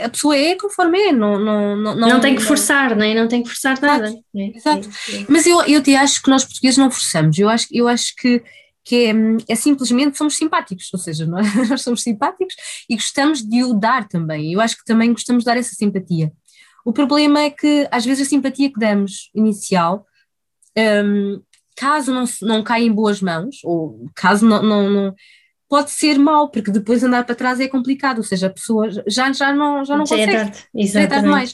a 0.04 0.10
pessoa 0.10 0.38
é 0.38 0.56
conforme 0.56 0.98
é, 0.98 1.12
não, 1.12 1.38
não, 1.38 1.76
não, 1.76 1.96
não 1.96 2.20
tem 2.22 2.36
que 2.36 2.42
forçar, 2.42 2.96
não, 2.96 3.04
é? 3.04 3.14
não 3.14 3.28
tem 3.28 3.44
que 3.44 3.50
forçar 3.50 3.80
nada. 3.82 4.08
Exato, 4.08 4.58
exato. 4.58 4.90
É, 5.10 5.16
é. 5.18 5.26
Mas 5.28 5.46
eu, 5.46 5.62
eu 5.64 5.84
te 5.84 5.96
acho 5.96 6.22
que 6.22 6.30
nós 6.30 6.46
portugueses 6.46 6.78
não 6.78 6.90
forçamos, 6.90 7.38
eu 7.38 7.50
acho, 7.50 7.68
eu 7.72 7.88
acho 7.88 8.16
que 8.16 8.42
que 8.90 9.06
é, 9.06 9.14
é, 9.48 9.56
simplesmente 9.56 10.18
somos 10.18 10.36
simpáticos, 10.36 10.90
ou 10.92 11.00
seja, 11.00 11.24
nós, 11.28 11.70
nós, 11.70 11.82
somos 11.84 12.02
simpáticos 12.02 12.56
e 12.90 12.96
gostamos 12.96 13.44
de 13.44 13.64
o 13.64 13.76
dar 13.76 14.08
também. 14.08 14.52
Eu 14.52 14.60
acho 14.60 14.78
que 14.78 14.84
também 14.84 15.12
gostamos 15.12 15.44
de 15.44 15.46
dar 15.46 15.58
essa 15.58 15.76
simpatia. 15.76 16.32
O 16.84 16.92
problema 16.92 17.42
é 17.42 17.52
que 17.52 17.88
às 17.92 18.04
vezes 18.04 18.26
a 18.26 18.30
simpatia 18.30 18.72
que 18.72 18.80
damos 18.80 19.30
inicial, 19.36 20.08
um, 20.76 21.40
caso 21.76 22.12
não, 22.12 22.26
não 22.42 22.64
caia 22.64 22.84
em 22.84 22.92
boas 22.92 23.22
mãos, 23.22 23.58
ou 23.64 24.10
caso 24.16 24.48
não, 24.48 24.64
não, 24.64 24.90
não 24.90 25.16
pode 25.70 25.92
ser 25.92 26.18
mau, 26.18 26.50
porque 26.50 26.72
depois 26.72 27.04
andar 27.04 27.24
para 27.24 27.36
trás 27.36 27.60
é 27.60 27.68
complicado, 27.68 28.18
ou 28.18 28.24
seja, 28.24 28.48
a 28.48 28.50
pessoa 28.50 28.90
já, 29.08 29.32
já 29.32 29.54
não, 29.54 29.86
já 29.86 29.96
não 29.96 30.06
já 30.06 30.18
consegue 30.18 30.36
é 30.36 30.52
exatamente. 30.74 31.28
mais. 31.28 31.54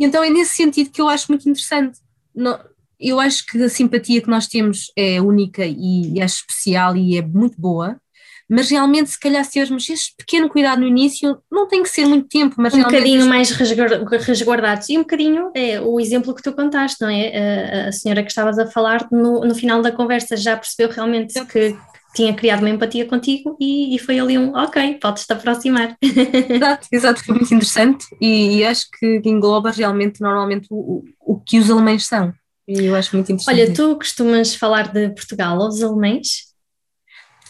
E 0.00 0.04
então 0.06 0.24
é 0.24 0.30
nesse 0.30 0.56
sentido 0.56 0.90
que 0.90 1.00
eu 1.00 1.08
acho 1.08 1.30
muito 1.30 1.48
interessante. 1.48 1.98
Não, 2.34 2.58
eu 2.98 3.20
acho 3.20 3.44
que 3.46 3.62
a 3.62 3.68
simpatia 3.68 4.22
que 4.22 4.30
nós 4.30 4.46
temos 4.46 4.90
é 4.96 5.20
única 5.20 5.66
e, 5.66 6.14
e 6.14 6.20
é 6.20 6.24
especial 6.24 6.96
e 6.96 7.18
é 7.18 7.22
muito 7.22 7.60
boa, 7.60 8.00
mas 8.48 8.70
realmente, 8.70 9.10
se 9.10 9.20
calhar, 9.20 9.44
se 9.44 9.52
tivermos 9.52 9.88
este 9.88 10.14
pequeno 10.16 10.48
cuidado 10.48 10.80
no 10.80 10.86
início, 10.86 11.38
não 11.50 11.66
tem 11.66 11.82
que 11.82 11.88
ser 11.88 12.06
muito 12.06 12.28
tempo, 12.28 12.54
mas 12.58 12.74
um 12.74 12.82
bocadinho 12.82 13.26
mais 13.26 13.50
resguardados. 13.50 14.88
E 14.88 14.98
um 14.98 15.02
bocadinho 15.02 15.50
é 15.54 15.80
o 15.80 15.98
exemplo 15.98 16.34
que 16.34 16.42
tu 16.42 16.52
contaste, 16.52 17.00
não 17.00 17.08
é? 17.08 17.84
A, 17.84 17.88
a 17.88 17.92
senhora 17.92 18.22
que 18.22 18.28
estavas 18.28 18.58
a 18.58 18.66
falar 18.66 19.08
no, 19.10 19.40
no 19.40 19.54
final 19.54 19.80
da 19.80 19.90
conversa 19.90 20.36
já 20.36 20.56
percebeu 20.56 20.90
realmente 20.90 21.42
que 21.46 21.76
tinha 22.14 22.34
criado 22.34 22.60
uma 22.60 22.70
empatia 22.70 23.06
contigo 23.06 23.56
e, 23.60 23.94
e 23.94 23.98
foi 23.98 24.18
ali 24.18 24.36
um 24.38 24.54
ok, 24.54 24.98
podes-te 25.00 25.32
aproximar. 25.32 25.96
Exato, 26.02 26.88
exato, 26.92 27.24
foi 27.24 27.34
muito 27.34 27.54
interessante 27.54 28.06
e, 28.20 28.58
e 28.58 28.64
acho 28.64 28.86
que 28.98 29.22
engloba 29.24 29.70
realmente 29.70 30.20
normalmente 30.20 30.66
o, 30.70 31.02
o 31.20 31.40
que 31.40 31.58
os 31.58 31.70
alemães 31.70 32.06
são. 32.06 32.32
E 32.68 32.84
eu 32.84 32.94
acho 32.94 33.16
muito 33.16 33.32
interessante. 33.32 33.60
Olha, 33.60 33.74
tu 33.74 33.96
costumas 33.96 34.54
falar 34.54 34.92
de 34.92 35.08
Portugal 35.10 35.60
aos 35.60 35.82
alemães? 35.82 36.52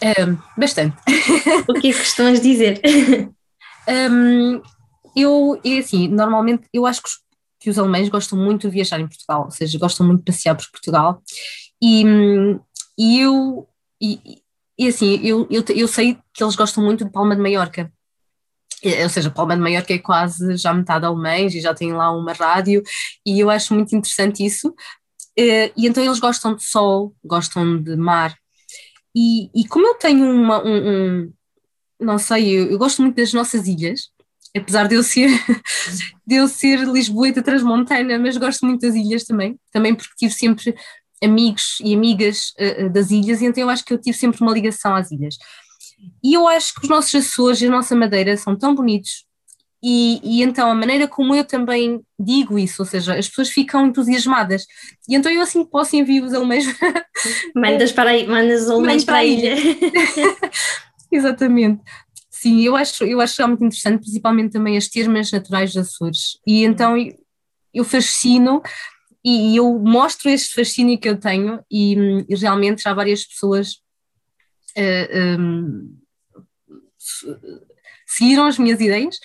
Um, 0.01 0.37
bastante. 0.57 0.97
o 1.67 1.73
que 1.73 1.89
é 1.89 1.93
que 1.93 1.99
costumas 1.99 2.41
dizer? 2.41 2.81
Um, 3.87 4.61
eu, 5.15 5.59
é 5.63 5.77
assim, 5.77 6.07
normalmente, 6.07 6.67
eu 6.73 6.85
acho 6.85 7.01
que 7.01 7.09
os, 7.09 7.15
que 7.59 7.69
os 7.69 7.77
alemães 7.77 8.09
gostam 8.09 8.37
muito 8.37 8.67
de 8.67 8.73
viajar 8.73 8.99
em 8.99 9.07
Portugal, 9.07 9.45
ou 9.45 9.51
seja, 9.51 9.77
gostam 9.77 10.05
muito 10.05 10.19
de 10.19 10.25
passear 10.25 10.55
por 10.55 10.65
Portugal. 10.71 11.21
E, 11.81 12.03
e 12.97 13.19
eu, 13.19 13.67
e, 14.01 14.42
e 14.77 14.87
assim, 14.87 15.19
eu, 15.23 15.47
eu, 15.49 15.63
eu 15.69 15.87
sei 15.87 16.17
que 16.33 16.43
eles 16.43 16.55
gostam 16.55 16.83
muito 16.83 17.05
de 17.05 17.11
Palma 17.11 17.35
de 17.35 17.41
Maiorca 17.41 17.91
ou 19.01 19.07
seja, 19.07 19.31
Palma 19.31 19.55
de 19.55 19.61
Maiorca 19.61 19.93
é 19.93 19.97
quase 19.97 20.57
já 20.57 20.73
metade 20.73 21.05
alemães 21.05 21.55
e 21.55 21.61
já 21.61 21.73
tem 21.73 21.93
lá 21.93 22.11
uma 22.11 22.33
rádio, 22.33 22.83
e 23.25 23.39
eu 23.39 23.49
acho 23.49 23.73
muito 23.73 23.95
interessante 23.95 24.45
isso, 24.45 24.75
Uh, 25.37 25.73
e 25.75 25.87
então 25.87 26.03
eles 26.03 26.19
gostam 26.19 26.55
de 26.55 26.63
sol, 26.63 27.15
gostam 27.23 27.81
de 27.81 27.95
mar. 27.95 28.35
E, 29.15 29.49
e 29.55 29.67
como 29.67 29.87
eu 29.87 29.95
tenho 29.95 30.29
uma, 30.29 30.63
um, 30.63 31.23
um 31.23 31.33
não 31.99 32.17
sei, 32.19 32.59
eu, 32.59 32.71
eu, 32.71 32.77
gosto 32.77 33.01
muito 33.01 33.15
das 33.15 33.33
nossas 33.33 33.67
ilhas, 33.67 34.11
apesar 34.55 34.87
de 34.87 34.95
eu 34.95 35.01
ser, 35.01 35.29
de 36.25 36.35
eu 36.35 36.47
ser 36.47 36.79
Lisboeta 36.87 37.41
transmontana, 37.41 38.19
mas 38.19 38.37
gosto 38.37 38.65
muito 38.65 38.81
das 38.81 38.93
ilhas 38.93 39.23
também, 39.23 39.59
também 39.71 39.95
porque 39.95 40.13
tive 40.17 40.33
sempre 40.33 40.75
amigos 41.23 41.77
e 41.83 41.93
amigas 41.93 42.53
uh, 42.59 42.89
das 42.89 43.11
ilhas, 43.11 43.41
e 43.41 43.45
então 43.45 43.63
eu 43.63 43.69
acho 43.69 43.85
que 43.85 43.93
eu 43.93 44.01
tive 44.01 44.17
sempre 44.17 44.41
uma 44.41 44.53
ligação 44.53 44.95
às 44.95 45.11
ilhas. 45.11 45.37
E 46.23 46.33
eu 46.33 46.47
acho 46.47 46.73
que 46.73 46.83
os 46.83 46.89
nossos 46.89 47.15
Açores 47.15 47.61
e 47.61 47.67
a 47.67 47.69
nossa 47.69 47.95
Madeira 47.95 48.35
são 48.35 48.57
tão 48.57 48.75
bonitos, 48.75 49.25
e, 49.85 50.21
e, 50.23 50.41
então 50.41 50.71
a 50.71 50.75
maneira 50.75 51.09
como 51.09 51.35
eu 51.35 51.43
também 51.43 52.01
digo 52.17 52.57
isso, 52.57 52.81
ou 52.81 52.85
seja, 52.85 53.15
as 53.15 53.27
pessoas 53.27 53.49
ficam 53.49 53.85
entusiasmadas. 53.85 54.65
E 55.09 55.13
então 55.13 55.29
eu 55.29 55.41
assim 55.41 55.65
posso 55.65 55.93
enviar 55.97 56.23
os 56.23 56.33
alemães. 56.33 56.63
Mandas, 57.53 57.91
para 57.91 58.11
aí, 58.11 58.25
mandas 58.25 58.69
alemães 58.69 59.03
para 59.03 59.17
a 59.17 59.25
ilha. 59.25 59.55
Exatamente. 61.11 61.81
Sim, 62.31 62.61
eu 62.61 62.77
acho, 62.77 63.03
eu 63.03 63.19
acho 63.19 63.45
muito 63.45 63.65
interessante, 63.65 64.01
principalmente 64.01 64.53
também 64.53 64.77
as 64.77 64.87
termas 64.87 65.29
naturais 65.31 65.73
dos 65.73 65.87
Açores. 65.87 66.39
E 66.47 66.63
então 66.63 66.95
eu 67.73 67.83
fascino 67.83 68.61
e 69.23 69.55
eu 69.55 69.79
mostro 69.79 70.29
este 70.29 70.53
fascínio 70.53 70.99
que 70.99 71.07
eu 71.07 71.17
tenho 71.17 71.63
e, 71.71 71.95
e 72.27 72.35
realmente 72.35 72.83
já 72.83 72.93
várias 72.93 73.25
pessoas 73.25 73.73
uh, 74.77 74.79
eh, 74.79 75.37
um, 75.39 75.97
seguiram 78.05 78.45
as 78.45 78.57
minhas 78.57 78.79
ideias 78.81 79.17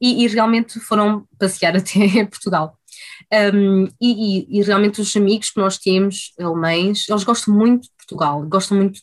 e, 0.00 0.24
e 0.24 0.28
realmente 0.28 0.80
foram 0.80 1.26
passear 1.38 1.76
até 1.76 2.24
Portugal. 2.26 2.78
Um, 3.32 3.88
e, 4.00 4.58
e, 4.58 4.62
realmente 4.62 5.00
os 5.00 5.16
amigos 5.16 5.50
que 5.50 5.60
nós 5.60 5.78
temos, 5.78 6.32
alemães, 6.38 7.08
eles 7.08 7.24
gostam 7.24 7.54
muito 7.54 7.84
de 7.84 7.90
Portugal, 7.96 8.42
gostam 8.46 8.76
muito 8.76 9.00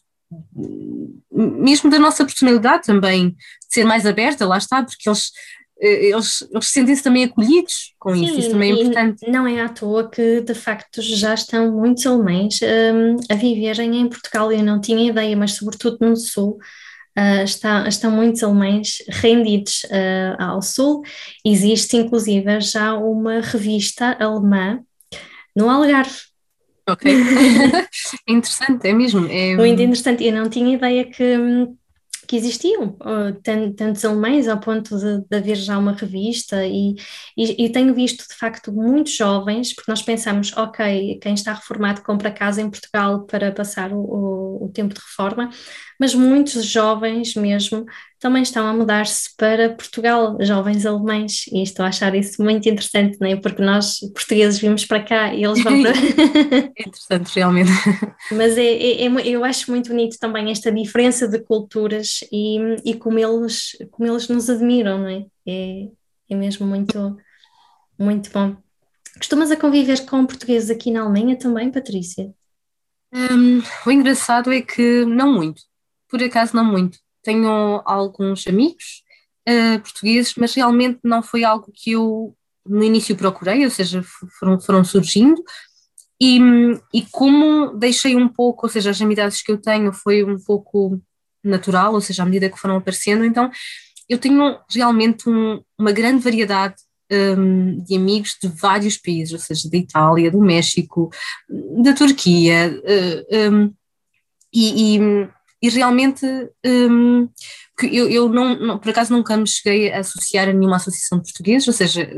mesmo 1.31 1.89
da 1.89 1.99
nossa 1.99 2.23
personalidade 2.23 2.85
também, 2.85 3.31
de 3.31 3.35
ser 3.69 3.83
mais 3.83 4.05
aberta, 4.05 4.47
lá 4.47 4.57
está, 4.57 4.83
porque 4.83 5.09
eles, 5.09 5.31
eles, 5.81 6.47
eles 6.51 6.67
sentem-se 6.67 7.03
também 7.03 7.23
acolhidos 7.23 7.93
com 7.99 8.13
Sim, 8.13 8.25
isso, 8.25 8.39
isso 8.39 8.51
também 8.51 8.71
é 8.71 8.75
importante. 8.75 9.29
Não 9.29 9.47
é 9.47 9.61
à 9.61 9.69
toa 9.69 10.09
que 10.09 10.41
de 10.41 10.53
facto 10.53 11.01
já 11.01 11.33
estão 11.33 11.71
muitos 11.71 12.05
alemães 12.05 12.59
um, 12.61 13.15
a 13.29 13.35
viverem 13.35 13.99
em 13.99 14.07
Portugal, 14.07 14.51
eu 14.51 14.63
não 14.63 14.79
tinha 14.79 15.09
ideia, 15.09 15.35
mas 15.35 15.53
sobretudo 15.53 15.97
no 16.01 16.15
Sul, 16.15 16.59
Uh, 17.11 17.43
está, 17.43 17.85
estão 17.89 18.09
muitos 18.09 18.41
alemães 18.41 19.03
rendidos 19.09 19.83
uh, 19.83 20.41
ao 20.41 20.61
Sul. 20.61 21.03
Existe 21.45 21.97
inclusive 21.97 22.61
já 22.61 22.93
uma 22.93 23.41
revista 23.41 24.15
alemã 24.17 24.79
no 25.53 25.69
Algarve. 25.69 26.31
Ok. 26.89 27.11
é 27.11 28.31
interessante, 28.31 28.87
é 28.87 28.93
mesmo. 28.93 29.27
É... 29.29 29.55
Muito 29.55 29.81
interessante. 29.81 30.23
Eu 30.23 30.33
não 30.33 30.49
tinha 30.49 30.73
ideia 30.73 31.03
que, 31.05 31.37
hum, 31.37 31.75
que 32.31 32.37
existiam. 32.37 32.95
Uh, 33.01 33.33
tantos 33.75 34.05
alemães 34.05 34.47
ao 34.47 34.57
ponto 34.57 34.97
de, 34.97 35.19
de, 35.29 35.35
haver 35.35 35.57
já 35.57 35.77
uma 35.77 35.91
revista 35.91 36.65
e, 36.65 36.95
e, 37.35 37.65
e, 37.65 37.69
tenho 37.69 37.93
visto 37.93 38.25
de 38.25 38.33
facto 38.35 38.71
muitos 38.71 39.17
jovens, 39.17 39.75
porque 39.75 39.91
nós 39.91 40.01
pensamos, 40.01 40.55
ok, 40.55 41.19
quem 41.21 41.33
está 41.33 41.51
reformado 41.51 42.01
compra 42.01 42.31
casa 42.31 42.61
em 42.61 42.69
Portugal 42.69 43.25
para 43.25 43.51
passar 43.51 43.91
o, 43.91 43.99
o, 43.99 44.65
o 44.65 44.69
tempo 44.69 44.93
de 44.93 45.01
reforma, 45.01 45.49
mas 46.01 46.15
muitos 46.15 46.65
jovens 46.65 47.35
mesmo 47.35 47.85
também 48.19 48.41
estão 48.41 48.65
a 48.65 48.73
mudar-se 48.73 49.29
para 49.37 49.69
Portugal, 49.69 50.35
jovens 50.41 50.83
alemães, 50.83 51.45
e 51.53 51.61
estou 51.61 51.85
a 51.85 51.89
achar 51.89 52.15
isso 52.15 52.41
muito 52.41 52.67
interessante, 52.67 53.19
não 53.21 53.27
é? 53.27 53.35
porque 53.35 53.61
nós 53.61 53.99
portugueses 54.11 54.59
vimos 54.59 54.83
para 54.83 55.03
cá 55.03 55.31
e 55.31 55.43
eles 55.43 55.61
vão 55.61 55.79
para... 55.83 55.91
é 56.75 56.87
interessante 56.87 57.35
realmente. 57.35 57.69
Mas 58.33 58.57
é, 58.57 58.63
é, 58.63 59.05
é, 59.05 59.27
eu 59.27 59.45
acho 59.45 59.69
muito 59.69 59.89
bonito 59.91 60.17
também 60.17 60.49
esta 60.49 60.71
diferença 60.71 61.27
de 61.27 61.37
culturas 61.37 62.21
e, 62.31 62.57
e 62.83 62.95
como, 62.95 63.19
eles, 63.19 63.77
como 63.91 64.09
eles 64.09 64.27
nos 64.27 64.49
admiram, 64.49 64.97
não 64.97 65.07
é? 65.07 65.25
É, 65.47 65.87
é 66.31 66.35
mesmo 66.35 66.65
muito, 66.65 67.15
muito 67.95 68.31
bom. 68.31 68.55
Costumas 69.17 69.51
a 69.51 69.55
conviver 69.55 70.03
com 70.07 70.25
portugueses 70.25 70.71
aqui 70.71 70.89
na 70.89 71.01
Alemanha 71.01 71.37
também, 71.37 71.69
Patrícia? 71.69 72.33
Um, 73.13 73.61
o 73.85 73.91
engraçado 73.91 74.51
é 74.51 74.61
que 74.61 75.05
não 75.05 75.33
muito, 75.33 75.61
por 76.11 76.21
acaso 76.21 76.55
não 76.55 76.65
muito 76.65 76.99
tenho 77.23 77.81
alguns 77.85 78.47
amigos 78.47 79.03
uh, 79.47 79.79
portugueses, 79.79 80.33
mas 80.35 80.53
realmente 80.53 80.99
não 81.03 81.21
foi 81.21 81.43
algo 81.43 81.71
que 81.73 81.91
eu 81.91 82.35
no 82.65 82.83
início 82.83 83.15
procurei, 83.15 83.63
ou 83.63 83.71
seja, 83.71 84.03
foram, 84.39 84.59
foram 84.59 84.83
surgindo. 84.83 85.41
E, 86.21 86.39
e 86.93 87.01
como 87.11 87.75
deixei 87.75 88.15
um 88.15 88.27
pouco, 88.27 88.67
ou 88.67 88.71
seja, 88.71 88.91
as 88.91 89.01
amizades 89.01 89.41
que 89.41 89.51
eu 89.51 89.57
tenho 89.57 89.91
foi 89.91 90.23
um 90.23 90.37
pouco 90.37 91.01
natural, 91.43 91.93
ou 91.93 92.01
seja, 92.01 92.21
à 92.21 92.25
medida 92.25 92.49
que 92.49 92.59
foram 92.59 92.77
aparecendo, 92.77 93.25
então 93.25 93.49
eu 94.07 94.19
tenho 94.19 94.59
realmente 94.69 95.27
um, 95.27 95.59
uma 95.79 95.91
grande 95.91 96.23
variedade 96.23 96.75
um, 97.11 97.83
de 97.83 97.95
amigos 97.95 98.37
de 98.41 98.47
vários 98.47 98.97
países, 98.97 99.33
ou 99.33 99.39
seja, 99.39 99.67
da 99.69 99.77
Itália, 99.77 100.29
do 100.29 100.39
México, 100.39 101.09
da 101.81 101.93
Turquia, 101.93 102.79
uh, 102.79 103.53
um, 103.55 103.73
e, 104.53 104.97
e, 104.97 104.99
e 105.61 105.69
realmente 105.69 106.25
um, 106.65 107.29
eu, 107.83 108.09
eu 108.09 108.29
não, 108.29 108.57
não, 108.59 108.79
por 108.79 108.89
acaso 108.89 109.13
nunca 109.13 109.37
me 109.37 109.47
cheguei 109.47 109.91
a 109.91 109.99
associar 109.99 110.49
a 110.49 110.53
nenhuma 110.53 110.77
associação 110.77 111.19
de 111.19 111.25
portugueses, 111.25 111.67
ou 111.67 111.73
seja, 111.73 112.09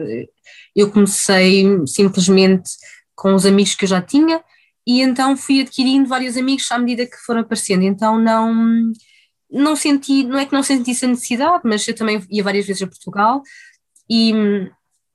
eu 0.76 0.90
comecei 0.92 1.66
simplesmente 1.86 2.70
com 3.16 3.34
os 3.36 3.46
amigos 3.46 3.76
que 3.76 3.86
eu 3.86 3.90
já 3.90 4.02
tinha 4.02 4.44
e 4.86 5.02
então 5.02 5.36
fui 5.38 5.62
adquirindo 5.62 6.08
vários 6.08 6.38
amigos 6.38 6.70
à 6.72 6.78
medida 6.78 7.06
que 7.06 7.18
foram 7.18 7.42
aparecendo, 7.42 7.84
então 7.84 8.18
não 8.20 8.92
não 9.54 9.76
senti, 9.76 10.24
não 10.24 10.40
é 10.40 10.46
que 10.48 10.54
não 10.54 10.64
sentisse 10.64 11.06
a 11.06 11.08
necessidade, 11.08 11.62
mas 11.64 11.88
eu 11.88 11.96
também 11.96 12.20
ia 12.30 12.44
várias 12.44 12.66
vezes 12.66 12.82
a 12.82 12.88
Portugal 12.88 13.44
e, 14.10 14.34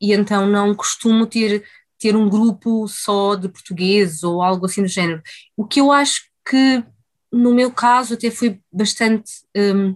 e 0.00 0.12
então 0.12 0.46
não 0.46 0.74
costumo 0.76 1.26
ter, 1.26 1.64
ter 1.98 2.14
um 2.14 2.28
grupo 2.28 2.86
só 2.86 3.34
de 3.34 3.48
portugueses 3.48 4.22
ou 4.22 4.40
algo 4.40 4.66
assim 4.66 4.82
do 4.82 4.88
género. 4.88 5.20
O 5.56 5.66
que 5.66 5.80
eu 5.80 5.90
acho 5.90 6.22
que 6.48 6.84
no 7.32 7.54
meu 7.54 7.70
caso 7.70 8.14
até 8.14 8.30
foi 8.30 8.60
bastante 8.72 9.32
um, 9.56 9.94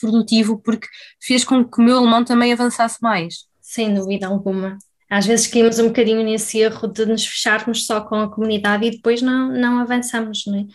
produtivo 0.00 0.58
porque 0.58 0.86
fez 1.20 1.44
com 1.44 1.64
que 1.64 1.80
o 1.80 1.84
meu 1.84 1.98
alemão 1.98 2.24
também 2.24 2.52
avançasse 2.52 3.00
mais. 3.00 3.46
Sem 3.60 3.94
dúvida 3.94 4.26
alguma. 4.26 4.78
Às 5.08 5.26
vezes 5.26 5.46
caímos 5.46 5.78
um 5.78 5.88
bocadinho 5.88 6.22
nesse 6.24 6.58
erro 6.58 6.88
de 6.88 7.04
nos 7.04 7.26
fecharmos 7.26 7.86
só 7.86 8.00
com 8.00 8.16
a 8.16 8.30
comunidade 8.30 8.86
e 8.86 8.90
depois 8.90 9.20
não, 9.20 9.52
não 9.52 9.78
avançamos, 9.78 10.44
não 10.46 10.58
é? 10.58 10.66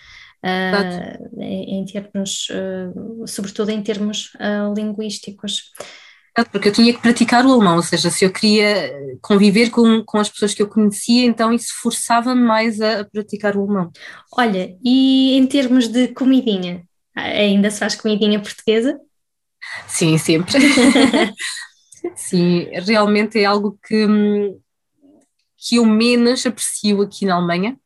Uh, 0.43 1.41
em, 1.41 1.79
em, 1.79 1.85
termos, 1.85 2.47
uh, 2.51 3.27
sobretudo 3.27 3.71
em 3.71 3.81
termos 3.81 4.31
uh, 4.35 4.71
linguísticos 4.75 5.71
porque 6.45 6.69
eu 6.69 6.71
tinha 6.71 6.93
que 6.93 7.01
praticar 7.01 7.45
o 7.45 7.51
alemão, 7.51 7.77
ou 7.77 7.83
seja, 7.83 8.09
se 8.09 8.23
eu 8.23 8.31
queria 8.31 8.93
conviver 9.21 9.69
com, 9.69 10.03
com 10.03 10.19
as 10.19 10.29
pessoas 10.29 10.53
que 10.53 10.61
eu 10.61 10.67
conhecia, 10.67 11.25
então 11.25 11.51
isso 11.51 11.73
forçava-me 11.81 12.41
mais 12.41 12.79
a, 12.79 13.01
a, 13.01 13.05
praticar 13.05 13.55
o 13.55 13.63
alemão. 13.63 13.91
Olha, 14.31 14.75
e 14.83 15.35
em 15.37 15.47
termos 15.47 15.87
de 15.87 16.09
comidinha, 16.09 16.83
ainda 17.15 17.71
se 17.71 17.79
faz 17.79 17.95
comidinha 17.95 18.39
portuguesa? 18.39 18.99
Sim, 19.87 20.17
sempre. 20.17 20.53
Sim, 22.15 22.69
realmente 22.85 23.39
é 23.39 23.45
algo 23.45 23.77
que, 23.85 24.07
que 25.57 25.75
eu 25.77 25.85
menos 25.85 26.45
aprecio 26.45 27.01
aqui 27.01 27.25
na 27.25 27.35
Alemanha. 27.35 27.77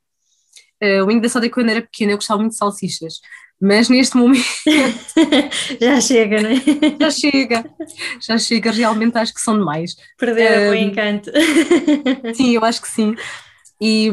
Uh, 0.81 1.05
o 1.05 1.11
engraçado 1.11 1.45
é 1.45 1.47
que 1.47 1.53
quando 1.53 1.69
era 1.69 1.81
pequena 1.81 2.11
eu 2.11 2.17
gostava 2.17 2.39
muito 2.39 2.53
de 2.53 2.57
salsichas, 2.57 3.21
mas 3.61 3.89
neste 3.89 4.17
momento. 4.17 4.43
já 5.79 6.01
chega, 6.01 6.41
não 6.41 6.49
é? 6.49 6.55
Já 6.99 7.11
chega, 7.11 7.71
já 8.19 8.37
chega, 8.39 8.71
realmente 8.71 9.15
acho 9.17 9.33
que 9.33 9.39
são 9.39 9.57
demais. 9.57 9.95
Perderam 10.17 10.69
um, 10.69 10.71
o 10.71 10.75
encanto. 10.75 11.29
Sim, 12.33 12.55
eu 12.55 12.65
acho 12.65 12.81
que 12.81 12.89
sim. 12.89 13.15
E, 13.79 14.11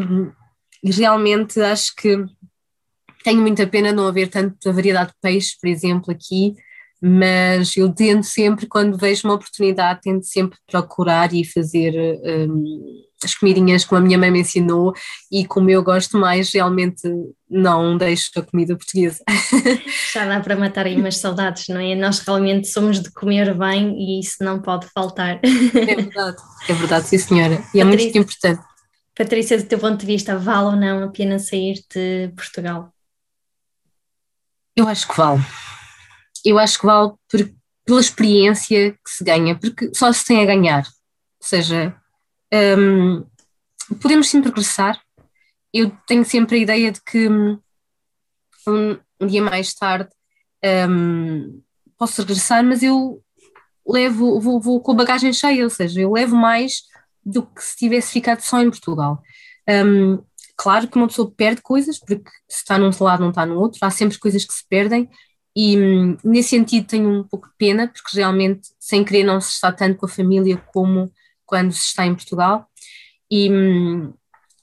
e, 0.85 0.91
realmente 0.91 1.61
acho 1.61 1.95
que 1.97 2.17
tenho 3.25 3.41
muita 3.41 3.67
pena 3.67 3.91
não 3.91 4.07
haver 4.07 4.29
tanta 4.29 4.73
variedade 4.73 5.11
de 5.11 5.17
peixe, 5.21 5.57
por 5.61 5.69
exemplo, 5.69 6.13
aqui, 6.13 6.55
mas 7.01 7.77
eu 7.77 7.93
tento 7.93 8.25
sempre, 8.25 8.67
quando 8.67 8.99
vejo 8.99 9.27
uma 9.27 9.35
oportunidade, 9.35 10.01
tento 10.03 10.27
sempre 10.27 10.59
procurar 10.67 11.33
e 11.33 11.45
fazer. 11.45 11.95
Um, 12.23 13.08
as 13.25 13.35
comidinhas 13.35 13.85
como 13.85 14.01
a 14.01 14.05
minha 14.05 14.19
mãe 14.19 14.31
me 14.31 14.41
ensinou 14.41 14.93
e 15.31 15.45
como 15.45 15.71
eu 15.71 15.83
gosto 15.83 16.17
mais, 16.17 16.53
realmente 16.53 17.03
não 17.49 17.97
deixo 17.97 18.31
a 18.37 18.43
comida 18.43 18.77
portuguesa. 18.77 19.23
Já 20.13 20.25
dá 20.27 20.41
para 20.41 20.57
matar 20.57 20.87
aí 20.87 20.97
umas 20.97 21.17
saudades, 21.17 21.69
não 21.69 21.81
é? 21.81 21.95
Nós 21.95 22.21
realmente 22.21 22.69
somos 22.69 23.01
de 23.01 23.11
comer 23.11 23.55
bem 23.55 23.97
e 23.99 24.21
isso 24.21 24.37
não 24.41 24.61
pode 24.61 24.87
faltar. 24.93 25.41
É 25.43 25.95
verdade, 25.97 26.37
é 26.69 26.73
verdade, 26.73 27.07
sim 27.07 27.19
senhora. 27.19 27.63
E 27.75 27.81
é 27.81 27.85
Patrícia, 27.85 27.85
muito 27.85 28.19
importante. 28.19 28.63
Patrícia, 29.17 29.59
do 29.59 29.65
teu 29.65 29.79
ponto 29.79 29.99
de 29.99 30.07
vista, 30.07 30.39
vale 30.39 30.67
ou 30.67 30.77
não 30.77 31.05
a 31.05 31.09
pena 31.09 31.39
sair 31.39 31.83
de 31.93 32.33
Portugal? 32.37 32.93
Eu 34.77 34.87
acho 34.87 35.09
que 35.09 35.17
vale. 35.17 35.43
Eu 36.45 36.57
acho 36.57 36.79
que 36.79 36.87
vale 36.87 37.13
por, 37.29 37.51
pela 37.85 38.01
experiência 38.01 38.93
que 38.93 39.11
se 39.11 39.25
ganha, 39.25 39.59
porque 39.59 39.91
só 39.93 40.13
se 40.13 40.25
tem 40.25 40.41
a 40.41 40.47
ganhar. 40.47 40.87
Ou 40.87 41.47
seja, 41.47 41.98
um, 42.53 43.25
podemos 44.01 44.29
sempre 44.29 44.49
regressar. 44.49 45.01
Eu 45.73 45.91
tenho 46.07 46.25
sempre 46.25 46.57
a 46.57 46.61
ideia 46.61 46.93
de 46.93 47.03
que 47.03 47.29
um, 47.29 47.59
um 49.21 49.27
dia 49.27 49.43
mais 49.43 49.75
tarde 49.75 50.11
um, 50.89 51.63
posso 51.97 52.23
regressar, 52.23 52.65
mas 52.65 52.83
eu 52.83 53.23
levo, 53.87 54.41
vou, 54.41 54.61
vou, 54.61 54.81
com 54.81 54.93
a 54.93 54.97
bagagem 54.97 55.33
cheia, 55.33 55.65
ou 55.65 55.71
seja, 55.71 56.01
eu 56.01 56.13
levo 56.13 56.37
mais 56.37 56.83
do 57.25 57.45
que 57.47 57.63
se 57.63 57.77
tivesse 57.77 58.13
ficado 58.13 58.41
só 58.41 58.61
em 58.61 58.71
Portugal. 58.71 59.23
Claro 60.59 60.89
que 60.89 60.97
uma 60.97 61.07
pessoa 61.07 61.31
perde 61.31 61.63
coisas, 61.63 62.01
porque 62.01 62.29
se 62.49 62.59
está 62.59 62.77
num 62.77 62.91
lado 63.01 63.21
não 63.21 63.31
está 63.31 63.47
no 63.47 63.61
outro, 63.61 63.79
há 63.81 63.91
sempre 63.91 64.19
coisas 64.19 64.45
que 64.45 64.53
se 64.53 64.67
perdem, 64.69 65.09
e 65.55 65.79
hum, 65.79 66.17
nesse 66.25 66.51
sentido 66.51 66.87
tenho 66.87 67.09
um 67.09 67.23
pouco 67.23 67.49
de 67.49 67.55
pena, 67.57 67.87
porque 67.87 68.17
realmente, 68.17 68.69
sem 68.79 69.05
querer, 69.05 69.23
não 69.23 69.41
se 69.41 69.53
está 69.53 69.71
tanto 69.71 69.97
com 69.97 70.07
a 70.07 70.09
família 70.09 70.57
como 70.73 71.13
quando 71.49 71.73
se 71.73 71.87
está 71.87 72.07
em 72.07 72.15
Portugal, 72.15 72.69
e, 73.31 73.51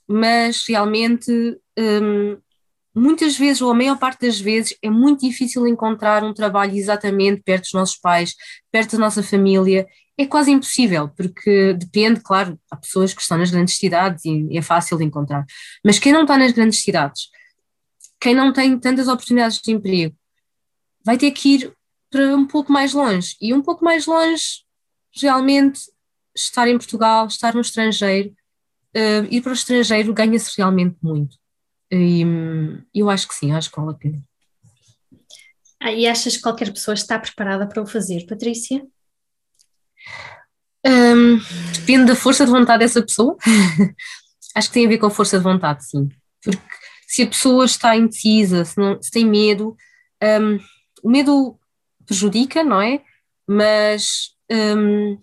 mas 0.07 0.63
realmente 0.67 1.31
um, 1.77 2.37
muitas 2.95 3.35
vezes, 3.35 3.61
ou 3.61 3.71
a 3.71 3.73
maior 3.73 3.97
parte 3.97 4.21
das 4.21 4.39
vezes, 4.39 4.77
é 4.81 4.89
muito 4.89 5.27
difícil 5.27 5.67
encontrar 5.67 6.23
um 6.23 6.33
trabalho 6.33 6.75
exatamente 6.75 7.41
perto 7.41 7.63
dos 7.63 7.73
nossos 7.73 7.97
pais, 7.97 8.35
perto 8.71 8.93
da 8.93 8.99
nossa 8.99 9.23
família, 9.23 9.87
é 10.17 10.25
quase 10.25 10.51
impossível, 10.51 11.09
porque 11.09 11.73
depende, 11.73 12.21
claro, 12.21 12.57
há 12.71 12.77
pessoas 12.77 13.13
que 13.13 13.21
estão 13.21 13.37
nas 13.37 13.51
grandes 13.51 13.77
cidades 13.77 14.23
e 14.23 14.57
é 14.57 14.61
fácil 14.61 14.97
de 14.97 15.03
encontrar, 15.03 15.43
mas 15.83 15.99
quem 15.99 16.13
não 16.13 16.21
está 16.21 16.37
nas 16.37 16.53
grandes 16.53 16.81
cidades, 16.81 17.29
quem 18.21 18.33
não 18.33 18.53
tem 18.53 18.79
tantas 18.79 19.07
oportunidades 19.07 19.59
de 19.59 19.71
emprego, 19.71 20.15
vai 21.03 21.17
ter 21.17 21.31
que 21.31 21.55
ir 21.55 21.73
para 22.09 22.35
um 22.35 22.45
pouco 22.45 22.71
mais 22.71 22.93
longe, 22.93 23.35
e 23.41 23.53
um 23.53 23.61
pouco 23.61 23.83
mais 23.83 24.05
longe 24.05 24.63
realmente 25.19 25.81
estar 26.35 26.67
em 26.67 26.77
Portugal, 26.77 27.27
estar 27.27 27.53
no 27.53 27.61
estrangeiro, 27.61 28.35
uh, 28.95 29.25
ir 29.31 29.41
para 29.41 29.51
o 29.51 29.53
estrangeiro 29.53 30.13
ganha-se 30.13 30.51
realmente 30.57 30.97
muito. 31.01 31.37
E 31.91 32.25
um, 32.25 32.81
eu 32.93 33.09
acho 33.09 33.27
que 33.27 33.35
sim, 33.35 33.51
acho 33.51 33.71
que 33.71 33.77
vale 33.79 33.91
a 33.91 33.93
pena. 33.93 34.23
Ah, 35.79 35.91
e 35.91 36.07
achas 36.07 36.35
que 36.35 36.41
qualquer 36.41 36.71
pessoa 36.71 36.93
está 36.93 37.19
preparada 37.19 37.67
para 37.67 37.81
o 37.81 37.85
fazer, 37.85 38.25
Patrícia? 38.25 38.85
Um, 40.85 41.39
depende 41.73 42.05
da 42.05 42.15
força 42.15 42.45
de 42.45 42.51
vontade 42.51 42.79
dessa 42.79 43.01
pessoa. 43.01 43.37
acho 44.55 44.67
que 44.67 44.73
tem 44.73 44.85
a 44.85 44.89
ver 44.89 44.97
com 44.97 45.07
a 45.07 45.11
força 45.11 45.37
de 45.37 45.43
vontade, 45.43 45.85
sim. 45.85 46.09
Porque 46.43 46.61
se 47.07 47.23
a 47.23 47.27
pessoa 47.27 47.65
está 47.65 47.95
indecisa, 47.95 48.65
se, 48.65 48.77
não, 48.77 49.01
se 49.01 49.11
tem 49.11 49.25
medo, 49.25 49.75
um, 50.23 50.59
o 51.03 51.09
medo 51.09 51.59
prejudica, 52.05 52.63
não 52.63 52.81
é? 52.81 53.01
Mas 53.47 54.35
um, 54.51 55.17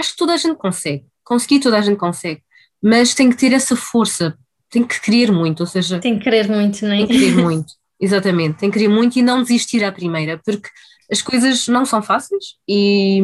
acho 0.00 0.12
que 0.12 0.18
toda 0.18 0.34
a 0.34 0.36
gente 0.36 0.56
consegue, 0.56 1.04
conseguir 1.22 1.60
toda 1.60 1.78
a 1.78 1.82
gente 1.82 1.98
consegue, 1.98 2.42
mas 2.82 3.14
tem 3.14 3.30
que 3.30 3.36
ter 3.36 3.52
essa 3.52 3.76
força 3.76 4.36
tem 4.70 4.84
que 4.84 5.00
querer 5.00 5.32
muito, 5.32 5.60
ou 5.60 5.66
seja. 5.66 5.98
Tem 5.98 6.16
que 6.16 6.24
querer 6.24 6.48
muito, 6.48 6.86
não 6.86 6.94
é? 6.94 6.98
Tem 6.98 7.06
que 7.08 7.18
querer 7.18 7.34
muito, 7.42 7.74
exatamente. 8.00 8.58
Tem 8.58 8.70
que 8.70 8.78
querer 8.78 8.88
muito 8.88 9.18
e 9.18 9.22
não 9.22 9.42
desistir 9.42 9.84
à 9.84 9.90
primeira, 9.90 10.40
porque 10.44 10.68
as 11.10 11.20
coisas 11.20 11.66
não 11.66 11.84
são 11.84 12.00
fáceis 12.00 12.54
e, 12.68 13.20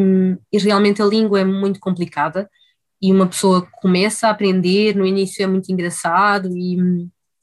e 0.53 0.59
realmente 0.59 1.01
a 1.01 1.07
língua 1.07 1.41
é 1.41 1.45
muito 1.45 1.79
complicada 1.79 2.51
e 3.01 3.13
uma 3.13 3.29
pessoa 3.29 3.67
começa 3.81 4.27
a 4.27 4.31
aprender, 4.31 4.97
no 4.97 5.07
início 5.07 5.43
é 5.43 5.47
muito 5.47 5.71
engraçado 5.71 6.51
e, 6.57 6.77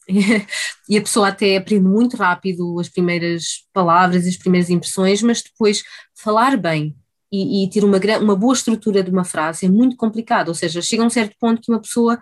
e 0.90 0.98
a 0.98 1.02
pessoa 1.02 1.30
até 1.30 1.56
aprende 1.56 1.86
muito 1.86 2.18
rápido 2.18 2.78
as 2.78 2.90
primeiras 2.90 3.64
palavras, 3.72 4.28
as 4.28 4.36
primeiras 4.36 4.70
impressões, 4.70 5.22
mas 5.22 5.42
depois 5.42 5.82
falar 6.14 6.58
bem 6.58 6.94
e, 7.34 7.64
e 7.64 7.70
ter 7.70 7.84
uma, 7.84 8.00
uma 8.22 8.36
boa 8.36 8.54
estrutura 8.54 9.02
de 9.02 9.10
uma 9.10 9.24
frase 9.24 9.66
é 9.66 9.70
muito 9.70 9.96
complicado, 9.96 10.50
ou 10.50 10.54
seja, 10.54 10.84
chega 10.84 11.02
a 11.02 11.08
um 11.08 11.10
certo 11.10 11.36
ponto 11.40 11.60
que 11.60 11.72
uma 11.72 11.82
pessoa 11.82 12.20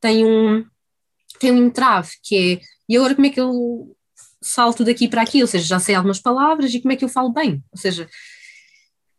tem 0.00 0.24
um, 0.24 0.64
tem 1.38 1.52
um 1.52 1.66
entrave, 1.66 2.12
que 2.22 2.34
é, 2.36 2.60
e 2.88 2.96
agora 2.96 3.14
como 3.14 3.26
é 3.26 3.30
que 3.30 3.40
eu 3.40 3.94
salto 4.40 4.82
daqui 4.82 5.06
para 5.06 5.20
aqui, 5.20 5.42
ou 5.42 5.46
seja, 5.46 5.66
já 5.66 5.78
sei 5.78 5.94
algumas 5.94 6.18
palavras 6.18 6.72
e 6.72 6.80
como 6.80 6.92
é 6.92 6.96
que 6.96 7.04
eu 7.04 7.10
falo 7.10 7.30
bem, 7.30 7.62
ou 7.70 7.78
seja, 7.78 8.08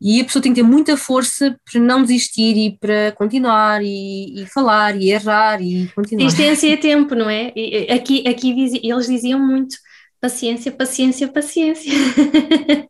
e 0.01 0.19
a 0.19 0.25
pessoa 0.25 0.41
tem 0.41 0.51
que 0.51 0.61
ter 0.61 0.67
muita 0.67 0.97
força 0.97 1.59
para 1.71 1.79
não 1.79 2.01
desistir 2.01 2.57
e 2.57 2.77
para 2.77 3.11
continuar 3.11 3.83
e, 3.83 4.41
e 4.41 4.45
falar 4.47 4.99
e 4.99 5.11
errar 5.11 5.61
e 5.61 5.87
continuar. 5.95 6.25
Existência 6.25 6.73
é 6.73 6.77
tempo, 6.77 7.15
não 7.15 7.29
é? 7.29 7.53
Aqui, 7.93 8.27
aqui 8.27 8.49
eles 8.83 9.07
diziam 9.07 9.39
muito 9.39 9.77
paciência, 10.19 10.71
paciência, 10.71 11.27
paciência. 11.27 11.91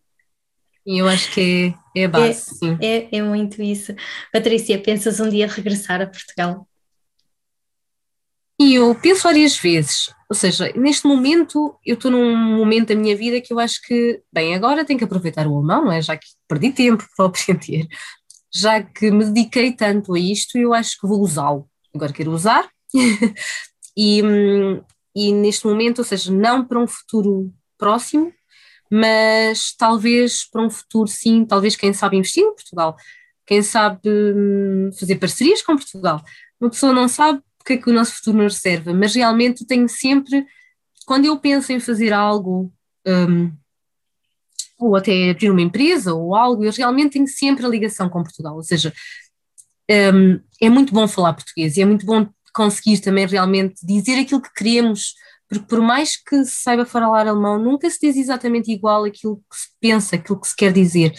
E 0.87 0.99
eu 0.99 1.07
acho 1.07 1.31
que 1.33 1.73
é, 1.95 2.07
base, 2.07 2.59
é. 2.81 2.97
É, 2.97 3.17
é 3.17 3.21
muito 3.21 3.61
isso. 3.61 3.95
Patrícia, 4.31 4.77
pensas 4.81 5.19
um 5.19 5.29
dia 5.29 5.47
regressar 5.47 6.01
a 6.01 6.07
Portugal? 6.07 6.67
E 8.59 8.75
eu 8.75 8.95
penso 8.95 9.23
várias 9.23 9.57
vezes, 9.57 10.09
ou 10.29 10.35
seja, 10.35 10.71
neste 10.75 11.05
momento 11.05 11.77
eu 11.85 11.95
estou 11.95 12.09
num 12.09 12.35
momento 12.37 12.89
da 12.89 12.95
minha 12.95 13.15
vida 13.15 13.41
que 13.41 13.51
eu 13.51 13.59
acho 13.59 13.81
que, 13.81 14.21
bem, 14.31 14.55
agora 14.55 14.85
tenho 14.85 14.97
que 14.97 15.03
aproveitar 15.03 15.45
o 15.45 15.57
alemão, 15.57 15.85
não 15.85 15.91
é? 15.91 16.01
Já 16.01 16.15
que 16.15 16.27
perdi 16.47 16.71
tempo 16.71 17.05
para 17.17 17.25
aprender, 17.25 17.85
já 18.53 18.81
que 18.81 19.11
me 19.11 19.25
dediquei 19.25 19.73
tanto 19.73 20.13
a 20.13 20.19
isto, 20.19 20.57
eu 20.57 20.73
acho 20.73 20.99
que 20.99 21.07
vou 21.07 21.19
usá-lo. 21.19 21.69
Agora 21.93 22.13
quero 22.13 22.31
usar 22.31 22.69
e, 23.97 24.21
e 25.13 25.33
neste 25.33 25.67
momento, 25.67 25.99
ou 25.99 26.05
seja, 26.05 26.31
não 26.31 26.65
para 26.65 26.79
um 26.79 26.87
futuro 26.87 27.53
próximo, 27.77 28.31
mas 28.91 29.73
talvez 29.77 30.49
para 30.49 30.61
um 30.61 30.69
futuro 30.69 31.07
sim, 31.07 31.45
talvez 31.45 31.75
quem 31.75 31.93
sabe 31.93 32.17
investir 32.17 32.43
em 32.43 32.53
Portugal, 32.53 32.95
quem 33.45 33.61
sabe 33.61 33.99
hum, 34.05 34.89
fazer 34.97 35.15
parcerias 35.15 35.61
com 35.61 35.75
Portugal. 35.75 36.23
Uma 36.59 36.69
pessoa 36.69 36.93
não 36.93 37.07
sabe 37.07 37.41
que 37.65 37.73
é 37.73 37.77
que 37.77 37.89
o 37.89 37.93
nosso 37.93 38.13
futuro 38.13 38.37
nos 38.37 38.53
reserva, 38.55 38.93
mas 38.93 39.15
realmente 39.15 39.65
tenho 39.65 39.89
sempre, 39.89 40.45
quando 41.05 41.25
eu 41.25 41.37
penso 41.39 41.71
em 41.73 41.79
fazer 41.79 42.13
algo, 42.13 42.71
um, 43.05 43.51
ou 44.77 44.95
até 44.95 45.31
abrir 45.31 45.49
uma 45.49 45.61
empresa 45.61 46.13
ou 46.13 46.35
algo, 46.35 46.63
eu 46.63 46.71
realmente 46.71 47.13
tenho 47.13 47.27
sempre 47.27 47.65
a 47.65 47.69
ligação 47.69 48.07
com 48.07 48.21
Portugal, 48.21 48.55
ou 48.55 48.63
seja, 48.63 48.93
um, 50.13 50.39
é 50.61 50.69
muito 50.69 50.93
bom 50.93 51.07
falar 51.07 51.33
português 51.33 51.75
e 51.75 51.81
é 51.81 51.85
muito 51.85 52.05
bom 52.05 52.27
conseguir 52.53 52.99
também 52.99 53.25
realmente 53.25 53.85
dizer 53.85 54.19
aquilo 54.19 54.41
que 54.41 54.53
queremos, 54.53 55.13
porque 55.49 55.65
por 55.65 55.81
mais 55.81 56.17
que 56.17 56.43
se 56.43 56.63
saiba 56.63 56.85
falar 56.85 57.27
alemão, 57.27 57.59
nunca 57.59 57.89
se 57.89 57.99
diz 58.01 58.17
exatamente 58.17 58.71
igual 58.71 59.05
aquilo 59.05 59.37
que 59.37 59.57
se 59.57 59.67
pensa, 59.79 60.15
aquilo 60.15 60.39
que 60.39 60.47
se 60.47 60.55
quer 60.55 60.73
dizer. 60.73 61.13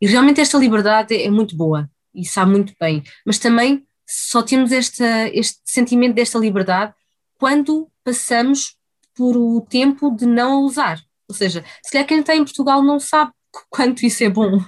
E 0.00 0.06
realmente 0.06 0.40
esta 0.40 0.58
liberdade 0.58 1.14
é 1.14 1.30
muito 1.30 1.56
boa 1.56 1.88
e 2.14 2.24
sabe 2.24 2.50
muito 2.50 2.74
bem, 2.80 3.02
mas 3.24 3.38
também 3.38 3.86
só 4.08 4.42
temos 4.42 4.72
esta, 4.72 5.28
este 5.28 5.60
sentimento 5.64 6.14
desta 6.14 6.38
liberdade 6.38 6.94
quando 7.38 7.90
passamos 8.04 8.76
por 9.14 9.36
o 9.36 9.60
tempo 9.60 10.14
de 10.14 10.26
não 10.26 10.52
a 10.52 10.60
usar. 10.60 11.00
Ou 11.28 11.34
seja, 11.34 11.64
se 11.84 11.90
calhar 11.90 12.06
quem 12.06 12.20
está 12.20 12.34
em 12.34 12.44
Portugal 12.44 12.82
não 12.82 13.00
sabe 13.00 13.32
quanto 13.70 14.04
isso 14.04 14.22
é 14.22 14.28
bom. 14.28 14.60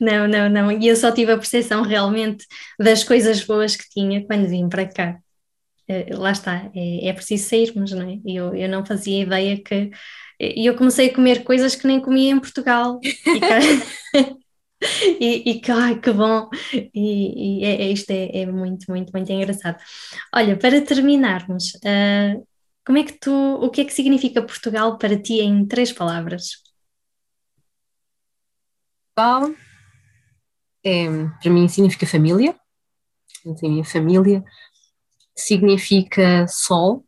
Não, 0.00 0.28
não, 0.28 0.48
não. 0.48 0.70
E 0.72 0.86
eu 0.86 0.96
só 0.96 1.10
tive 1.10 1.32
a 1.32 1.36
percepção 1.36 1.82
realmente 1.82 2.46
das 2.78 3.02
coisas 3.02 3.44
boas 3.44 3.74
que 3.74 3.88
tinha 3.90 4.24
quando 4.24 4.48
vim 4.48 4.68
para 4.68 4.86
cá. 4.86 5.18
Eh, 5.90 6.14
lá 6.14 6.30
está, 6.30 6.70
é, 6.72 7.08
é 7.08 7.12
preciso 7.12 7.48
sairmos, 7.48 7.90
não 7.90 8.08
é? 8.08 8.20
Eu, 8.24 8.54
eu 8.54 8.68
não 8.68 8.86
fazia 8.86 9.22
ideia 9.22 9.60
que. 9.60 9.90
E 10.38 10.64
eu 10.64 10.76
comecei 10.76 11.10
a 11.10 11.14
comer 11.14 11.42
coisas 11.42 11.74
que 11.74 11.86
nem 11.86 12.00
comia 12.00 12.30
em 12.30 12.38
Portugal. 12.40 13.00
E, 13.02 13.10
e, 15.20 15.50
e 15.50 15.60
que, 15.60 15.70
ai, 15.72 15.98
que 16.00 16.12
bom! 16.12 16.48
E, 16.94 17.60
e 17.62 17.64
é, 17.64 17.82
é, 17.82 17.90
isto 17.90 18.10
é, 18.10 18.42
é, 18.42 18.46
muito, 18.46 18.86
muito, 18.88 19.10
muito 19.12 19.32
engraçado. 19.32 19.78
Olha, 20.34 20.56
para 20.56 20.80
terminarmos, 20.80 21.74
uh, 21.74 22.46
como 22.86 22.98
é 22.98 23.04
que 23.04 23.18
tu, 23.18 23.32
o 23.32 23.68
que 23.70 23.80
é 23.82 23.84
que 23.84 23.92
significa 23.92 24.42
Portugal 24.42 24.96
para 24.96 25.20
ti 25.20 25.40
em 25.40 25.66
três 25.66 25.92
palavras? 25.92 26.62
Portugal, 29.14 29.54
é, 30.84 31.06
para 31.42 31.50
mim, 31.50 31.68
significa 31.68 32.06
família. 32.06 32.54
A 33.44 33.68
minha 33.68 33.84
família 33.84 34.44
significa 35.36 36.46
sol, 36.48 37.04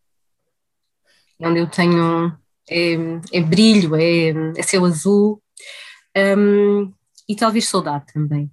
onde 1.40 1.60
eu 1.60 1.66
tenho 1.66 2.36
é, 2.68 2.94
é 3.32 3.40
brilho, 3.40 3.96
é, 3.96 4.30
é 4.56 4.62
céu 4.62 4.84
azul. 4.84 5.42
Um, 6.16 6.92
e 7.28 7.36
talvez 7.36 7.68
saudade 7.68 8.06
também. 8.12 8.50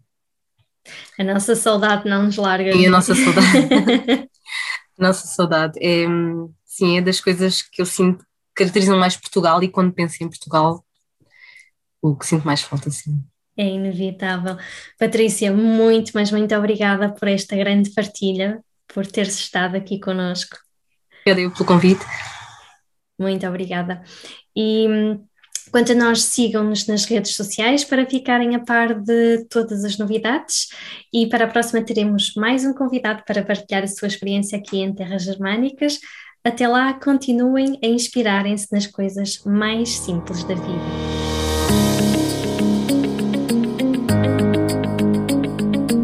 A 1.17 1.23
nossa 1.23 1.55
saudade 1.55 2.09
não 2.09 2.23
nos 2.23 2.37
larga. 2.37 2.71
E 2.71 2.85
a 2.85 2.89
nossa 2.89 3.13
saudade. 3.13 4.29
a 4.97 5.01
nossa 5.01 5.27
saudade 5.27 5.79
é, 5.81 6.05
sim, 6.65 6.97
é 6.97 7.01
das 7.01 7.19
coisas 7.19 7.61
que 7.61 7.81
eu 7.81 7.85
sinto 7.85 8.19
que 8.19 8.63
caracterizam 8.63 8.97
mais 8.97 9.15
Portugal 9.15 9.61
e 9.63 9.69
quando 9.69 9.93
penso 9.93 10.23
em 10.23 10.29
Portugal, 10.29 10.83
o 12.01 12.15
que 12.15 12.25
sinto 12.25 12.45
mais 12.45 12.61
falta, 12.61 12.89
sim. 12.89 13.21
É 13.57 13.65
inevitável. 13.65 14.57
Patrícia, 14.97 15.51
muito, 15.51 16.11
mas 16.13 16.31
muito 16.31 16.55
obrigada 16.55 17.13
por 17.13 17.27
esta 17.27 17.55
grande 17.57 17.89
partilha, 17.91 18.63
por 18.93 19.05
teres 19.07 19.39
estado 19.39 19.75
aqui 19.75 19.99
conosco. 19.99 20.57
Obrigada 21.25 21.53
pelo 21.55 21.65
convite. 21.65 22.05
Muito 23.19 23.45
obrigada. 23.47 24.01
E 24.55 24.87
Quanto 25.71 25.91
a 25.91 25.95
nós, 25.95 26.23
sigam-nos 26.23 26.87
nas 26.87 27.05
redes 27.05 27.35
sociais 27.35 27.83
para 27.83 28.05
ficarem 28.05 28.55
a 28.55 28.59
par 28.59 28.95
de 28.95 29.45
todas 29.49 29.83
as 29.85 29.99
novidades 29.99 30.69
e 31.13 31.27
para 31.27 31.45
a 31.45 31.47
próxima 31.47 31.83
teremos 31.83 32.33
mais 32.35 32.65
um 32.65 32.73
convidado 32.73 33.21
para 33.25 33.43
partilhar 33.43 33.83
a 33.83 33.87
sua 33.87 34.07
experiência 34.07 34.57
aqui 34.57 34.79
em 34.79 34.91
Terras 34.91 35.23
Germânicas. 35.23 35.99
Até 36.43 36.67
lá, 36.67 36.93
continuem 36.93 37.77
a 37.83 37.87
inspirarem-se 37.87 38.67
nas 38.71 38.87
coisas 38.87 39.43
mais 39.45 39.89
simples 39.89 40.43
da 40.43 40.55
vida. 40.55 41.19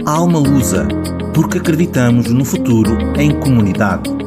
Alma 0.06 0.38
Lusa, 0.38 0.88
porque 1.36 1.58
acreditamos 1.58 2.32
no 2.32 2.46
futuro 2.46 2.98
em 3.18 3.38
comunidade. 3.38 4.25